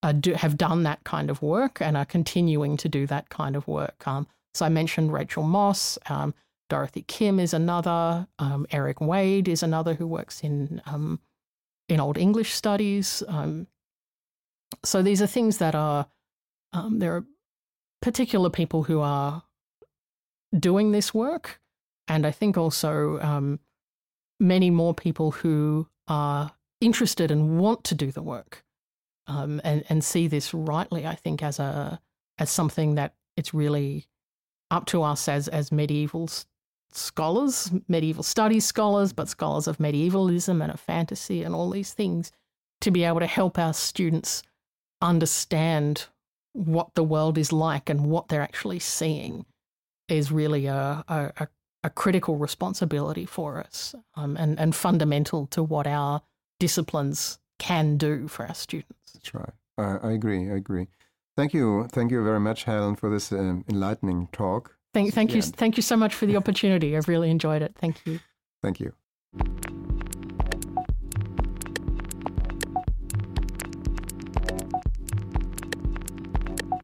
are 0.04 0.14
do, 0.14 0.34
have 0.34 0.58
done 0.58 0.84
that 0.84 1.04
kind 1.04 1.30
of 1.30 1.42
work 1.42 1.82
and 1.82 1.98
are 1.98 2.06
continuing 2.06 2.78
to 2.78 2.90
do 2.90 3.06
that 3.08 3.30
kind 3.30 3.56
of 3.56 3.68
work. 3.68 4.08
Um, 4.08 4.28
so 4.54 4.66
I 4.66 4.70
mentioned 4.70 5.12
Rachel 5.12 5.44
Moss. 5.44 5.98
Um, 6.10 6.34
Dorothy 6.70 7.04
Kim 7.08 7.40
is 7.40 7.54
another. 7.54 8.28
Um, 8.40 8.66
Erik 8.72 9.02
Wade 9.02 9.48
is 9.48 9.62
another 9.62 9.94
who 9.94 10.08
works 10.08 10.42
in 10.42 10.82
um, 10.86 11.20
in 11.90 12.00
Old 12.00 12.18
English 12.18 12.54
studies. 12.54 13.22
Um, 13.28 13.68
so 14.84 15.02
these 15.04 15.22
are 15.22 15.28
things 15.28 15.60
that 15.60 15.76
are 15.76 16.08
there 16.92 17.16
are 17.16 17.26
particular 18.02 18.50
people 18.50 18.84
who 18.84 19.00
are 19.00 19.44
doing 20.58 20.92
this 20.92 21.14
work, 21.14 21.62
and 22.08 22.26
I 22.26 22.32
think 22.32 22.58
also 22.58 23.60
many 24.40 24.70
more 24.70 24.94
people 24.94 25.32
who 25.32 25.88
are 26.08 26.52
interested 26.86 27.32
and 27.32 27.60
want 27.60 27.84
to 27.86 27.96
do 27.96 28.12
the 28.12 28.22
work 28.22 28.64
um, 29.28 29.60
and 29.64 29.84
and 29.90 30.04
see 30.04 30.28
this 30.28 30.54
rightly. 30.54 31.06
I 31.06 31.16
think 31.16 31.42
as 31.44 31.60
a 31.60 32.00
as 32.38 32.50
something 32.50 32.96
that 32.96 33.16
it's 33.36 33.54
really 33.54 34.08
up 34.72 34.86
to 34.88 35.04
us 35.04 35.28
as 35.28 35.48
as 35.48 35.72
medieval 35.72 36.30
scholars, 36.92 37.72
medieval 37.88 38.24
studies 38.24 38.66
scholars, 38.66 39.14
but 39.14 39.28
scholars 39.28 39.68
of 39.68 39.80
medievalism 39.80 40.62
and 40.62 40.72
of 40.72 40.80
fantasy 40.80 41.44
and 41.44 41.54
all 41.54 41.70
these 41.70 41.94
things, 41.94 42.32
to 42.82 42.92
be 42.92 43.04
able 43.04 43.20
to 43.20 43.28
help 43.28 43.58
our 43.58 43.74
students 43.74 44.44
understand 45.02 46.08
what 46.54 46.94
the 46.96 47.04
world 47.04 47.38
is 47.38 47.52
like 47.52 47.90
and 47.90 48.06
what 48.06 48.30
they're 48.30 48.42
actually 48.42 48.80
seeing 48.80 49.46
is 50.08 50.32
really 50.32 50.68
a, 50.68 51.04
a, 51.08 51.48
a 51.84 51.90
critical 51.90 52.38
responsibility 52.38 53.26
for 53.26 53.60
us 53.60 53.94
um, 54.16 54.38
and, 54.38 54.58
and 54.60 54.74
fundamental 54.74 55.48
to 55.48 55.62
what 55.62 55.86
our 55.86 56.22
disciplines 56.60 57.40
can 57.60 57.98
do 57.98 58.28
for 58.28 58.46
our 58.46 58.54
students. 58.54 59.14
That's 59.14 59.34
right. 59.34 59.52
Uh, 59.78 60.00
I 60.02 60.12
agree. 60.12 60.50
I 60.50 60.56
agree. 60.56 60.88
Thank 61.36 61.54
you. 61.54 61.88
Thank 61.92 62.12
you 62.12 62.24
very 62.24 62.40
much, 62.40 62.64
Helen, 62.64 62.96
for 62.96 63.10
this 63.10 63.32
um, 63.32 63.66
enlightening 63.70 64.30
talk. 64.32 64.78
Thank, 64.94 65.14
thank 65.14 65.36
you. 65.36 65.42
Thank 65.42 65.76
you 65.76 65.84
so 65.84 65.98
much 65.98 66.14
for 66.16 66.26
the 66.26 66.38
opportunity. 66.38 66.96
I've 66.96 67.10
really 67.10 67.30
enjoyed 67.30 67.62
it. 67.62 67.76
Thank 67.78 68.06
you. 68.06 68.20
Thank 68.64 68.80
you. 68.80 68.94